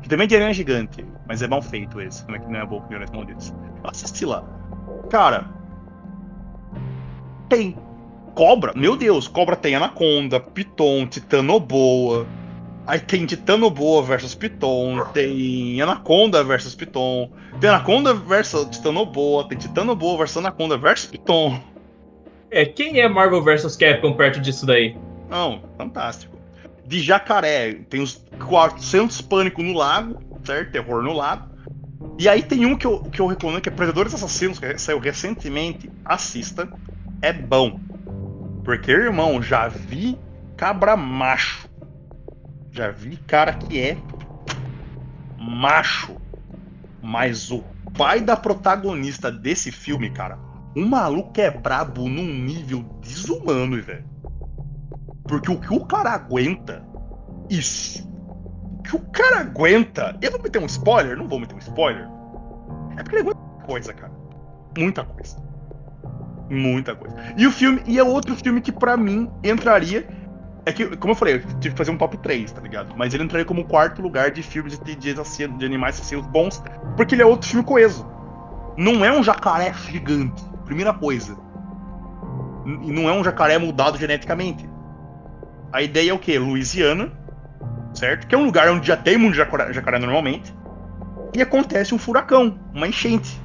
Que 0.01 0.09
também 0.09 0.25
é 0.25 0.27
de 0.27 0.35
aranha 0.35 0.53
gigante, 0.53 1.05
mas 1.27 1.41
é 1.41 1.47
mal 1.47 1.61
feito 1.61 2.01
esse. 2.01 2.23
Como 2.23 2.35
é 2.35 2.39
que 2.39 2.51
não 2.51 2.59
é 2.59 2.65
bom 2.65 2.81
que 2.81 2.93
Aranhas 2.93 3.11
Malditas? 3.11 3.53
Assisti 3.83 4.25
lá. 4.25 4.43
Cara. 5.09 5.45
Tem 7.49 7.75
Cobra, 8.33 8.71
meu 8.75 8.95
Deus, 8.95 9.27
Cobra 9.27 9.55
tem 9.55 9.75
Anaconda, 9.75 10.39
Piton, 10.39 11.05
Titanoboa. 11.05 12.25
Aí 12.87 12.99
tem 12.99 13.25
Titanoboa 13.25 14.01
versus 14.03 14.33
Piton, 14.33 15.03
tem 15.13 15.81
Anaconda 15.81 16.43
versus 16.43 16.73
Piton, 16.73 17.29
tem 17.59 17.69
Anaconda 17.69 18.13
versus 18.13 18.65
Titanoboa, 18.69 19.47
tem 19.47 19.57
Titanoboa 19.57 20.19
versus 20.19 20.37
Anaconda 20.37 20.77
versus 20.77 21.09
Piton. 21.09 21.59
É, 22.49 22.65
quem 22.65 22.99
é 22.99 23.07
Marvel 23.07 23.41
vs 23.43 23.75
Capcom 23.75 24.13
perto 24.13 24.39
disso 24.39 24.65
daí? 24.65 24.97
Não, 25.29 25.63
fantástico. 25.77 26.37
De 26.85 26.99
jacaré, 26.99 27.75
tem 27.89 28.01
os 28.01 28.25
400 28.47 29.21
pânico 29.21 29.63
no 29.63 29.73
lago, 29.73 30.19
certo? 30.43 30.71
Terror 30.71 31.01
no 31.01 31.13
lago. 31.13 31.49
E 32.17 32.27
aí 32.27 32.43
tem 32.43 32.65
um 32.65 32.75
que 32.75 32.85
eu, 32.85 33.03
que 33.05 33.21
eu 33.21 33.27
recomendo, 33.27 33.61
que 33.61 33.69
é 33.69 33.71
Predadores 33.71 34.13
Assassinos, 34.13 34.59
que 34.59 34.77
saiu 34.77 34.99
recentemente. 34.99 35.89
Assista. 36.03 36.67
É 37.21 37.31
bom. 37.31 37.79
Porque, 38.63 38.91
irmão, 38.91 39.41
já 39.41 39.67
vi 39.67 40.19
cabra 40.57 40.97
macho. 40.97 41.69
Já 42.71 42.91
vi 42.91 43.15
cara 43.15 43.53
que 43.53 43.79
é 43.79 43.97
macho. 45.39 46.20
Mas 47.01 47.51
o 47.51 47.63
pai 47.97 48.21
da 48.21 48.37
protagonista 48.37 49.31
desse 49.31 49.71
filme, 49.71 50.09
cara, 50.11 50.37
o 50.75 50.85
maluco 50.85 51.39
é 51.39 51.49
brabo 51.49 52.07
num 52.07 52.27
nível 52.27 52.83
desumano, 53.01 53.81
velho. 53.81 54.05
Porque 55.27 55.51
o 55.51 55.59
que 55.59 55.73
o 55.73 55.85
cara 55.85 56.11
aguenta, 56.11 56.85
isso. 57.49 58.07
O 58.79 58.83
que 58.83 58.95
o 58.95 58.99
cara 59.11 59.39
aguenta. 59.39 60.17
Eu 60.21 60.31
vou 60.31 60.41
meter 60.41 60.61
um 60.61 60.65
spoiler? 60.65 61.17
Não 61.17 61.27
vou 61.27 61.39
meter 61.39 61.55
um 61.55 61.59
spoiler. 61.59 62.07
É 62.97 63.03
porque 63.03 63.15
ele 63.15 63.21
aguenta 63.21 63.39
muita 63.39 63.65
coisa, 63.65 63.93
cara. 63.93 64.13
Muita 64.77 65.03
coisa. 65.03 65.37
Muita 66.49 66.95
coisa. 66.95 67.15
E 67.37 67.47
o 67.47 67.51
filme, 67.51 67.81
e 67.85 67.97
é 67.97 68.03
outro 68.03 68.35
filme 68.35 68.61
que 68.61 68.71
pra 68.71 68.97
mim 68.97 69.29
entraria. 69.43 70.07
É 70.65 70.71
que, 70.71 70.95
como 70.97 71.11
eu 71.11 71.15
falei, 71.15 71.35
eu 71.35 71.39
tive 71.59 71.71
que 71.71 71.77
fazer 71.77 71.89
um 71.89 71.97
top 71.97 72.17
3, 72.17 72.51
tá 72.51 72.61
ligado? 72.61 72.93
Mas 72.95 73.13
ele 73.13 73.23
entraria 73.23 73.45
como 73.45 73.65
quarto 73.65 74.01
lugar 74.01 74.29
de 74.29 74.43
filmes 74.43 74.77
de, 74.79 74.95
de, 74.95 75.13
de 75.13 75.65
animais 75.65 75.95
assassinos 75.95 76.25
bons, 76.27 76.61
porque 76.95 77.15
ele 77.15 77.23
é 77.23 77.25
outro 77.25 77.49
filme 77.49 77.65
coeso. 77.65 78.05
Não 78.77 79.03
é 79.03 79.11
um 79.11 79.23
jacaré 79.23 79.73
gigante, 79.73 80.43
primeira 80.65 80.93
coisa. 80.93 81.35
E 82.65 82.91
não 82.91 83.09
é 83.09 83.13
um 83.13 83.23
jacaré 83.23 83.57
mudado 83.57 83.97
geneticamente. 83.97 84.69
A 85.73 85.81
ideia 85.81 86.11
é 86.11 86.13
o 86.13 86.19
quê? 86.19 86.37
Louisiana, 86.37 87.11
certo? 87.93 88.27
Que 88.27 88.35
é 88.35 88.37
um 88.37 88.45
lugar 88.45 88.69
onde 88.69 88.87
já 88.87 88.95
tem 88.95 89.17
muito 89.17 89.35
jacaré, 89.35 89.73
jacaré 89.73 89.97
normalmente. 89.97 90.53
E 91.33 91.41
acontece 91.41 91.95
um 91.95 91.97
furacão, 91.97 92.59
uma 92.73 92.87
enchente. 92.87 93.39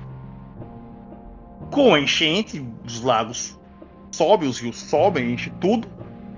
Com 1.71 1.95
a 1.95 2.01
enchente, 2.01 2.65
os 2.85 3.01
lagos 3.01 3.59
sobem, 4.11 4.49
os 4.49 4.59
rios 4.59 4.77
sobem, 4.77 5.33
enche 5.33 5.51
tudo. 5.61 5.96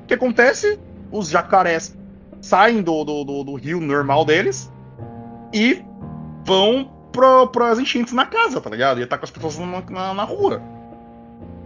O 0.08 0.14
que 0.14 0.14
acontece? 0.14 0.80
Os 1.12 1.28
jacarés 1.28 1.94
saem 2.40 2.80
do, 2.80 3.04
do, 3.04 3.24
do, 3.24 3.44
do 3.44 3.54
rio 3.56 3.78
normal 3.78 4.24
deles 4.24 4.72
e 5.52 5.84
vão 6.46 6.90
para 7.12 7.70
as 7.70 7.78
enchentes 7.78 8.14
na 8.14 8.24
casa, 8.24 8.58
tá 8.58 8.70
ligado? 8.70 9.02
E 9.02 9.06
tá 9.06 9.18
com 9.18 9.26
as 9.26 9.30
pessoas 9.30 9.58
na, 9.58 9.82
na, 9.82 10.14
na 10.14 10.24
rua. 10.24 10.62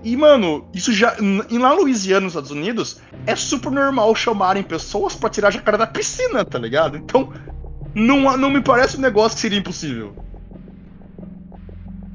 E, 0.03 0.17
mano, 0.17 0.67
isso 0.75 0.93
já. 0.93 1.17
E 1.49 1.57
lá 1.57 1.69
na 1.69 1.75
Louisiana, 1.75 2.23
nos 2.23 2.33
Estados 2.33 2.51
Unidos, 2.51 3.01
é 3.29 3.37
super 3.37 3.71
normal 3.71 4.13
chamarem 4.17 4.65
pessoas 4.65 5.15
pra 5.15 5.31
tirar 5.31 5.53
jacaré 5.53 5.79
da 5.79 5.87
piscina, 5.87 6.45
tá 6.45 6.59
ligado? 6.59 6.97
Então, 6.97 7.33
não, 7.95 8.37
não 8.37 8.51
me 8.51 8.61
parece 8.61 8.97
um 8.97 9.01
negócio 9.01 9.37
que 9.37 9.43
seria 9.43 9.61
impossível. 9.61 10.17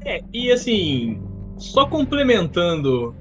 É, 0.04 0.22
e 0.30 0.52
assim, 0.52 1.22
só 1.56 1.86
complementando 1.86 3.14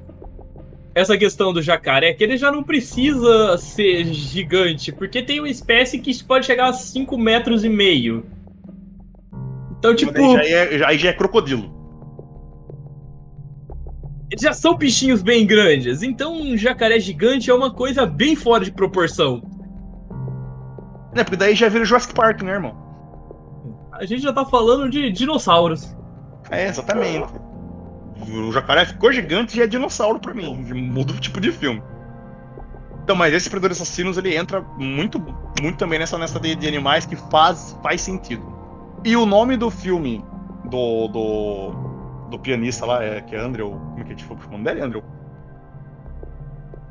essa 0.98 1.16
questão 1.16 1.54
do 1.54 1.62
jacaré, 1.62 2.12
que 2.14 2.24
ele 2.24 2.38
já 2.38 2.52
não 2.52 2.64
precisa 2.64 3.56
ser 3.60 4.06
gigante, 4.06 4.91
porque 4.91 5.22
tem 5.22 5.39
uma 5.39 5.48
espécie 5.48 6.00
que 6.00 6.24
pode 6.24 6.48
chegar 6.48 6.70
a 6.70 6.74
5 6.74 7.16
metros 7.20 7.64
e 7.64 7.70
meio. 7.70 8.26
Então, 9.78 9.95
tipo, 9.95 10.20
Aí 10.20 10.34
já 10.34 10.43
é, 10.43 10.86
aí 10.86 10.98
já 10.98 11.10
é 11.10 11.14
crocodilo. 11.14 11.72
eles 14.32 14.41
já 14.41 14.52
são 14.54 14.76
bichinhos 14.76 15.22
bem 15.22 15.45
grandes. 15.45 16.02
Então, 16.02 16.34
um 16.34 16.58
jacaré 16.58 17.00
gigante 17.00 17.52
é 17.52 17.54
uma 17.54 17.72
coisa 17.72 18.04
bem 18.04 18.36
fora 18.36 18.66
de 18.66 18.72
proporção. 18.72 19.43
É, 21.14 21.24
porque 21.24 21.38
daí 21.38 21.54
já 21.54 21.70
vira 21.70 21.86
Jurassic 21.86 22.16
Park, 22.16 22.41
né, 22.41 22.54
irmão? 22.54 22.76
A 23.91 24.04
gente 24.04 24.24
já 24.24 24.34
tá 24.34 24.43
falando 24.43 24.89
de 24.89 25.12
dinossauros. 25.12 25.95
É, 26.50 26.68
exatamente. 26.68 27.32
O 28.22 28.51
jacaré 28.51 28.86
ficou 28.86 29.11
gigante 29.11 29.57
e 29.57 29.61
é 29.61 29.68
dinossauro 29.68 30.20
pra 30.20 30.34
mim. 30.34 30.55
Muda 30.55 31.13
o 31.13 31.20
tipo 31.20 31.39
de 31.39 31.51
filme. 31.51 31.82
Então, 33.03 33.15
mas 33.15 33.34
esse 33.34 33.49
Predador 33.49 33.72
Assassinos 33.72 34.18
ele 34.18 34.36
entra 34.36 34.61
muito, 34.78 35.18
muito 35.61 35.78
também 35.78 35.97
nessa, 35.99 36.18
nessa 36.18 36.39
de, 36.39 36.55
de 36.55 36.68
animais 36.68 37.05
que 37.05 37.15
faz, 37.15 37.78
faz 37.82 38.01
sentido. 38.01 38.43
E 39.05 39.15
o 39.15 39.26
nome 39.26 39.55
do 39.55 39.70
filme 39.70 40.26
do, 40.65 41.07
do, 41.07 41.72
do 42.32 42.39
pianista 42.39 42.86
lá, 42.86 43.01
é, 43.03 43.22
que 43.22 43.34
é 43.36 43.39
Andrew. 43.39 43.70
Como 43.72 43.99
é 43.99 44.03
que 44.03 44.07
a 44.07 44.09
gente 44.09 44.26
falou 44.26 44.43
o 44.45 44.51
nome 44.51 44.63
dele? 44.65 44.82
Andrew. 44.82 45.03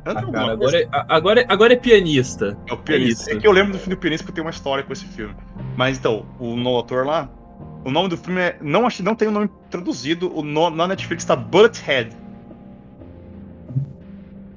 Ah, 0.07 0.11
Andrew 0.13 0.33
cara, 0.33 0.51
alguma 0.53 0.57
coisa. 0.57 0.79
agora, 0.79 1.01
é, 1.05 1.05
agora, 1.17 1.41
é- 1.41 1.47
agora 1.49 1.73
é 1.73 1.77
pianista. 1.77 2.57
É 2.67 2.73
o 2.73 2.79
pianista. 2.79 3.31
É 3.31 3.35
É, 3.35 3.39
que 3.39 3.47
eu 3.47 3.53
lembro 3.53 3.73
do 3.73 3.79
filme 3.79 3.95
do 3.97 3.99
pianista 4.01 4.25
porque 4.25 4.37
tenho 4.37 4.47
uma 4.47 4.51
história 4.53 4.85
com 4.85 4.93
esse 4.93 5.05
filme. 5.05 5.35
Mas 5.77 5.99
então, 5.99 6.25
o 6.39 6.57
no 6.57 6.71
autor 6.71 7.05
lá, 7.05 7.29
o 7.87 7.91
nome 7.91 8.09
do 8.09 8.17
filme 8.17 8.41
é. 8.41 8.57
Não, 8.61 8.85
acho, 8.85 9.01
não 9.01 9.15
tem 9.15 9.29
o 9.29 9.31
nome 9.31 9.49
traduzido. 9.71 10.37
O 10.37 10.43
no, 10.43 10.71
na 10.71 10.89
Netflix 10.89 11.25
tá 11.25 11.37
Butthead. 11.37 12.11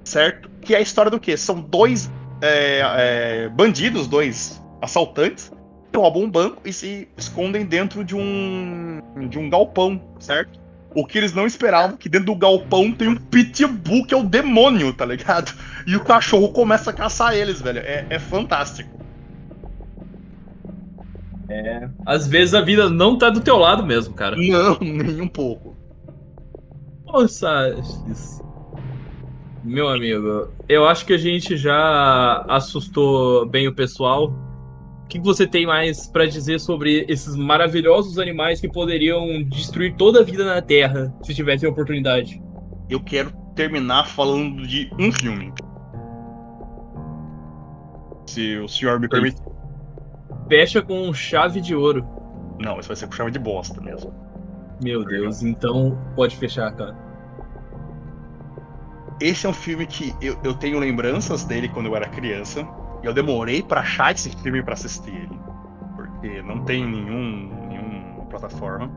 Certo? 0.03 0.49
Que 0.61 0.73
é 0.73 0.80
a 0.80 0.82
história 0.82 1.11
do 1.11 1.19
quê? 1.19 1.38
São 1.38 1.61
dois 1.61 2.09
é, 2.41 2.82
é, 2.82 3.49
bandidos, 3.49 4.07
dois 4.07 4.59
assaltantes, 4.82 5.51
roubam 5.95 6.23
um 6.23 6.30
banco 6.30 6.59
e 6.65 6.73
se 6.73 7.07
escondem 7.15 7.65
dentro 7.67 8.03
de 8.03 8.15
um 8.15 8.99
de 9.30 9.38
um 9.38 9.47
galpão, 9.47 10.01
certo? 10.19 10.59
O 10.95 11.05
que 11.05 11.19
eles 11.19 11.32
não 11.32 11.45
esperavam 11.45 11.97
que 11.97 12.09
dentro 12.09 12.25
do 12.25 12.36
galpão 12.36 12.91
tem 12.91 13.09
um 13.09 13.15
pitbull 13.15 14.07
que 14.07 14.13
é 14.15 14.17
o 14.17 14.23
demônio, 14.23 14.91
tá 14.91 15.05
ligado? 15.05 15.53
E 15.86 15.95
o 15.95 16.03
cachorro 16.03 16.49
começa 16.49 16.89
a 16.89 16.93
caçar 16.93 17.36
eles, 17.36 17.61
velho. 17.61 17.77
É, 17.77 18.07
é 18.09 18.17
fantástico. 18.17 18.89
Às 22.06 22.28
vezes 22.28 22.54
a 22.54 22.62
vida 22.62 22.89
não 22.89 23.18
tá 23.18 23.30
do 23.30 23.41
teu 23.41 23.58
lado 23.58 23.86
mesmo, 23.86 24.14
cara. 24.14 24.36
Não, 24.36 24.78
nem 24.82 25.22
um 25.22 25.28
pouco. 25.28 25.76
Nossa, 27.06 27.76
isso- 28.10 28.39
meu 29.64 29.89
amigo, 29.89 30.47
eu 30.70 30.88
acho 30.88 31.06
que 31.06 31.14
a 31.14 31.18
gente 31.18 31.58
já 31.58 32.45
assustou 32.47 33.45
bem 33.45 33.68
o 33.68 33.74
pessoal. 33.76 34.34
O 35.04 35.08
que 35.10 35.20
que 35.20 35.26
você 35.26 35.45
tem 35.47 35.66
mais 35.66 36.08
pra 36.08 36.26
dizer 36.28 36.60
sobre 36.60 37.04
esses 37.10 37.36
maravilhosos 37.36 38.20
animais 38.20 38.62
que 38.62 38.70
poderiam 38.70 39.43
destruir 39.43 39.95
toda 39.95 40.20
a 40.22 40.24
vida 40.24 40.45
na 40.45 40.62
Terra 40.62 41.14
se 41.24 41.34
tivessem 41.34 41.68
a 41.68 41.72
oportunidade? 41.72 42.41
Eu 42.89 43.00
quero 43.02 43.32
terminar 43.56 44.06
falando 44.08 44.66
de 44.68 44.89
um 45.00 45.12
filme. 45.12 45.52
Se 48.28 48.58
o 48.58 48.68
senhor 48.68 49.00
me 49.00 49.10
permite. 49.10 49.41
Fecha 50.50 50.82
com 50.82 51.14
chave 51.14 51.62
de 51.62 51.76
ouro. 51.76 52.06
Não, 52.60 52.80
isso 52.80 52.89
vai 52.89 52.95
ser 52.95 53.06
com 53.06 53.14
chave 53.14 53.32
de 53.32 53.39
bosta 53.39 53.80
mesmo. 53.80 54.12
Meu 54.82 55.06
Deus, 55.06 55.43
então 55.43 55.97
pode 56.16 56.36
fechar, 56.36 56.72
cara. 56.74 56.97
Esse 59.22 59.45
é 59.45 59.50
um 59.50 59.54
filme 59.54 59.86
que 59.86 60.16
eu, 60.22 60.39
eu 60.43 60.54
tenho 60.54 60.80
lembranças 60.80 61.43
dele 61.43 61.70
quando 61.70 61.86
eu 61.88 61.95
era 61.95 62.08
criança. 62.08 62.68
E 63.04 63.06
eu 63.06 63.14
demorei 63.14 63.62
pra 63.62 63.82
achar 63.82 64.12
esse 64.12 64.30
filme 64.41 64.64
pra 64.64 64.74
assistir 64.74 65.14
ele. 65.14 65.39
Porque 65.95 66.41
não 66.41 66.64
tem 66.66 66.86
nenhum, 66.86 67.68
nenhum 67.68 68.26
plataforma. 68.30 68.91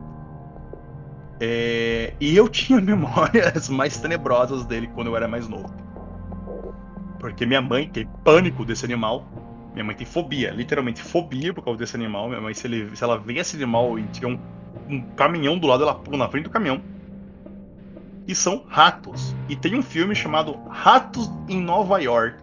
É, 1.39 2.13
e 2.19 2.35
eu 2.35 2.47
tinha 2.47 2.79
memórias 2.81 3.69
mais 3.69 3.97
tenebrosas 3.97 4.65
dele 4.65 4.87
quando 4.87 5.07
eu 5.07 5.15
era 5.15 5.27
mais 5.27 5.47
novo. 5.47 5.73
Porque 7.19 7.45
minha 7.45 7.61
mãe 7.61 7.87
tem 7.87 8.07
pânico 8.23 8.65
desse 8.65 8.85
animal. 8.85 9.25
Minha 9.73 9.83
mãe 9.83 9.95
tem 9.95 10.05
fobia, 10.05 10.51
literalmente 10.51 11.01
fobia 11.01 11.53
por 11.53 11.63
causa 11.63 11.79
desse 11.79 11.95
animal. 11.95 12.29
Minha 12.29 12.41
mãe, 12.41 12.53
se, 12.53 12.67
ele- 12.67 12.95
se 12.95 13.03
ela 13.03 13.17
vê 13.17 13.39
esse 13.39 13.55
animal 13.55 13.97
e 13.97 14.03
tiver 14.07 14.27
um, 14.27 14.39
um 14.87 15.01
caminhão 15.15 15.57
do 15.57 15.67
lado, 15.67 15.83
ela 15.83 15.95
pula 15.95 16.17
na 16.17 16.29
frente 16.29 16.43
do 16.45 16.49
caminhão. 16.49 16.81
E 18.27 18.33
são 18.33 18.63
ratos. 18.67 19.35
E 19.49 19.55
tem 19.55 19.75
um 19.75 19.81
filme 19.81 20.15
chamado 20.15 20.57
Ratos 20.69 21.29
em 21.49 21.59
Nova 21.61 22.01
York. 22.01 22.41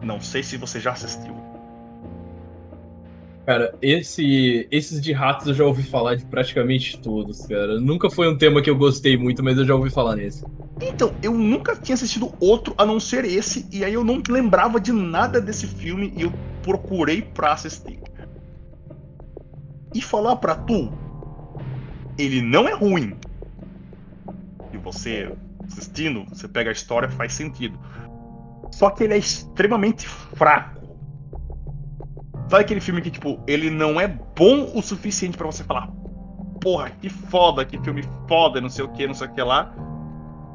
Não 0.00 0.20
sei 0.20 0.42
se 0.42 0.56
você 0.56 0.80
já 0.80 0.92
assistiu. 0.92 1.41
Cara, 3.44 3.74
esse, 3.82 4.68
esses 4.70 5.00
de 5.00 5.12
ratos 5.12 5.48
eu 5.48 5.54
já 5.54 5.64
ouvi 5.64 5.82
falar 5.82 6.14
de 6.14 6.24
praticamente 6.26 7.00
todos, 7.00 7.46
cara. 7.46 7.80
Nunca 7.80 8.08
foi 8.08 8.28
um 8.28 8.38
tema 8.38 8.62
que 8.62 8.70
eu 8.70 8.76
gostei 8.76 9.16
muito, 9.16 9.42
mas 9.42 9.58
eu 9.58 9.64
já 9.64 9.74
ouvi 9.74 9.90
falar 9.90 10.14
nesse. 10.14 10.46
Então, 10.80 11.12
eu 11.22 11.32
nunca 11.32 11.76
tinha 11.76 11.94
assistido 11.94 12.32
outro 12.40 12.74
a 12.78 12.84
não 12.84 13.00
ser 13.00 13.24
esse, 13.24 13.68
e 13.72 13.84
aí 13.84 13.94
eu 13.94 14.04
não 14.04 14.22
lembrava 14.28 14.80
de 14.80 14.92
nada 14.92 15.40
desse 15.40 15.66
filme 15.66 16.12
e 16.16 16.22
eu 16.22 16.32
procurei 16.62 17.22
pra 17.22 17.52
assistir. 17.52 17.98
E 19.94 20.00
falar 20.00 20.36
pra 20.36 20.54
tu, 20.54 20.92
ele 22.18 22.40
não 22.40 22.68
é 22.68 22.74
ruim. 22.74 23.16
E 24.72 24.78
você 24.78 25.32
assistindo, 25.66 26.24
você 26.26 26.46
pega 26.48 26.70
a 26.70 26.72
história, 26.72 27.08
faz 27.08 27.32
sentido. 27.32 27.78
Só 28.72 28.90
que 28.90 29.04
ele 29.04 29.14
é 29.14 29.18
extremamente 29.18 30.06
fraco. 30.06 30.81
Sabe 32.48 32.62
aquele 32.64 32.80
filme 32.80 33.00
que, 33.00 33.10
tipo, 33.10 33.40
ele 33.46 33.70
não 33.70 34.00
é 34.00 34.06
bom 34.06 34.70
o 34.74 34.82
suficiente 34.82 35.36
pra 35.38 35.46
você 35.46 35.64
falar, 35.64 35.88
porra, 36.60 36.90
que 37.00 37.08
foda, 37.08 37.64
que 37.64 37.78
filme 37.78 38.04
foda, 38.28 38.60
não 38.60 38.68
sei 38.68 38.84
o 38.84 38.88
que, 38.88 39.06
não 39.06 39.14
sei 39.14 39.26
o 39.26 39.32
que 39.32 39.42
lá. 39.42 39.74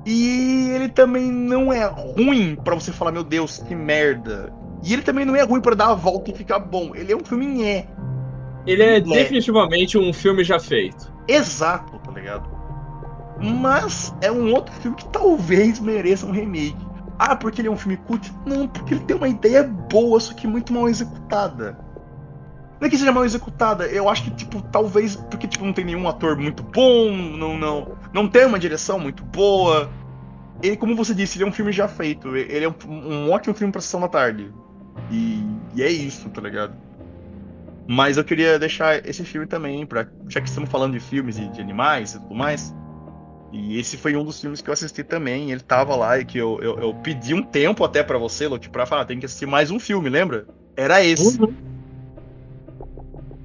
E 0.05 0.69
ele 0.69 0.89
também 0.89 1.31
não 1.31 1.73
é 1.73 1.85
ruim 1.85 2.55
pra 2.55 2.75
você 2.75 2.91
falar, 2.91 3.11
meu 3.11 3.23
Deus, 3.23 3.57
que 3.57 3.75
merda. 3.75 4.53
E 4.83 4.93
ele 4.93 5.01
também 5.01 5.25
não 5.25 5.35
é 5.35 5.41
ruim 5.43 5.59
pra 5.59 5.75
dar 5.75 5.87
a 5.89 5.95
volta 5.95 6.31
e 6.31 6.35
ficar 6.35 6.59
bom. 6.59 6.95
Ele 6.95 7.11
é 7.11 7.15
um 7.15 7.25
filme 7.25 7.45
nhé. 7.45 7.87
Ele 8.65 8.83
é 8.83 8.97
É. 8.97 8.99
definitivamente 9.01 9.97
um 9.97 10.13
filme 10.13 10.43
já 10.43 10.59
feito. 10.59 11.11
Exato, 11.27 11.97
tá 11.99 12.11
ligado? 12.11 12.47
Mas 13.41 14.15
é 14.21 14.31
um 14.31 14.53
outro 14.53 14.73
filme 14.75 14.95
que 14.95 15.07
talvez 15.09 15.79
mereça 15.79 16.25
um 16.25 16.31
remake. 16.31 16.77
Ah, 17.19 17.35
porque 17.35 17.61
ele 17.61 17.67
é 17.67 17.71
um 17.71 17.77
filme 17.77 17.97
cult? 17.97 18.31
Não, 18.45 18.67
porque 18.67 18.93
ele 18.93 19.03
tem 19.03 19.15
uma 19.15 19.27
ideia 19.27 19.63
boa, 19.63 20.19
só 20.19 20.33
que 20.33 20.45
muito 20.45 20.71
mal 20.71 20.87
executada. 20.87 21.77
Não 22.79 22.87
é 22.87 22.89
que 22.89 22.97
seja 22.97 23.11
mal 23.11 23.25
executada, 23.25 23.87
eu 23.87 24.07
acho 24.07 24.23
que, 24.23 24.31
tipo, 24.31 24.61
talvez 24.61 25.15
porque, 25.15 25.47
tipo, 25.47 25.65
não 25.65 25.73
tem 25.73 25.83
nenhum 25.83 26.07
ator 26.07 26.37
muito 26.37 26.61
bom, 26.61 27.11
não, 27.11 27.57
não, 27.57 27.97
não 28.13 28.27
tem 28.27 28.45
uma 28.45 28.59
direção 28.59 28.99
muito 28.99 29.23
boa. 29.23 29.89
Ele, 30.61 30.77
como 30.77 30.95
você 30.95 31.13
disse, 31.13 31.37
ele 31.37 31.45
é 31.45 31.47
um 31.47 31.51
filme 31.51 31.71
já 31.71 31.87
feito. 31.87 32.35
Ele 32.35 32.65
é 32.65 32.69
um, 32.69 32.75
um 32.87 33.31
ótimo 33.31 33.55
filme 33.55 33.71
pra 33.71 33.81
sessão 33.81 34.01
da 34.01 34.07
tarde. 34.07 34.53
E, 35.11 35.43
e 35.75 35.81
é 35.81 35.89
isso, 35.89 36.29
tá 36.29 36.41
ligado? 36.41 36.75
Mas 37.87 38.17
eu 38.17 38.23
queria 38.23 38.59
deixar 38.59 39.07
esse 39.07 39.23
filme 39.23 39.47
também, 39.47 39.85
pra, 39.85 40.07
já 40.27 40.41
que 40.41 40.49
estamos 40.49 40.69
falando 40.69 40.93
de 40.93 40.99
filmes 40.99 41.37
e 41.37 41.47
de 41.47 41.61
animais 41.61 42.13
e 42.13 42.19
tudo 42.19 42.35
mais. 42.35 42.75
E 43.51 43.79
esse 43.79 43.97
foi 43.97 44.15
um 44.15 44.23
dos 44.23 44.41
filmes 44.41 44.61
que 44.61 44.69
eu 44.69 44.73
assisti 44.73 45.03
também. 45.03 45.51
Ele 45.51 45.61
tava 45.61 45.95
lá 45.95 46.19
e 46.19 46.25
que 46.25 46.37
eu, 46.37 46.59
eu, 46.61 46.79
eu 46.79 46.93
pedi 46.95 47.33
um 47.33 47.41
tempo 47.41 47.83
até 47.83 48.03
pra 48.03 48.17
você, 48.17 48.47
Loki, 48.47 48.69
pra 48.69 48.85
falar, 48.85 49.05
tem 49.05 49.19
que 49.19 49.25
assistir 49.25 49.45
mais 49.45 49.71
um 49.71 49.79
filme, 49.79 50.09
lembra? 50.09 50.45
Era 50.75 51.03
esse. 51.03 51.39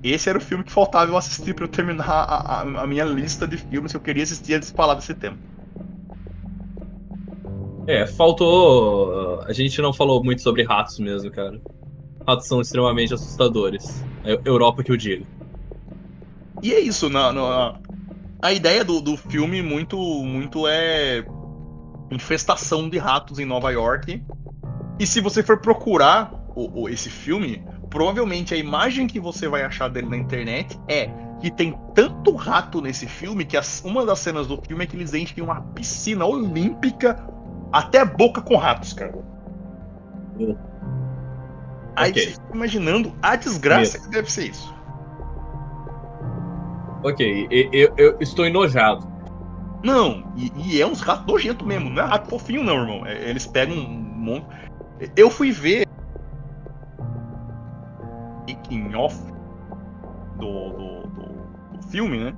Esse 0.02 0.28
era 0.28 0.38
o 0.38 0.40
filme 0.40 0.64
que 0.64 0.72
faltava 0.72 1.10
eu 1.10 1.16
assistir 1.16 1.54
pra 1.54 1.64
eu 1.64 1.68
terminar 1.68 2.04
a, 2.08 2.60
a, 2.60 2.60
a 2.82 2.86
minha 2.86 3.04
lista 3.04 3.46
de 3.46 3.56
filmes 3.56 3.92
que 3.92 3.96
eu 3.96 4.00
queria 4.00 4.24
assistir 4.24 4.54
antes 4.54 4.70
de 4.70 4.76
falar 4.76 4.94
desse 4.94 5.14
tema. 5.14 5.36
É, 7.86 8.06
faltou. 8.06 9.40
A 9.42 9.52
gente 9.52 9.80
não 9.80 9.92
falou 9.92 10.22
muito 10.22 10.42
sobre 10.42 10.64
ratos 10.64 10.98
mesmo, 10.98 11.30
cara. 11.30 11.60
Ratos 12.26 12.46
são 12.46 12.60
extremamente 12.60 13.14
assustadores. 13.14 14.02
É 14.24 14.38
Europa 14.44 14.82
que 14.82 14.90
eu 14.90 14.96
digo. 14.96 15.26
E 16.62 16.72
é 16.72 16.80
isso, 16.80 17.08
na, 17.10 17.32
na- 17.32 17.74
a 18.42 18.52
ideia 18.52 18.84
do, 18.84 19.00
do 19.00 19.16
filme 19.16 19.62
muito, 19.62 19.96
muito 20.24 20.66
é 20.66 21.24
infestação 22.10 22.88
de 22.90 22.98
ratos 22.98 23.38
em 23.38 23.44
Nova 23.44 23.70
York. 23.70 24.22
E 24.98 25.06
se 25.06 25.20
você 25.20 25.42
for 25.42 25.58
procurar 25.60 26.34
o, 26.54 26.82
o- 26.82 26.88
esse 26.88 27.08
filme, 27.08 27.64
provavelmente 27.88 28.52
a 28.52 28.56
imagem 28.56 29.06
que 29.06 29.20
você 29.20 29.48
vai 29.48 29.62
achar 29.62 29.88
dele 29.88 30.08
na 30.08 30.16
internet 30.16 30.78
é 30.88 31.08
que 31.40 31.50
tem 31.50 31.76
tanto 31.94 32.34
rato 32.34 32.80
nesse 32.80 33.06
filme 33.06 33.44
que 33.44 33.56
as- 33.56 33.82
uma 33.84 34.04
das 34.04 34.18
cenas 34.18 34.46
do 34.46 34.60
filme 34.60 34.84
é 34.84 34.86
que 34.86 34.96
eles 34.96 35.14
enchem 35.14 35.42
uma 35.42 35.60
piscina 35.60 36.26
olímpica 36.26 37.24
até 37.72 38.00
a 38.00 38.04
boca 38.04 38.42
com 38.42 38.56
ratos, 38.56 38.92
cara. 38.92 39.14
Hum. 40.38 40.56
Aí 41.96 42.10
Ok. 42.10 42.22
você 42.22 42.30
fica 42.32 42.54
imaginando 42.54 43.14
a 43.22 43.36
desgraça 43.36 43.98
que 44.00 44.08
deve 44.10 44.30
ser 44.30 44.48
isso. 44.50 44.74
Ok, 47.02 47.48
eu, 47.72 47.92
eu 47.96 48.16
estou 48.20 48.46
enojado. 48.46 49.10
Não, 49.82 50.32
e, 50.36 50.52
e 50.76 50.80
é 50.80 50.86
uns 50.86 51.00
ratos 51.00 51.26
nojentos 51.26 51.66
mesmo, 51.66 51.90
não 51.90 52.02
é 52.02 52.06
rato 52.06 52.28
fofinho 52.30 52.62
não, 52.62 52.76
irmão. 52.80 53.06
É- 53.06 53.28
eles 53.28 53.46
pegam 53.46 53.76
um 53.76 53.88
monte. 53.88 54.46
Eu 55.16 55.28
fui 55.28 55.50
ver 55.50 55.84
making 58.48 58.94
off 58.94 59.16
do, 60.38 60.70
do, 60.70 61.02
do- 61.08 61.76
do 61.78 61.82
filme, 61.88 62.18
né? 62.18 62.34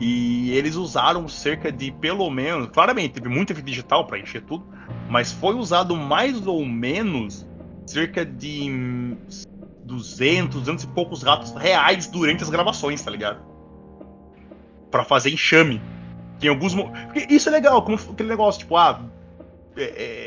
E 0.00 0.50
eles 0.52 0.76
usaram 0.76 1.28
cerca 1.28 1.70
de 1.70 1.92
pelo 1.92 2.28
menos, 2.30 2.68
claramente 2.70 3.14
teve 3.14 3.28
muito 3.28 3.52
efeito 3.52 3.66
digital 3.66 4.06
pra 4.06 4.18
encher 4.18 4.42
tudo, 4.42 4.66
mas 5.08 5.30
foi 5.30 5.54
usado 5.54 5.94
mais 5.94 6.46
ou 6.46 6.64
menos 6.64 7.46
cerca 7.86 8.24
de 8.24 8.70
hum, 8.70 9.16
200, 9.84 10.56
200 10.60 10.84
e 10.84 10.86
poucos 10.88 11.22
ratos 11.22 11.52
reais 11.54 12.06
durante 12.06 12.42
as 12.42 12.48
gravações, 12.50 13.02
tá 13.02 13.10
ligado? 13.10 13.49
Pra 14.90 15.04
fazer 15.04 15.30
enxame. 15.30 15.80
Tem 16.38 16.48
alguns. 16.50 16.74
isso 17.28 17.48
é 17.48 17.52
legal, 17.52 17.82
como 17.82 17.96
aquele 17.96 18.28
negócio, 18.28 18.60
tipo, 18.60 18.76
ah, 18.76 19.00
é- 19.76 19.82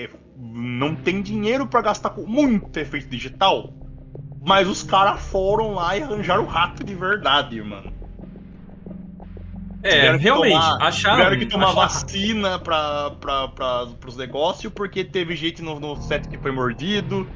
é, 0.06 0.10
não 0.40 0.96
tem 0.96 1.22
dinheiro 1.22 1.66
pra 1.68 1.82
gastar 1.82 2.12
com 2.12 2.22
muito 2.26 2.78
efeito 2.78 3.08
digital, 3.08 3.74
mas 4.46 4.68
os 4.68 4.84
caras 4.84 5.22
foram 5.22 5.74
lá 5.74 5.98
e 5.98 6.04
arranjaram 6.04 6.44
o 6.44 6.48
rato 6.48 6.84
de 6.84 6.94
verdade, 6.94 7.62
mano. 7.62 7.92
É, 9.82 10.16
realmente, 10.16 10.54
tomar- 10.54 10.82
acharam. 10.82 11.18
Tiveram 11.18 11.40
que 11.40 11.46
tomar 11.46 11.66
acharam- 11.66 11.82
vacina 11.82 12.60
pra, 12.60 13.12
pros 14.00 14.16
negócios, 14.16 14.72
porque 14.72 15.04
teve 15.04 15.36
gente 15.36 15.62
no, 15.62 15.78
no 15.80 15.98
set 16.02 16.28
que 16.30 16.38
foi 16.38 16.52
mordido, 16.52 17.28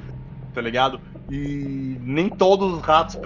tá 0.53 0.61
ligado? 0.61 1.01
E 1.30 1.97
nem 2.01 2.30
todos 2.30 2.73
os 2.75 2.82
ratos. 2.82 3.17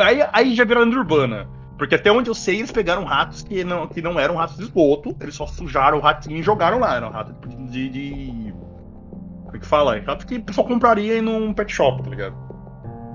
Aí, 0.00 0.18
aí 0.32 0.54
já 0.54 0.64
virou 0.64 0.84
lenda 0.84 0.98
urbana. 0.98 1.48
Porque 1.82 1.96
até 1.96 2.12
onde 2.12 2.30
eu 2.30 2.34
sei, 2.34 2.58
eles 2.58 2.70
pegaram 2.70 3.02
ratos 3.02 3.42
que 3.42 3.64
não, 3.64 3.88
que 3.88 4.00
não 4.00 4.16
eram 4.16 4.36
ratos 4.36 4.56
de 4.56 4.62
esgoto, 4.62 5.16
eles 5.20 5.34
só 5.34 5.48
sujaram 5.48 5.98
o 5.98 6.00
ratinho 6.00 6.38
e 6.38 6.40
jogaram 6.42 6.78
lá. 6.78 6.94
Eram 6.94 7.10
ratos 7.10 7.34
de. 7.72 7.88
de... 7.88 8.54
Como 9.46 9.56
é 9.56 9.58
que 9.58 9.66
fala? 9.66 9.98
Rato 9.98 10.24
que 10.24 10.36
o 10.36 10.42
pessoal 10.44 10.64
compraria 10.64 11.18
em 11.18 11.20
num 11.20 11.52
pet 11.52 11.72
shop, 11.74 12.00
tá 12.04 12.08
ligado? 12.08 12.36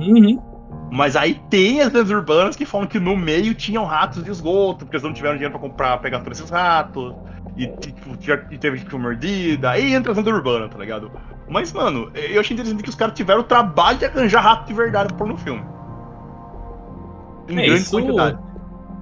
Uhum. 0.01 0.43
Mas 0.91 1.15
aí 1.15 1.35
tem 1.49 1.79
as 1.79 1.93
lendas 1.93 2.09
urbanas 2.11 2.57
que 2.57 2.65
falam 2.65 2.87
que 2.87 2.99
no 2.99 3.15
meio 3.15 3.55
tinham 3.55 3.85
ratos 3.85 4.21
de 4.21 4.29
esgoto, 4.31 4.79
porque 4.79 4.97
eles 4.97 5.03
não 5.03 5.13
tiveram 5.13 5.35
dinheiro 5.35 5.57
pra 5.57 5.61
comprar, 5.65 5.97
pegar 5.99 6.19
todos 6.19 6.37
esses 6.37 6.51
ratos. 6.51 7.15
E, 7.55 7.67
tipo, 7.67 8.17
e 8.51 8.57
teve 8.57 8.75
gente 8.75 8.85
que 8.87 8.91
foi 8.91 8.99
mordida. 8.99 9.69
Aí 9.69 9.93
entra 9.93 10.11
as 10.11 10.17
lendas 10.17 10.33
urbanas, 10.33 10.69
tá 10.69 10.77
ligado? 10.77 11.09
Mas, 11.47 11.71
mano, 11.71 12.11
eu 12.13 12.41
achei 12.41 12.53
interessante 12.53 12.83
que 12.83 12.89
os 12.89 12.95
caras 12.95 13.13
tiveram 13.15 13.39
o 13.39 13.45
trabalho 13.45 13.97
de 13.97 14.03
arranjar 14.03 14.41
rato 14.41 14.67
de 14.67 14.73
verdade 14.73 15.07
pra 15.13 15.19
pôr 15.19 15.27
no 15.27 15.37
filme. 15.37 15.63
Em 17.47 17.59
É, 17.59 17.65
grande 17.67 17.81
isso- 17.83 17.91
quantidade. 17.91 18.45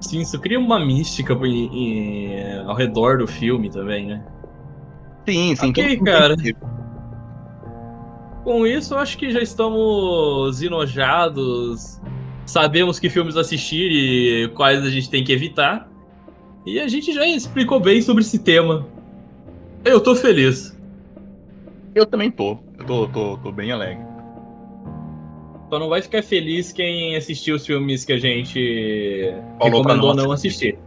Sim, 0.00 0.20
isso 0.20 0.38
cria 0.38 0.58
uma 0.58 0.78
mística 0.78 1.36
ao 2.66 2.74
redor 2.74 3.18
do 3.18 3.26
filme 3.26 3.70
também, 3.70 4.06
né? 4.06 4.24
Sim, 5.26 5.56
sim. 5.56 5.70
Ok, 5.70 6.00
cara. 6.00 6.36
Com 8.44 8.66
isso, 8.66 8.94
eu 8.94 8.98
acho 8.98 9.18
que 9.18 9.30
já 9.30 9.40
estamos 9.40 10.62
enojados. 10.62 12.00
Sabemos 12.44 13.00
que 13.00 13.10
filmes 13.10 13.36
assistir 13.36 13.90
e 13.90 14.48
quais 14.54 14.84
a 14.84 14.90
gente 14.90 15.10
tem 15.10 15.24
que 15.24 15.32
evitar. 15.32 15.90
E 16.64 16.78
a 16.78 16.86
gente 16.86 17.12
já 17.12 17.26
explicou 17.26 17.80
bem 17.80 18.00
sobre 18.02 18.22
esse 18.22 18.38
tema. 18.38 18.86
Eu 19.84 20.00
tô 20.00 20.14
feliz. 20.14 20.76
Eu 21.94 22.06
também 22.06 22.30
tô. 22.30 22.58
Eu 22.78 22.84
tô, 22.84 23.08
tô, 23.08 23.36
tô 23.38 23.50
bem 23.50 23.72
alegre. 23.72 24.04
Só 25.68 25.78
não 25.78 25.88
vai 25.88 26.00
ficar 26.00 26.22
feliz 26.22 26.72
quem 26.72 27.16
assistiu 27.16 27.56
os 27.56 27.66
filmes 27.66 28.04
que 28.04 28.12
a 28.12 28.18
gente 28.18 29.34
Falou 29.58 29.82
recomendou 29.82 30.14
não 30.14 30.24
não 30.26 30.32
assistir. 30.32 30.78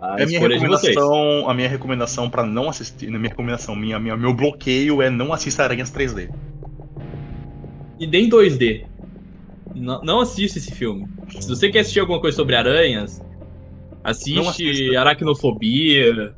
A 0.00 0.20
É 0.20 0.26
minha 0.26 0.38
recomendação, 0.38 1.48
a 1.48 1.54
minha 1.54 1.68
recomendação 1.68 2.28
para 2.28 2.44
não 2.44 2.68
assistir, 2.68 3.06
minha 3.08 3.20
recomendação, 3.28 3.74
minha, 3.74 3.98
minha, 3.98 4.16
meu 4.16 4.34
bloqueio 4.34 5.00
é 5.00 5.08
não 5.08 5.32
assista 5.32 5.62
Aranhas 5.64 5.90
3D. 5.90 6.30
E 7.98 8.06
nem 8.06 8.28
2D. 8.28 8.84
Não, 9.74 10.02
não 10.02 10.20
assiste 10.20 10.58
esse 10.58 10.70
filme. 10.72 11.06
Se 11.40 11.48
você 11.48 11.70
quer 11.70 11.80
assistir 11.80 12.00
alguma 12.00 12.20
coisa 12.20 12.36
sobre 12.36 12.54
aranhas, 12.54 13.22
assiste 14.04 14.38
assista. 14.46 15.00
aracnofobia. 15.00 16.34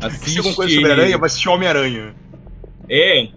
Se 0.00 0.06
Assiste. 0.06 0.38
alguma 0.38 0.54
coisa 0.56 0.74
sobre 0.74 0.92
aranha, 0.92 1.16
vai 1.16 1.26
assistir 1.28 1.48
Homem-Aranha. 1.48 2.14
É, 2.88 3.28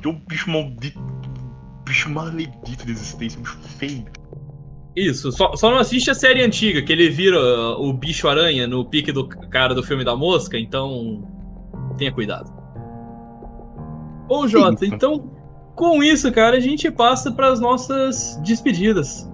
Que 0.00 0.08
o 0.08 0.12
bicho 0.14 0.50
maldito. 0.50 0.98
Bicho 1.84 2.10
maledito 2.10 2.86
de 2.86 2.92
existência, 2.92 3.40
bicho 3.40 3.58
feio. 3.78 4.04
isso. 4.96 5.30
Só, 5.32 5.54
só 5.54 5.70
não 5.70 5.78
assiste 5.78 6.10
a 6.10 6.14
série 6.14 6.42
antiga, 6.42 6.82
que 6.82 6.92
ele 6.92 7.10
vira 7.10 7.38
uh, 7.38 7.82
o 7.82 7.92
bicho 7.92 8.28
aranha 8.28 8.66
no 8.66 8.84
pique 8.84 9.12
do 9.12 9.28
cara 9.28 9.74
do 9.74 9.82
filme 9.82 10.04
da 10.04 10.16
mosca, 10.16 10.58
então. 10.58 11.28
Tenha 11.98 12.12
cuidado. 12.12 12.52
Bom, 14.26 14.48
Jota, 14.48 14.86
então. 14.86 15.30
Com 15.74 16.04
isso, 16.04 16.30
cara, 16.30 16.56
a 16.56 16.60
gente 16.60 16.88
passa 16.88 17.32
para 17.32 17.48
as 17.48 17.58
nossas 17.58 18.40
despedidas. 18.44 19.28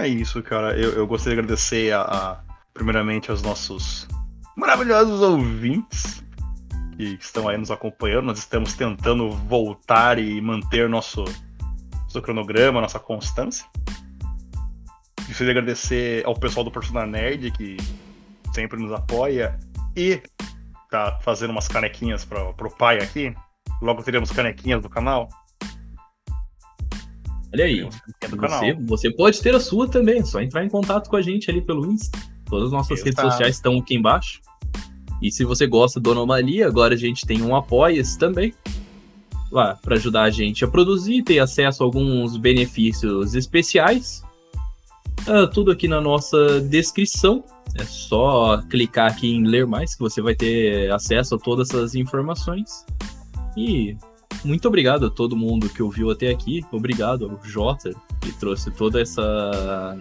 É 0.00 0.08
isso, 0.08 0.42
cara. 0.42 0.78
Eu, 0.78 0.92
eu 0.92 1.06
gostaria 1.06 1.36
de 1.36 1.40
agradecer 1.42 1.92
a, 1.92 2.00
a- 2.02 2.40
primeiramente 2.72 3.30
aos 3.30 3.42
nossos 3.42 4.08
maravilhosos 4.56 5.20
ouvintes 5.20 6.24
que 6.96 7.18
estão 7.20 7.48
aí 7.48 7.58
nos 7.58 7.70
acompanhando. 7.70 8.26
Nós 8.26 8.38
estamos 8.38 8.74
tentando 8.74 9.30
voltar 9.30 10.18
e 10.18 10.40
manter 10.40 10.88
nosso, 10.88 11.24
nosso 12.04 12.22
cronograma, 12.22 12.80
nossa 12.80 12.98
constância. 12.98 13.66
Gostaria 15.26 15.52
de 15.52 15.58
agradecer 15.58 16.26
ao 16.26 16.34
pessoal 16.34 16.64
do 16.64 16.70
Persona 16.70 17.04
Nerd 17.06 17.50
que 17.52 17.76
sempre 18.54 18.80
nos 18.80 18.92
apoia 18.92 19.58
e 19.96 20.20
tá 20.90 21.18
fazendo 21.22 21.50
umas 21.50 21.68
canequinhas 21.68 22.24
para 22.24 22.52
pro 22.54 22.70
pai 22.70 22.98
aqui. 22.98 23.34
Logo 23.82 24.02
teremos 24.02 24.30
canequinhas 24.30 24.82
do 24.82 24.88
canal. 24.88 25.28
Olha 27.52 27.64
aí. 27.64 27.88
Canal. 28.20 28.60
Você, 28.60 28.72
você 28.74 29.10
pode 29.10 29.40
ter 29.40 29.54
a 29.54 29.60
sua 29.60 29.88
também, 29.88 30.20
é 30.20 30.24
só 30.24 30.40
entrar 30.40 30.64
em 30.64 30.68
contato 30.68 31.08
com 31.08 31.16
a 31.16 31.22
gente 31.22 31.50
ali 31.50 31.60
pelo 31.60 31.90
Insta. 31.90 32.18
Todas 32.46 32.66
as 32.66 32.72
nossas 32.72 32.98
redes 32.98 33.18
Exato. 33.18 33.30
sociais 33.30 33.56
estão 33.56 33.78
aqui 33.78 33.94
embaixo. 33.94 34.40
E 35.20 35.30
se 35.30 35.44
você 35.44 35.66
gosta 35.66 36.00
do 36.00 36.12
Anomalia, 36.12 36.66
agora 36.66 36.94
a 36.94 36.96
gente 36.96 37.26
tem 37.26 37.42
um 37.42 37.54
Apoia-se 37.54 38.18
também. 38.18 38.54
Lá, 39.50 39.76
para 39.82 39.96
ajudar 39.96 40.22
a 40.22 40.30
gente 40.30 40.64
a 40.64 40.68
produzir, 40.68 41.22
ter 41.22 41.40
acesso 41.40 41.82
a 41.82 41.86
alguns 41.86 42.36
benefícios 42.36 43.34
especiais. 43.34 44.22
Tá 45.24 45.46
tudo 45.48 45.70
aqui 45.70 45.86
na 45.86 46.00
nossa 46.00 46.60
descrição. 46.60 47.44
É 47.78 47.84
só 47.84 48.62
clicar 48.68 49.10
aqui 49.10 49.28
em 49.28 49.44
ler 49.44 49.66
mais 49.66 49.94
que 49.94 50.00
você 50.00 50.22
vai 50.22 50.34
ter 50.34 50.90
acesso 50.90 51.34
a 51.34 51.38
todas 51.38 51.70
essas 51.70 51.94
informações. 51.94 52.84
E 53.56 53.96
muito 54.44 54.66
obrigado 54.68 55.06
a 55.06 55.10
todo 55.10 55.36
mundo 55.36 55.68
que 55.68 55.82
ouviu 55.82 56.10
até 56.10 56.30
aqui. 56.30 56.64
Obrigado 56.72 57.24
ao 57.30 57.44
Jota, 57.44 57.90
que 58.20 58.32
trouxe 58.38 58.70
toda 58.70 59.00
essa 59.00 59.96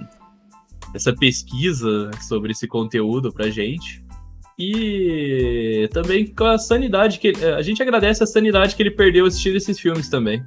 essa 0.93 1.13
pesquisa 1.13 2.09
sobre 2.21 2.51
esse 2.51 2.67
conteúdo 2.67 3.31
pra 3.31 3.49
gente. 3.49 4.03
E 4.57 5.87
também 5.93 6.25
com 6.27 6.45
a 6.45 6.57
sanidade 6.57 7.19
que 7.19 7.27
ele- 7.27 7.45
a 7.45 7.61
gente 7.61 7.81
agradece 7.81 8.23
a 8.23 8.27
sanidade 8.27 8.75
que 8.75 8.81
ele 8.83 8.91
perdeu 8.91 9.25
assistindo 9.25 9.55
esses 9.55 9.79
filmes 9.79 10.09
também. 10.09 10.43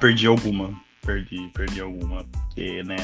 Perdi 0.00 0.26
alguma. 0.26 0.72
Perdi, 1.04 1.48
perdi 1.52 1.80
alguma. 1.80 2.24
Porque, 2.24 2.82
né? 2.84 2.96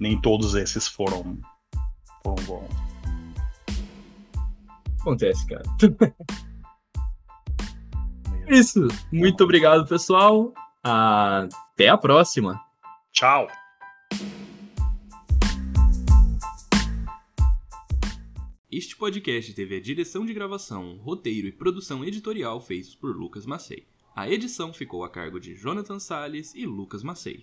Nem 0.00 0.20
todos 0.20 0.54
esses 0.54 0.86
foram. 0.86 1.38
foram 2.22 2.44
bons. 2.44 2.68
Acontece, 5.00 5.46
cara. 5.46 5.62
Isso. 8.48 8.88
Muito 9.12 9.44
obrigado, 9.44 9.86
pessoal. 9.86 10.54
Até 10.82 11.88
a 11.88 11.98
próxima. 11.98 12.58
Tchau! 13.12 13.46
Este 18.72 18.96
podcast 18.96 19.52
teve 19.52 19.76
a 19.76 19.80
direção 19.80 20.24
de 20.24 20.32
gravação, 20.32 20.96
roteiro 20.98 21.46
e 21.46 21.52
produção 21.52 22.02
editorial 22.04 22.58
feitos 22.60 22.94
por 22.94 23.14
Lucas 23.14 23.44
Macei. 23.44 23.86
A 24.16 24.30
edição 24.30 24.72
ficou 24.72 25.04
a 25.04 25.10
cargo 25.10 25.38
de 25.38 25.54
Jonathan 25.54 25.98
Salles 25.98 26.54
e 26.54 26.64
Lucas 26.64 27.02
Macei. 27.02 27.36